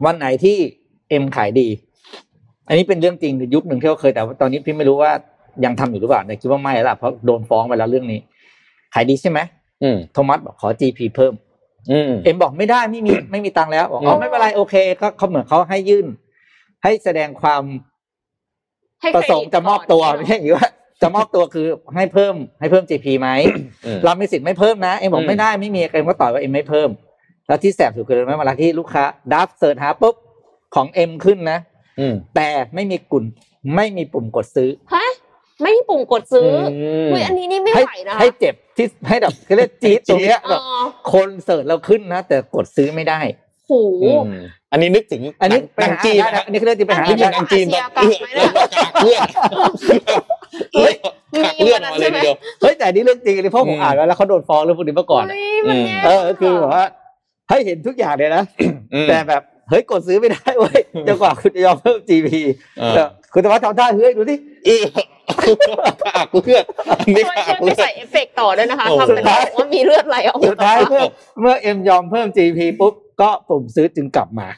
[0.05, 0.57] วันไหนที่
[1.09, 1.69] เอ็มขายดี
[2.69, 5.13] อันนี้เป็นเรื่องจริงในยุคหนึ่งที่เขาเคยแต่ว่าตอนนี้พี่ไม่รู้ว่า
[5.65, 8.21] ยังทำอยู่หรือเปล่าแต่คิดว่าไม่แล้วล่ะเพราะโดนฟ้องไปแล้วเรื่องนี้
[8.95, 9.39] ขายดีใช่ไหม
[9.83, 11.33] อืมโทมัสบอกขอ GP เพิ่ม
[11.91, 16.07] อืมเอ็มบอกไม่ได้ไม่มีไม่มีตังค์แล้วบอกอ๋ออืมไม่เป็นไรโอเคก็เขาเหมือนเขาให้ยื่น
[16.83, 17.63] ให้แสดงความ
[19.03, 20.69] ให้ประสงค์จะมอบตัวก่อนไม่ใช่อย่างนี้ว่า
[21.03, 23.29] จะมอบตัวคือให้เพิ่มให้เพิ่ม GP ไหม
[23.85, 26.89] อืมเรามีสิทธิ์ไม่เพิ่มนะเอ็มบอกอืมไม่ได้ไม่มีเอ็มก็ต่อยว่าเอ็มไม่เพิ่ม
[27.49, 30.15] แล้วที่แสบสุดคืออะไรไหมเวลาที่ลูกค้าดับ search หาปุ๊บ
[30.75, 31.74] ของเอ็มขึ้นนะอืม
[32.35, 33.25] แต่ไม่มีปุ่น
[33.75, 35.07] ไม่มีปุ่มกดซื้อฮะ
[35.63, 36.69] ไม่มีปุ่มกดซื้ออม
[37.13, 40.67] อุ้ยอันนี้นี่ไม่ให้ไหวนะคะให้เจ็บที่ให้แบบเขาเรียกจี๊ดตรงเนี้ยเอแบบอ
[41.13, 43.21] คนเสิร์ชเราขึ้นนะ แต่กดซื้อไม่ได้
[43.67, 43.73] โห
[44.05, 48.51] อืมอันนี้นึกถึงอันนี้หนังไปหาจีนได้นะนะอันนี้คือเรื่องที่ไปหาอันนี้นึกได้ถึงหนังจีนแบบอาชญากรรมไหมเนี่ย
[49.03, 49.21] เลือด
[50.75, 50.95] เลือด
[51.45, 56.85] ขากเลือดออกมาเลยทีเดียวเฮ้ยแต่อันนี่เรื่องจริงอันนี้เพราะผมอืมอ่านไว้แล้วเขาโดนฟ้องเรื่องพวกนี้มาก่อนอะเฮ้ยมันแย่เออคือแบบว่า
[57.49, 58.45] ให้เห็นทุกอย่างเลยนะ
[58.95, 62.29] อืมแต่แบบ เฮ้ยกดซื้อไม่ได้เว้ยจนกว่าคุณจะยอมเพิ่ม GP
[62.79, 63.03] เออแต่
[63.33, 64.85] คุณธวัฒน์ทำท่าเฮ้ยดูที่เออ
[66.05, 71.05] ขากเลือดอันนี้ช่วยขากช่วยไปเลือดใส่เอฟเฟกต์ต่อด้วยนะคะโอ้ทำเป็นบอกว่ามีเลือดไหลออกสุดท้ายเมื่อ
[71.41, 74.49] เมื่อเอ็มยอมเพิ่ม GP ปุ๊บก็ปุ่มซื้อจึงกลับมา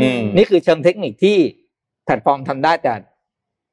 [0.00, 1.36] อืมนี่คือเชิงเทคนิคที่
[2.04, 2.92] แพลตฟอร์มทำได้แต่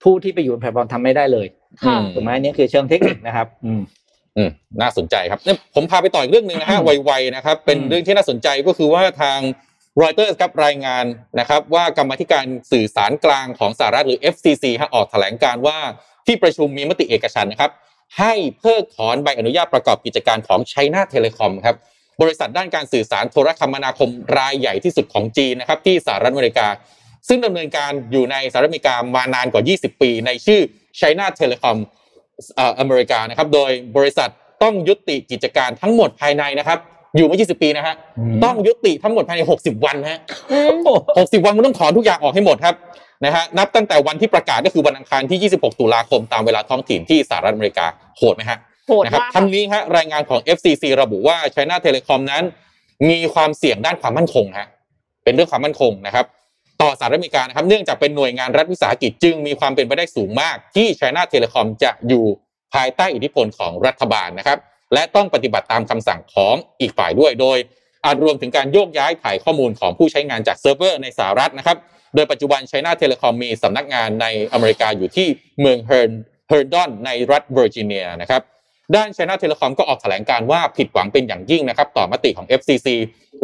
[0.03, 1.47] ผู้ที่ไปอยู่บนแพลตฟอร์มทำไม่ได้เลย
[1.83, 3.81] ค่ะถูกไหมนี่คือเชิงเทคนิคนะครับอืม
[4.37, 4.49] อืม
[4.81, 9.39] น่าสนใจครับเนี่ยผมพาไปต่ออีกเรื่องหนึ่งนะฮะอืมไวๆนะครับ เป็นอืมเรื่องที่น่าสนใจก็คือว่าทาง
[10.01, 11.05] รอยเตอร์ครับรายงาน
[11.39, 15.79] นะครับว่ากรรมธิการสื่อสารกลางของสหรัฐหรือ FCC ฮะออกแถลงการว่า
[16.25, 17.71] ที่ประชุมมีมติเอกฉันนะครับ
[18.19, 21.75] ให้เพิกถอนใบอนุญาตประกอบกิจการของ China Telecom ครับ
[22.21, 26.67] บริษัทด้านการสื่อสารโทรคมนาคมรายใหญ่ที่สุดของจีนนะครับที่สหรัฐอเมริกา
[27.27, 30.61] ซึ่งดำเนินการอยู่ในสหรัฐอเมริกามานานกว่า 20 ปี ในชื่อ
[30.99, 31.77] China Telecom
[32.55, 34.29] เอ่ออเมริกานะครับโดยบริษัท
[34.63, 36.79] ต้องยุติกิจการทั้งหมดภายในนะครับ
[37.15, 40.19] อยู่มา20ปีนะฮะอืมต้องยุติทั้งหมดภายใน60วันนะฮะ
[40.51, 42.75] อืม60วันมันต้องถอนทุกอย่างออกให้หมดครับ
[43.25, 47.85] นะฮะนับตั้งแต่วันที่ประกาศก็คือวันอังคารที่ 26 ตุลาคมตามเวลาท้องถิ่นที่สหรัฐอเมริกา
[48.17, 48.57] โหดไหมฮะ
[48.87, 52.43] โหดนะครับมากทั้งนี้ฮะรายงานของ FCC ระบุว่า China Telecom นั้น
[53.09, 54.67] มีความเสี่ยงด้านความมั่นคงฮะ
[55.23, 56.25] เป็นเรื่องความมั่นคงนะครับ
[56.81, 62.25] ต่อสหรัฐอเมริกานะครับเนื่องจากเป็นหน่วยงานรัฐวิสาหกิจจึงมีความเป็นไปได้สูงมาก ที่ China Telecom จะอยู่
[62.73, 64.57] ภายใต้อิทธิพลของรัฐบาลนะครับ
[64.93, 67.57] และต้องปฏิบัติตามคำสั่งของอีกฝ่ายด้วย โดย
[68.05, 71.77] อาจรวมถึงการโยกย้ายถ่ายข้อมูลของผู้ใช้งานจากเซิร์ฟเวอร์ในสหรัฐนะครับ
[72.15, 75.27] โดยปัจจุบัน China Telecom มีสำนักงานในอเมริกาอยู่ที่
[75.59, 76.11] เมืองเฮิร์น
[76.47, 78.41] เฮิร์ดอนในรัฐเวอร์จิเนียนะครับ
[78.95, 82.87] ด้าน China Telecom ก็ออกแถลงการณ์ว่าผิดหวังเป็นอย่างยิ่งนะครับ ต่อมติของ FCC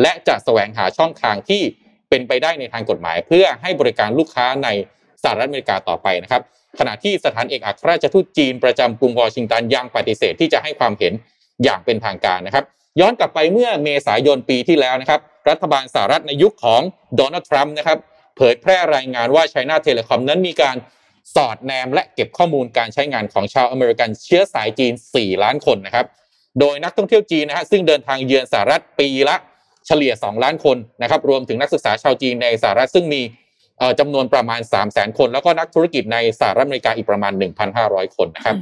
[0.01, 1.61] และจะแสวงหาช่องทางที่
[2.09, 4.69] เป็นไปได้ในทางกฎหมาย เพื่อให้บริการลูกค้าใน
[5.23, 6.41] สหรัฐอเมริกาต่อไปนะครับ
[6.79, 11.13] ขณะที่สถานเอกอัครราชทูตจีนประจำกรุงวอชิงตันยังปฏิเสธที่จะให้ความเห็น
[11.63, 12.65] อย่างเป็นทางการนะครับ
[12.99, 15.19] ย้อนกลับไปเมื่อเมษายนปีที่แล้วนะครับ
[15.49, 16.81] รัฐบาลสหรัฐในยุคของ
[17.15, 17.97] โดนัลด์ทรัมป์นะครับ
[18.37, 20.77] เผยแพร่รายงานว่า China Telecom นั้นมีการ
[21.35, 26.05] สอดแนมและเก็บข้อมูลการใช้งานของชาวอเมริกันเชื้อสายจีน 4 ล้านคนนะครับ
[26.59, 29.35] โดยนักท่องเที่ยวจีนนะฮะซึ่งเดินทางเยือนสหรัฐปีละ
[29.87, 33.21] เฉลี่ย 2 ล้านคนนะครับ รวมถึงนักศึกษาชาวจีนในสหรัฐซึ่งมี
[33.99, 37.33] จำนวนประมาณ 3 0 0 0 0 0คน แล้วก็นักธุรกิจในสหรัฐอเมริกาอีกประมาณ
[37.75, 38.55] 1,500 คนนะครับ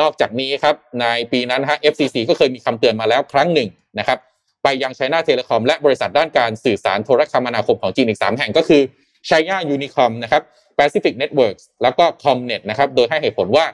[0.00, 3.68] นอกจากนี้ครับในปีนั้นนะฮะ FCC ก็เคยมีคำเตือนมาแล้วครั้งหนึ่ง
[3.98, 4.18] นะครับ
[4.62, 8.82] ไปยัง China Telecom และบริษัทด้านการสื่อสารโทรคมนาคมของจีนอีก 3 แห่งก็คือ
[9.28, 10.42] China Unicom นะครับ
[10.78, 13.66] Pacific Networks แล้วก็ Comnet นะครับ โดยให้เหตุผลว่า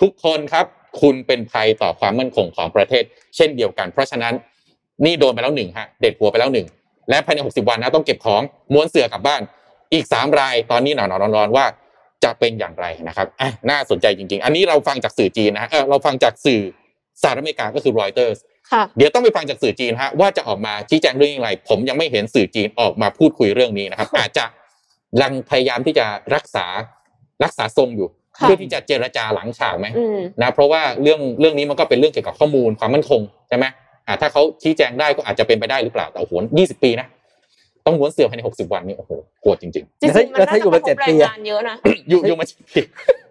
[0.00, 0.66] ทุกคนครับ
[1.00, 3.04] คุณเป็นภัยต่อความมั่นคงของประเทศ
[3.36, 4.34] เช่นเดียวกัน เพราะฉะนั้น
[5.04, 6.66] นี่โดนไปแล้วหนึ่งฮะเด็ดหัวไปแล้วหนึ่ง
[7.10, 8.42] และภายใน 60 วันนะต้องเก็บของ
[8.72, 9.42] ม้วนเสือกลับบ้าน
[9.92, 11.66] อีก 3 รายตอนนี้หนาวๆร้อนๆว่า
[12.24, 16.60] จะเป็นอย่างไรนะครับอะน่าสนใจจริง ๆ อันนี้เราฟังจากสื่อจีนนะฮะเออเราฟังจากสื่อ
[17.22, 18.38] สหรัฐอเมริกาก็คือ Reuters
[18.72, 24.44] ค่ะเดี๋ยวต้องไปฟังจากสื่อจีนฮะว่าจะออกมาชี้แจงเรื่องอะไร ผมยังไม่เห็นสื่อจีนออกมาพูดคุยเรื่องนี้นะครับ อาจจะ
[25.20, 26.66] ยังพยายามที่จะรักษา
[27.44, 28.08] รักษาทรงอยู่
[28.38, 33.64] ค่ะเพื่อที่จะเจรจาหลังฉากไหมอืมนะเพราะว่าเรื่องเรื่องนี้มันก็เป็นเรื่องเกี่ยวกับข้อมูลความมั่นคงใช่ไหม
[34.06, 37.06] อ่าถ้าเขาชี้แจงได้ก็อาจจะเป็นไปได้หรือเปล่าแต่โอ้โหยี่สิบปีนะ
[37.86, 39.10] ต้องม้วนเสือภายในหกสิบวันนี่โอ้โห
[39.40, 40.02] โหดจริงจริงๆ
[40.34, 42.44] มันแล้วน่าถ้าอยู่จะกมาระทเจ็ดบแรปีงอะงานเยอะนะๆอยู่อยู่มา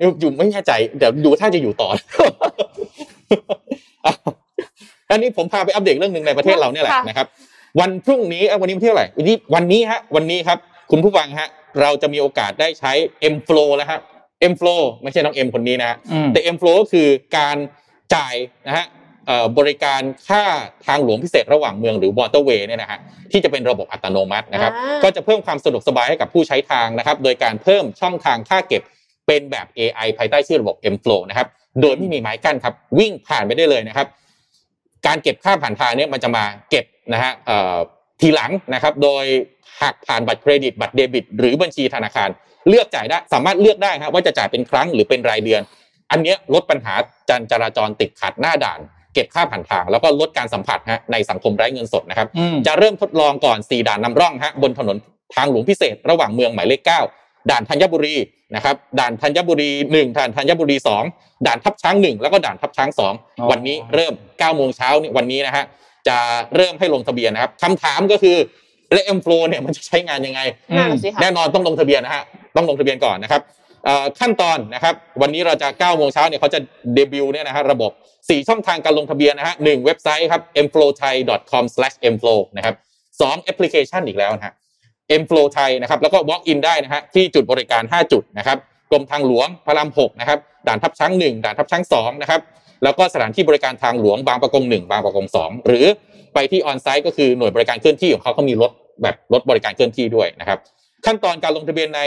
[0.01, 4.13] อยู่อยู่ไม่แน่ใจเดี๋ยวดูถ้าจะอยู่ต่ออะ
[5.11, 7.27] อันนี้ผมพาไปอัปเดตเรื่องหนึ่งในประเทศเราเนี่ยแหละค่ะนะครับ
[7.79, 10.57] วันพรุ่งนี้เอ้ยวันนี้วันที่เท่าไหร่วันนี้วันนี้ฮะวันนี้ครับ
[10.91, 11.47] คุณผู้ฟังฮะ
[11.81, 12.91] เราจะมีโอกาสได้ใช้
[13.33, 13.99] M Flow แล้วครับ
[14.51, 17.07] M Flow ไม่ใช่น้อง M คนนี้นะฮะอืมแต่ M Flow ก็คือ
[17.37, 17.57] การ
[18.15, 18.35] จ่าย
[18.67, 18.94] นะฮะเอ่อ
[19.57, 20.43] บริการค่า
[20.87, 22.99] ทางหลวงพิเศษระหว่างเมืองหรือมอเตอร์เวย์เนี่ยนะฮะ
[23.31, 28.81] ที่จะเป็นระบบอัตโนมัตินะครับอ่าก็จะเพิ่มความสะดวกสบายให้กับผู้ใช้ทางนะครับ โดยการเพิ่มช่องทางค่าเก็บ
[29.27, 31.47] เป็นแบบ AI ภายใต้ชื่อระบบ M Flow นะครับ
[31.81, 34.07] โดยไม่มีไม้กั้นครับ วิ่งผ่านไปได้เลยนะครับ
[35.07, 37.75] การเก็บค่าผ่านทางเนี่ยมันจะมาเก็บนะฮะเอ่อ
[38.21, 39.25] ทีหลังนะครับ โดย
[39.81, 42.29] หากผ่านบัตรเครดิต บัตรเดบิต หรือบัญชีธนาคาร
[42.69, 45.61] เลือกจ่ายได้สามารถเลือกได้ครับว่าจะจ่ายเป็นครั้งหรือเป็นรายเดือน
[46.11, 46.95] อันเนี้ยลดปัญหา
[47.29, 48.79] การจราจรติดขัดหน้าด่าน
[49.15, 54.97] เก็บค่าผ่านทาง แล้วก็ลดการสัมผัสฮะในสังคมไร้เงินสดนะครับอืมจะเริ่มทดลองก่อน 4 ด่านนำร่องฮะบนถนน
[55.35, 56.81] ทางหลวงพิเศษ ระหว่างเมืองหมายเลข
[57.15, 58.15] 9 ด่านธัญบุรี
[58.55, 60.77] นะครับด่านธัญบุรี 1 ด่านธัญบุรี
[61.11, 62.89] 2 ด่านทับช้าง 1 แล้วก็ด่านทับช้าง
[63.19, 65.63] 2 วันนี้เริ่ม9โมงเช้านี่วันนี้นะฮะ
[66.07, 66.17] จะ
[66.55, 68.37] เริ่มให้ลงทะเบียนนะครับคำถามก็คือ
[68.93, 70.41] และ M-Flow เนี่ยมันจะใช้งานยังไง
[70.75, 72.23] นั่นนะสิค่ะแน่นอนต้องลงทะเบียนนะฮะ
[72.55, 73.64] ต้องลงทะเบียนก่อนนะครับเอ่อ
[74.19, 76.59] ขั้นตอนนะครับ วันนี้เราจะ9โมงเช้าเนี่ยเขาจะ
[76.95, 82.75] เดบิวต์เนี่ยนะฮะระบบ 4 ช่องทางการลงทะเบียนนะฮะหนึ่งเว็บไซต์ครับ mflowthai.com/mflow นะครับ
[83.21, 84.53] สองแอปพลิเคชันอีกแล้วนะฮะ
[85.21, 88.57] mflow thai นะครับแล้วก็ walk in ได้นะฮะที่จุดบริการ 5 จุดนะครับ
[88.91, 92.41] กรมทางหลวงพระราม6นะครับด่านทับช้าง 1 ด่านทับช้าง2นะครับ
[92.83, 95.85] แล้วก็สถานที่บริการทางหลวงบางประกง 1 บางประกง 2 หรือ
[96.33, 98.71] ไปที่ออนไซต์ก็คือหน่วยบริการเคลื่อนที่ของเขาเขามีรถ
[99.01, 100.59] แบบรถบริการเคลื่อนที่ด้วยนะครับ
[101.05, 102.01] ขั้นตอนการลงทะเบียนใน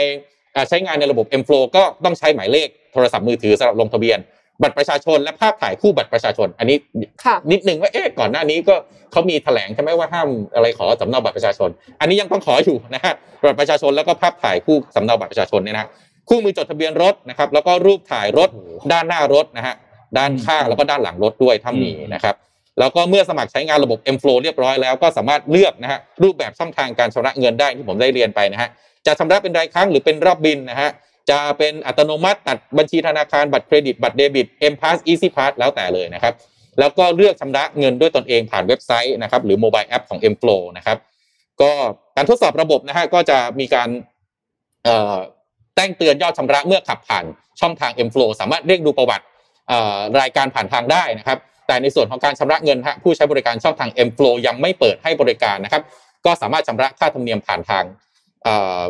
[0.69, 4.19] ใช้งานในระบบ m f l o w ก็ต้องใช้หมายเลขโทรศัพท์มือถือสำหรับลงทะเบียน
[4.61, 6.77] บัตรประชาชนและภาพถ่ายคู่บัตรประชาชน อันนี้
[7.23, 8.75] ค่ะนิดนึงว่าเอ๊ะก่อนหน้านี้ก็
[9.11, 11.69] เขามีแถลงใช่ไหมว่าห้ามอะไรขอสำเนาบัตรประชาชน
[11.99, 13.13] อันนี้ยังต้องขออยู่นะฮะ
[13.47, 15.89] บัตรประชาชนแล้วก็ภาพถ่ายคู่สำเนาบัตรประชาชนเนี่ยนะ
[16.29, 18.49] คู่มือจดทะเบียนรถนะครับ แล้วก็รูปถ่ายรถ
[18.91, 19.75] ด้านหน้ารถนะฮะ
[20.17, 22.35] ด้านข้างแล้วก็ด้านหลังรถด้วยถ้ามีนะครับ
[22.79, 28.69] แล้วก็เมื่อสมัครใช้งานระบบ m f l o w เรียบร้อยแล้วก็สามารถเลือกนะฮะรูปแบบช่องทางการชำระเงินได้ที่ผมได้เรียนไปนะฮะ
[29.05, 30.89] จะชำระเป็นรายครั้งหรือเป็นรอบบินนะฮะ
[31.29, 36.33] จะเป็นอัตโนมัติตัดบัญชีธนาคารบัตรเครดิตบัตรเดบิต M Pass Easy Pass แล้วแต่เลยนะครับ
[36.79, 40.97] แล้วก็เลือกชำระเงินด้วยตนเองผ่านเว็บไซต์นะครับหรือโมบายแอปของ m f l o w นะครับ
[41.61, 41.71] ก็
[42.15, 43.89] การทดสอบระบบนะฮะก็จะมีการ
[45.75, 47.25] แจ้งเตือนยอดชำระเมื่อขับผ่าน
[47.61, 49.25] ช่องทาง m f l o w สามารถเรียกดูประวัติ
[50.21, 55.83] รายการผ่านทางได้นะครับ แต่ในส่วนของการชำระเงินฮะผู้ใช้บริการช่องทาง m f l o w ยังไม่เปิดให้บริการนะครับ
[56.25, 57.83] ก็สามารถชำระค่าธรรมเนียมผ่านทาง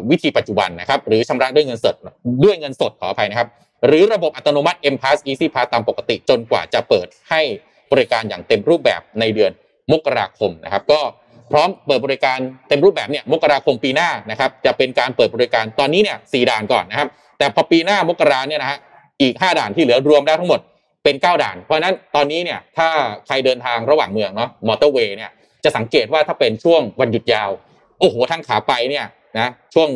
[0.10, 1.96] วิธีปัจจุบันนะครับหรือชำระด้วยเงินสด
[2.44, 3.50] ด้วยเงินสดขออภัยนะครับ
[3.88, 7.42] หรือระบบอัตโนมัติ M Pass Easy Pass ตามปกติจนกว่าจะเปิดให้
[7.92, 9.52] บริการอย่างเต็มรูปแบบในเดือน
[9.92, 11.00] มกราคมนะครับ ก็
[11.52, 17.08] พร้อมเปิดบริการเต็มรูปแบบเนี่ยมกราคมปีหน้านะครับจะเป็นการเปิดบริการตอนนี้เนี่ยสี่ด่านก่อนนะครับ
[17.38, 18.80] แต่พอปีหน้ามกราเนี่ยนะฮะ
[19.22, 20.60] อีก 5 ด่านที่เหลือรวมได้ทั้งหมด
[21.04, 22.88] เป็น 9 ด่าน เพราะฉะนั้นตอนนี้เนี่ยถ้า
[23.28, 25.32] ใครเดินทางระหว่างเมืองเนาะมอเตอร์เวย์เนี่ย
[25.64, 27.50] จะสังเกตว่าถ้าเป็นช่วงวันหยุดยาว
[28.00, 29.06] โอ้โหทางขาไปเนี่ย
[29.38, 29.90] นะช่วง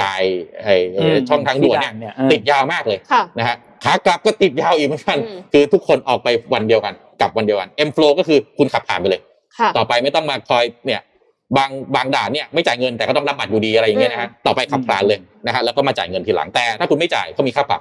[0.00, 0.22] จ่าย
[0.62, 9.20] ไอ้อืมช่องทางด่วนเนี่ยที่ด่านเนี่ยเออติดยาวมากเลยค่ะนะฮะขากลับก็ติดยาวอีกเหมือนกันอืมคือทุกคนออกไปวันเดียวกันกลับวันเดียวกัน M flow ก็คือคุณขับผ่านไปเลย
[9.58, 11.00] ค่ะต่อไปไม่ต้องมาคอยเนี่ย
[11.56, 17.80] บางบางด่านเนี่ยไม่จ่ายเงินแต่ก็ต้องรับบัตรอยู่ดีอะไรอย่างเงี้ยนะฮะต่อไปขับผ่านเลยนะฮะแล้วก็มาจ่ายเงินทีหลังแต่ ถ้าคุณไม่จ่ายก็มีค่าปรับ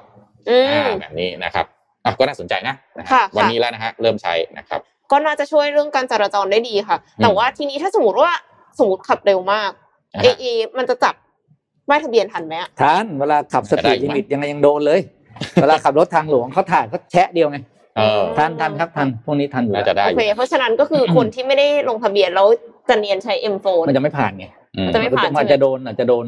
[0.50, 1.66] อืมอ่าแบบนี้นะครับ
[2.06, 4.80] อะก็น่าสนใจนะนะฮะค่ะวันค่ะนี้แล้วนะฮะเริ่มใช้นะครับ
[5.12, 8.32] ก็น่าจะช่วยเรื่องการจราจรได้ดีค่ะอืมแต่ว่าทีนี้ถ้าสมมติว่า
[8.80, 9.80] สมมติขับเร็วมากนะ
[10.14, 10.46] เอฮะเอ
[10.78, 11.16] มันจะจับ
[11.90, 15.00] ป้ายทะเบียนทันไหมอะทันเวลาขับสจะได้ปีดอีกไหมลิมิตยังไงยังโดนเลย
[15.62, 17.58] เวลาขับรถทางหลวงเขาถ่ายเขาแชะเดียวไง
[17.98, 22.48] เออทันทันครับทันพวกนี้ทันอยู่น่าแล้วจะได้โออเคยู่เพราะฉะนั้นก็คือคนที่ไม่ได้ลงทะเบียนแล้ว
[22.90, 24.46] จะเนียนใช้ M4 มันจะไม่ผ่านไง
[24.78, 26.26] อืมจะไม่ผ่านมันจะโดนอาจจะโดน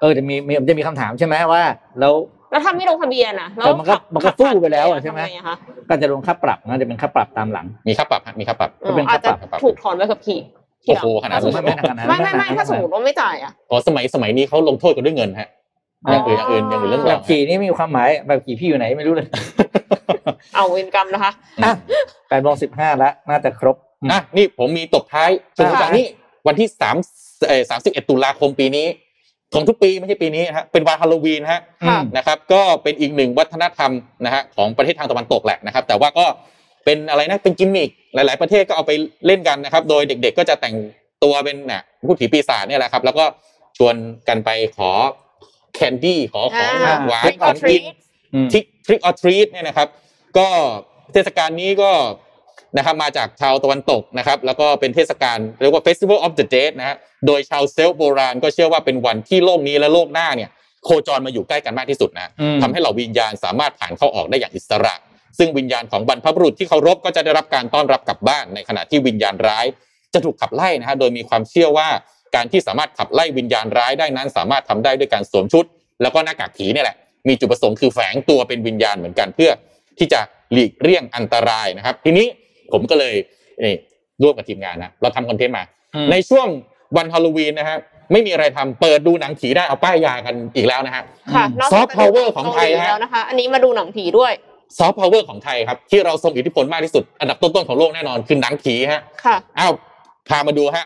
[0.00, 1.62] เออจะมีมีจะมีคำถามใช่ไหมว่า
[2.00, 2.14] แล้ว
[2.50, 5.56] แล้วถ้าไม่ลงทะเบียนอะแล้วแต่มันก็ขับมันก็ขับสู้ไปแล้วอะใช่ไหมทำงอะคะ
[5.88, 15.48] ก็จะโดนค่าปรับนะจะเป็นค่าปรับตามหลัง มีค่าปรับฮะมีค่าปรับอ๋อเป็นอาจจะค่าปรับถูกถอนใบขับขี่ที โอ้หลังโหขนาดนั้นไม่ไม่ขนาดนั้นไม่ไม่ไม่ถ้าสมมติว่าไม่จ่ายอะอ๋อสมัยสมัยนี้เขาลงโทษกันด้วยเงินฮะ
[16.10, 19.26] อย่างอื่นอย่างอื่นอย่างอื่นเรื่องแบราวบขี่นี่มีความหมายแบบขี่พี่อยู่ไหนไม่รู้เลย
[20.54, 21.32] เอาเวรกรรมนะคะ
[21.64, 21.72] อะ
[22.28, 23.76] แปดโมงสิบห้าแล้วน่าจะครบ
[24.12, 26.06] อะนี่ผมมีตบท้ายสมมติว่าอ่านี่
[26.46, 26.96] วันที่สาม
[27.48, 28.86] เอ่อสามสิบเอ็ดตุลาคมปีนี้
[29.54, 33.92] ของทุกปีไม่ใช่ปีนี้นะฮะเป็นวันฮาโลวีนฮะค่ะนะครับ ก็เป็นอีกหนึ่งวัฒนธรรม
[34.24, 36.26] นะฮะของประเทศทางตะวันตกแหละนะครับ แต่ว่าก็
[36.84, 38.92] เป็นอะไรนะเป็นกิมมิคหลาย ๆ ประเทศก็เอาไป
[39.26, 40.76] เล่นกันนะครับ โดยเด็ก ๆ ก็จะแต่ง
[41.24, 43.24] ตัวเป็นเนี่ยผู้ผีปีศาจเนี่ยแหละครับ แล้วก็
[43.78, 43.94] ชวน
[44.28, 44.90] กันไปขอ
[45.74, 47.94] แคนดี้ขอของอ่าหวาน Trick ข or องกิน treat
[48.34, 49.88] อืมทริกทริกออทรีตเนี่ยนะครับ
[50.38, 50.48] ก็
[51.12, 51.90] เทศกาลนี้ก็
[52.76, 56.96] นะครับมาจากชาวตะวันตกนะครับ แล้วก็เป็นเทศกาลเรียกว่า Festival of the Dead นะฮะ
[57.26, 60.50] โดยชาวเซลต์โบราณก็เชื่อว่าเป็นวันที่โลกนี้และโลกหน้าเนี่ย
[60.84, 64.94] โคจรมาอยู่ใกล้กันมากที่สุดนะอืมทำให้เหล่าวิญญาณสามารถผ่านเข้าออกได้อย่างอิสระ
[65.38, 69.66] ซึ่งวิญญาณของบรรพบุรุษที่เคารพก็จะได้รับการต้อนรับกลับบ้านในขณะที่วิญญาณร้าย
[70.14, 71.88] จะถูกขับไล่นะฮะโดยมีความเชื่อว่า
[72.34, 75.64] การที่สามารถขับไล่วิญญาณร้ายได้นั้น สามารถทำได้ด้วยการสวมชุด
[76.02, 76.96] แล้วก็หน้ากากผีเนี่ยแหละ
[77.28, 79.50] มีจุดประสงค์คือแฝงตัวเป็นวิญญาณเหมือนกันเพื่อ
[79.98, 80.20] ที่จะ
[80.52, 82.26] หลีกเลี่ยงอันตรายนะครับ ทีนี้
[82.72, 83.14] ผมก็เลย
[83.64, 83.76] นี่
[84.22, 86.46] ร่วมกับทีมงานนะเราทำคอนเทนต์มาอืมในช่วง
[86.96, 87.78] วันฮาโลวีนนะฮะ
[88.12, 91.02] ไม่มีอะไรทำเปิดดูหนังผีได้เอาป้ายยากันอีกแล้วนะฮะ
[91.34, 94.32] ค่ะอืมนอกจาก Soft power ของไทยเกาหลีฮะแล้วนะคะอันนี้มาดูหนังผีด้วย
[94.78, 99.72] soft power ของไทยครับ ที่เราทรงอิทธิพลมากที่สุด อันดับต้นๆของโลกแน่นอนคือหนังผีฮะค่ะอ้าว
[100.28, 100.84] พามาดูฮะ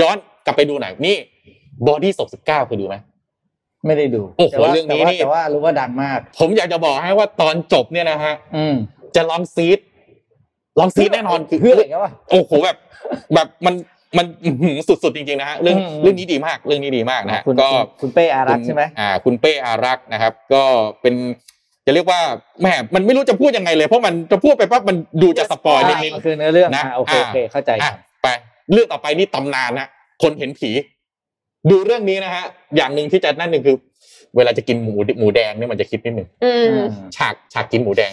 [0.00, 0.16] ย้อน
[0.46, 1.16] กลับไปดูหน่อยนี่
[1.86, 2.96] บอดี้ศพสิบเก้าเคยดูไหม
[3.86, 8.74] ไม่ได้ดูโอ้โหแต่ว่าเรื่องนี้แต่ว่านี่แต่ว่ารู้ว่าดังมาก ผมอยากจะบอกให้ว่าตอนจบเนี่ยนะฮะอืม
[9.16, 9.78] จะลองซีด
[10.78, 12.76] ลองซีดแน่นอนคือเพื่ออะไรกันวะโอ้โหแบบ
[13.34, 13.74] แบบมัน
[14.18, 20.62] มันอื้อหือสุดๆจริงๆนะฮะเรื่องอืมเรื่องนี้ดีมากเรื่องนี้ดีมากนะฮะคุณก็คุณคุณเป้อารักษ์ใช่ไหมอ่า คุณเป้อารักษ์นะครับ ก็
[21.02, 21.14] เป็น
[21.86, 22.20] จะเรียกว่า
[22.60, 28.28] แหมมันไม่รู้จะพูดยังไงเลยเพราะมันจะพูดไปปั๊บมันดูจะสปอยนิดนึงอ่าคือเนื้อเรื่องนะอ่าโอเคอ่าโอเคเข้าใจอะครับไป
[28.72, 29.88] เรื่องต่อไปนี่ตำนานนะ
[30.22, 30.70] คนเห็นผี
[31.70, 32.44] ดูเรื่องนี้นะฮะ
[32.76, 33.76] อย่างหนึ่งที่จะนั่นหนึ่งคือ
[34.36, 38.12] เวลาจะกินหมูหมูแดงเนี่ยมันจะคิดนิดหนึ่งอืมฉากฉากกินหมูแดง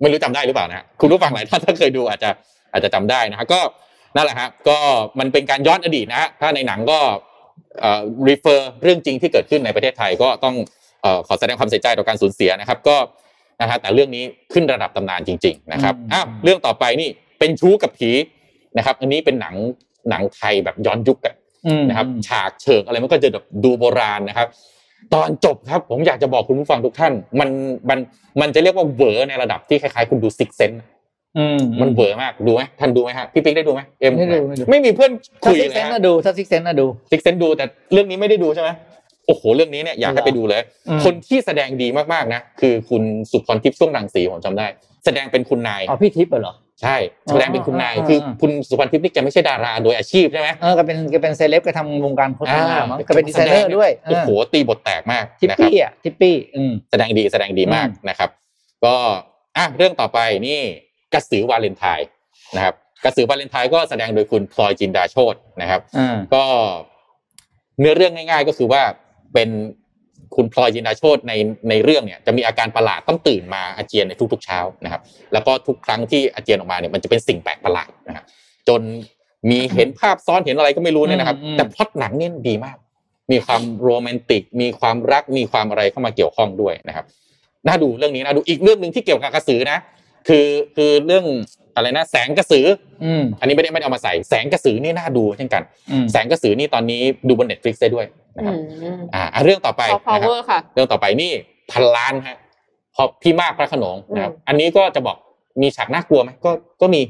[0.00, 2.30] ไม่รู้จำได้หรือเปล่านะฮะคุณผู้ฟังหลายท่านถ้าเคยดูอาจจะ
[2.72, 3.60] อาจจะจำได้นะฮะก็
[4.16, 4.78] นั่นแหละฮะก็
[5.18, 6.98] มันเป็นการย้อนอดีตนะฮะถ้าในหนังก็
[7.80, 10.68] เอ่อ refer เรื่องจริงที่เกิดขึ้นในประเทศไทยก็ต้องเอ่อ
[11.26, 12.96] ขอแสดงความเสียใจต่อการสูญเสียนะครับ ก็
[13.60, 17.08] นะฮะแต่เรื่องนี้ขึ้นระดับตำนานจริง ๆ นะครับอืมอ้าวเรื่องต่อไปนี่
[17.38, 18.10] เป็นชู้กับผี
[18.78, 19.54] นะครับ อันนี้เป็นหนัง
[20.10, 21.34] หนังไทยแบบย้อนยุคอะ
[21.66, 24.48] อืมนะครับ ฉากเฉิกอะไรมันก็จะแบบดูโบราณนะครับ
[25.14, 27.48] ตอนจบครับผมอยากจะบอกคุณผู้ฟังทุกท่าน มัน
[27.88, 27.98] มัน
[28.40, 30.72] มันจะเรียกว่าเวอร์ในระดับที่คล้ายๆ คุณดู Sixth Sense
[31.38, 35.10] อืมมันเวอร์มากดูไหมท่านดูไหมฮะพี่ปิ๊กได้ดูไหมเอ็มไม่ดูไม่ดูไม่มีเพื่อน
[35.42, 38.70] ถ้าคุย Sixth Sense เลยฮะน่ะดูถ้า Sixth Sense น่ะดู Sixth Sense ดูแต่เรื่องนี้ไม่ได้ดูใช่ไหม
[39.26, 44.66] โอ้โหเรื่องนี้เนี่ยอยากให้ไปดูเลยอืมคนที่แสดงดีมากๆนะคือคุณสุพรทิพย์ส้วงรังสีผมจำได้
[45.04, 46.96] แสดงเป็นคุณนายอ๋อพี่ทิพย์เหรอใช่
[47.30, 58.30] แสดงเป็นคุณนายอ่าคืออ่าคุณสุพรทิพย์นี่แกไม่ใช่ดาราโดยอาชีพใช่ไหมเออก็เป็นก็เป็นเซเลบก็ทำวงการโฆษณามั้งอ่าก็เป็นดีไซเนอร์ด้วยโอ้โหตีบทแตกมากทิปปี้นะครับอะทิปปี้อืมแสดงดีแสดงดีมากอืมนะครับ
[58.84, 58.94] ก็
[59.56, 60.60] อะเรื่องต่อไปนี่
[61.14, 62.08] กระสือวาเลนไทน์
[62.56, 62.74] นะครับ
[63.04, 66.42] กระสือวาเลนไทน์ก็แสดงโดยคุณพลอยจินดาโชตนะครับอ่าก็
[67.78, 68.82] เนื้อเรื่องง่าย ๆ ก็คือว่า
[69.34, 69.48] เป็น
[70.36, 71.32] คุณพลอยจินดาโชตใน
[71.70, 75.02] ในเรื่องเนี่ยจะมีอาการประหลาดต้องตื่นมาอาเจียนในทุกๆเช้านะครับ
[75.32, 78.24] แล้วก็ทุกครั้งที่อาเจียนออกมาเนี่ยมันจะเป็นสิ่งแปลกประหลาดนะครับ
[78.68, 78.80] จน
[79.50, 82.76] มีเห็นภาพซ้อนเห็นอะไรก็ไม่รู้เนี่ยนะครับอืมอืมแต่พล็อตหนังเนี่ยดีมาก
[83.32, 87.04] มีความโรแมนติก มีความรักมีความอะไรเข้ามาเกี่ยวข้องด้วยนะครับ
[87.66, 89.78] น่าดูเรื่องนี้น่าดูอีกเรื่องหนึ่งที่เกี่ยวกับกระสือนะ
[90.28, 90.46] คือ
[90.76, 91.24] คือเรื่อง
[91.74, 92.66] อะไรนะแสงกระสือ
[93.04, 98.06] อืมอันนี้ไม่ได้ไม่ได้เอามาใส่แสงกระสือนี่น่าดูเช่นกันอืมแสงกระสือนี่ตอนนี้ดูบน Netflix ได้ด้วย
[98.36, 101.32] นะครับอืมอ่าอะเรื่องต่อไป soft power นะคเวรับค่ะเรื่องต่อไปนี่
[101.72, 102.36] พันล้านฮะ
[102.94, 105.16] พอพี่มากพระโขนงนะครับอืมอันนี้ก็จะบอก
[105.62, 107.00] มีฉากน่ากลัวไหมก็ก็มี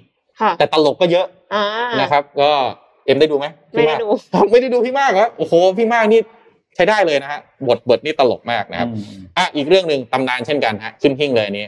[0.41, 1.65] ค่ะแต่ตลกก็เยอะอ่า
[2.01, 2.51] นะครับ ก็
[3.07, 4.09] เอ็มได้ดูไหมไม่ได้ดูพี่มาก
[4.51, 6.20] ไม่ได้ดูพี่มากเหรอโอ้โหพี่มากนี่
[6.77, 9.03] ใช้ได้เลยนะฮะบทบทนี่ตลกมากนะครับอืม
[9.36, 11.66] อะอีกเรื่องหนึ่งตำนานเช่นกันฮะขึ้นหิ้งเลยอันนี้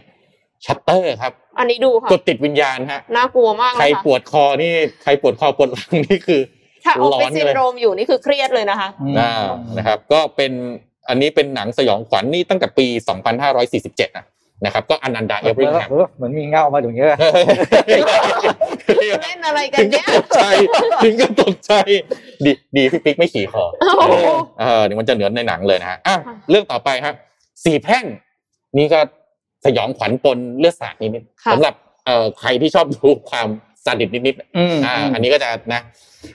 [0.65, 4.73] ชัตเตอร์ครับ อันนี้ดูค่ะกดติดวิญญาณฮะน่ากลัวมากใครเลยค่ะปวดคอนี่
[5.03, 6.41] ใครปวดคอปวดหลังนี่คือ
[6.85, 9.33] ถ้าออฟร้อฟิศนซินเลยโดรมอยู่นี่คือเครียดเลยนะคะอืมอ่า
[9.77, 10.53] นะครับ ก็เป็น
[11.09, 12.87] อันนี้เป็นหนังสยองขวัญนี่ตั้งแต่ปี
[13.53, 14.27] 2547นะ
[14.65, 17.11] นะครับ ก็อนันดาเอเวอริงแฮมเออเหมือนมีเงามาถึงเยอะ
[19.23, 20.41] เล่นอะไรกัถึนงก็เนี่ยตกใจ
[21.05, 21.73] ถึงก็ตกใจ
[22.45, 24.27] ดีดีพี่ปิ๊กไม่ขี่คอโอ้โห
[24.61, 27.15] เออเดี๋ยวมันจะเหมือนในหนังเลยนะฮะอะค่ะเรื่องต่อไปครับ
[27.65, 28.05] สี่แพร่ง
[28.79, 29.01] นี่ก็
[29.67, 31.75] สยองขวัญปนเลือดสาดนิดๆค่ะสำหรับ
[32.07, 33.49] เอ่อใครที่ชอบดูความ
[33.85, 35.81] ซาดิสนิดๆอืมอ่าอันนี้ก็จะนะ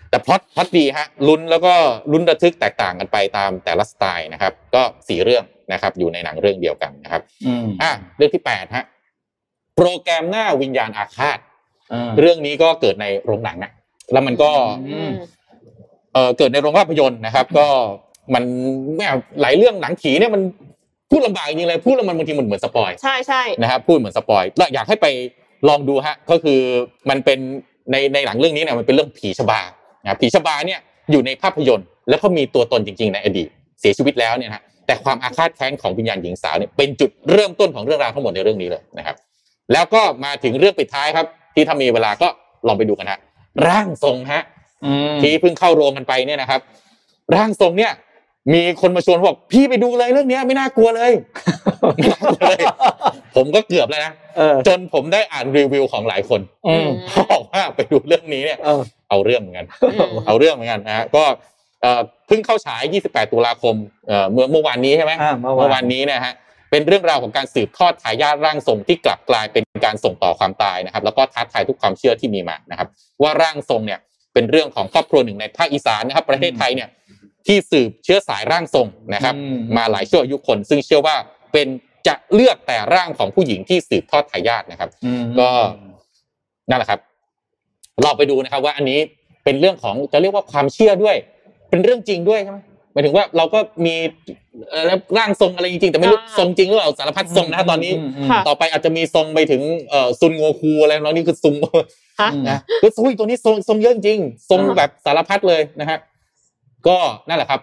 [0.09, 1.73] แต่ plot plot ดีฮะลุ้นแล้วก็
[2.11, 5.43] ลุ้นระทึกแตกต่างกันไปตามแต่ละสไตล์นะครับ ก็สี่เรื่อง
[5.73, 8.85] นะครับ อยู่ในหนังเรื่องเดียวกันนะครับอืมอะเรื่องที่แปดฮะ
[9.75, 11.39] โปรแกรมหน้าวิญญาณอาฆาต
[11.93, 13.71] อ่าเรื่องนี้ก็เกิดในโรงหนังนะ
[14.13, 14.51] แล้วมันก็
[14.89, 15.11] อืม
[16.13, 17.67] เอ่อเกิดในโรงภาพยนตร์นะครับ ก็
[18.33, 18.43] มัน
[18.95, 19.07] แหม
[19.41, 20.41] หลายเรื่องหนังผีเนี่ยมัน
[21.11, 25.07] พูดลำบากจริงๆเลยพูดแล้วมันบางทีมันเหมือน spoil ใช่ใช่นะครับพูดเหมือน spoil แล้วอยากให้ไป
[25.69, 26.59] ลองดูฮะก็คือ
[27.09, 27.39] มันเป็น
[27.91, 29.59] ในในหนังเรื่องนี้เนี่ยมันเป็นเรื่องผีชบา
[30.03, 30.79] นะครับผีชบาเนี่ย
[31.11, 39.15] อยู่ในภาพยนตร์ แล้วก็มีตัวตนจริง ๆ ในอดีต เสียชีวิตแล้วเนี่ยนะฮะแต่ความอาฆาตแค้นของวิญญาณหญิงสาวเนี่ยเป็นจุดเริ่มต้นของเรื่องราวทั้งหมดในเรื่องนี้เลยนะครับ
[39.73, 41.25] แล้วก็มาถึงเรื่องปิดท้ายครับ
[41.55, 42.27] ที่ถ้ามีเวลาก็
[42.67, 43.19] ลองไปดูกันฮะ
[43.67, 44.41] ร่างทรงฮะ
[44.85, 46.59] อืมที่เพิ่งเข้าโรงกันไปเนี่ยนะครับ
[47.35, 47.91] ร่างทรงเนี่ย
[48.53, 51.11] มีคนมาชวนบอกพี่ไปดูเลยเรื่องเนี้ยไม่น่ากลัวเลย
[51.95, 52.61] ไม่น่ากลัวเลย
[53.35, 61.23] ผมก็เกือบแล้วนะเออจนผมได้อ่านรีวิวของหลายคนอืมเขาบอกว่าไปดูเรื่องนี้เนี่ยเออเอาเรื่องเหมือนกันอืมเอาเรื่องเหมือนกันนะฮะก็
[61.81, 63.75] เอ่อเพิ่งเข้าฉาย 28 ตุลาคม
[64.07, 66.33] เอ่อเมื่อเมื่อวานนี้ใช่ไหมอ่าเมื่อเมื่อวาวานนนี้นะฮะ
[66.71, 72.87] เป็นเรื่องราวของการสืบทอดทายาทร่างทรงที่กลับกลายเป็นการส่งต่อความตายนะครับ แล้วก็ท้าทายทุกความเชื่อที่มีมานะครับ
[73.21, 73.99] ว่าร่างทรงเนี่ย
[74.33, 76.89] เป็นเรื่องของครอบครัวหนึ่งในภาคอีสานนะครับ ประเทศไทยเนี่ย
[77.47, 81.15] ที่สืบเชื้อสายร่างทรงนะครับอืมมาหลายชั่วอายุคน ซึ่งเชื่อว่า
[81.53, 81.67] เป็น
[82.07, 85.49] จะเลือกแต่ร่างของผู้หญิงที่สืบทอดทายาทนะครับอืมก็
[86.69, 86.99] นั่นแหละครับ
[88.03, 88.99] เราไปดูนะครับ ว่าอันนี้
[89.43, 91.15] เป็นเรื่องของจะเรียกว่าความเชื่อด้วย
[91.69, 92.59] เป็นเรื่องจริงด้วยใช่ไหม
[92.93, 93.95] หมายถึงว่าเราก็มี
[94.69, 94.83] เอ่อ
[95.17, 97.91] ร่างทรงอะไรจริงๆแต่ไม่รู้อ่าทรงจริงหรือเปล่าสารพัดทรงนะฮะตอนนี้
[98.23, 101.55] มค่ะต่อไปอาจจะมีทรงไปถึงเอ่อซุนโงคูอะไรแล้วนี่คือซุง
[102.21, 104.19] ฮะอืมนะคือซุยตัวนี้ทรงทรงเยอะจริง
[104.49, 105.97] ทรงอ่าแบบสารพัดเลยนะฮะ
[106.87, 106.97] ก็
[107.27, 107.61] นั่นแหละครับ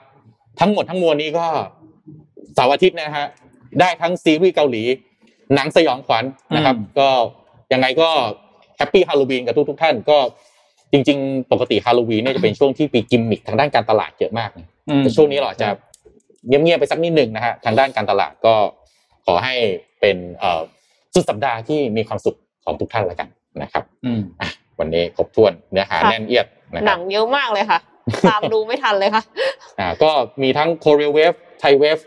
[0.60, 1.46] ทั้งหมดทั้งมวลนี้ก็
[2.54, 3.26] เสาร์อาทิตย์นะฮะ
[3.80, 4.82] ได้ทั้งซีรีส์เกาหลี
[5.54, 6.24] หนังสยองขวัญ
[6.56, 7.08] นะครับ ก็
[7.72, 8.08] ยังไงก็
[8.76, 10.18] Happy Halloween กับทุกทุกๆท่านก็
[10.92, 15.68] จริง ๆ ปกติฮาโลวีนเนี่ยจะเป็นช่วงที่มีกิมมิคทางด้านการตลาดเยอะมากนะอืมแต่ช่วงนี้เราอาจจะ
[16.46, 18.54] เงียบๆไปสักนิดหนึ่งนะฮะทางด้านการตลาดก็
[19.26, 19.54] ขอให้
[20.00, 20.62] เป็นเอ่อ
[21.14, 23.28] สุดสัปดาห์ที่มีความสุขของทุกท่านแล้วกัน
[23.62, 27.78] นะครับอืมอะวันนี้ครบถ้วนเนื้อหาค่ะแน่นเอี๊ยดนะครันังเยอะมากเลยค่ะ
[28.30, 29.22] ตามดูไม่ทันเลยค่ะ
[29.80, 30.10] อ่าก็
[30.42, 31.98] มีทั้ง Korea wave Thai wave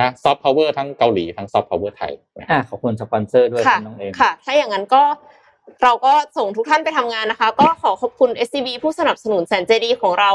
[0.00, 5.02] นะ soft power ทั้งเกาหลีทั้ง soft power ไทยนะครับอะขอบคุณสปอนเซอร์ด้วยค่ะน้องเอมค่ะ ถ้าอย่างนั้นก็
[5.82, 10.30] เราก็ส่งทุกท่านไปทำงานนะคะ ก็ขอขอบคุณ SCB ผู้สนับสนุนแสนใจดีของเรา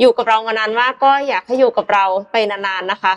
[0.00, 3.12] อยู่กับเรามานานมาก ก็อยากให้อยู่กับเราไปนานๆนะคะ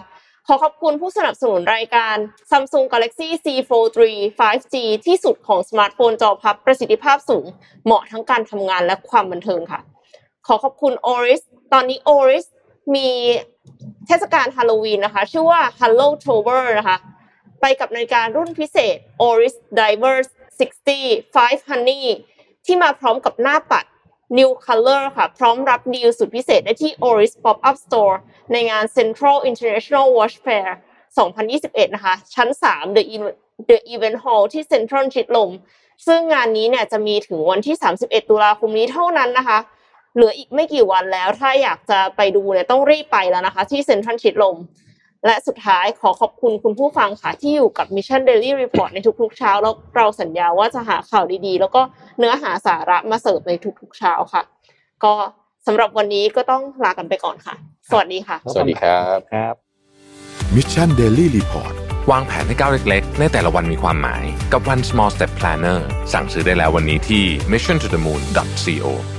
[0.47, 2.15] ขอขอบคุณผู้สนับสนุนรายการ
[2.49, 7.45] Samsung Galaxy Z Fold 3 5G ที่สุดของสมาร์ทโฟนจอพับประสิทธิภาพสูง
[7.85, 9.79] เหมาะทั้งการทำงานและความบันเทิงค่ะ
[10.51, 11.41] ขอขอบคุณ Oris
[11.73, 12.45] ตอนนี้ Oris
[12.95, 13.07] มี
[14.07, 16.97] เทศกาลฮาโลวีนนะคะ ชื่อว่า h a l l o Tober นะคะ
[17.61, 18.97] ไปกับนาฬิการุ่นพิเศษ
[19.27, 20.27] Oris Divers
[20.59, 22.03] 60 5 Honey
[22.65, 23.85] ที่มาพร้อมกับหน้าปัด
[24.37, 28.15] New Color ค่ะ พร้อมรับดีลสุดพิเศษได้ที่ Oris Pop-up Store
[28.51, 30.67] ในงาน Central International Watch Fair
[31.31, 33.35] 2021 นะคะ ชั้น 3 The In-
[33.69, 35.51] The Event Hall ที่ Central ชิดลม
[36.07, 39.59] ซึ่งงานนี้เนี่ยจะมีถึงวันที่ 31 ตุลาคมนี้เท่านั้นนะคะ
[40.15, 44.57] เหลืออีกไม่กี่วันแล้ว ถ้าอยากจะไปดูเนี่ยต้องรีบไปแล้วนะคะ ที่ Central ชิดลม
[45.25, 51.81] และสุดท้ายขอขอบคุณคุณผู้ฟังค่ะ ที่อยู่กับ Mission Daily Report ในทุกๆเช้า แล้วเราสัญญาว่าจะหาข่าวดีๆ แล้วก็
[52.19, 54.43] เนื้อหาสาระมาเสิร์ฟในทุกๆเช้าค่ะ
[55.03, 55.13] ก็
[55.67, 57.55] สำหรับวันนี้ก็ต้องลากันไปก่อนค่ะ
[57.89, 59.55] สวัสดีค่ะ สวัสดีครับครับ
[60.55, 61.73] Mission Daily Report
[62.11, 65.79] วางแผนให้ก้าวเล็กๆ ในแต่ละวันมีความหมายกับ One Small Step Planner
[66.13, 69.18] สั่งซื้อได้แล้ววันนี้ที่ mission to the moon co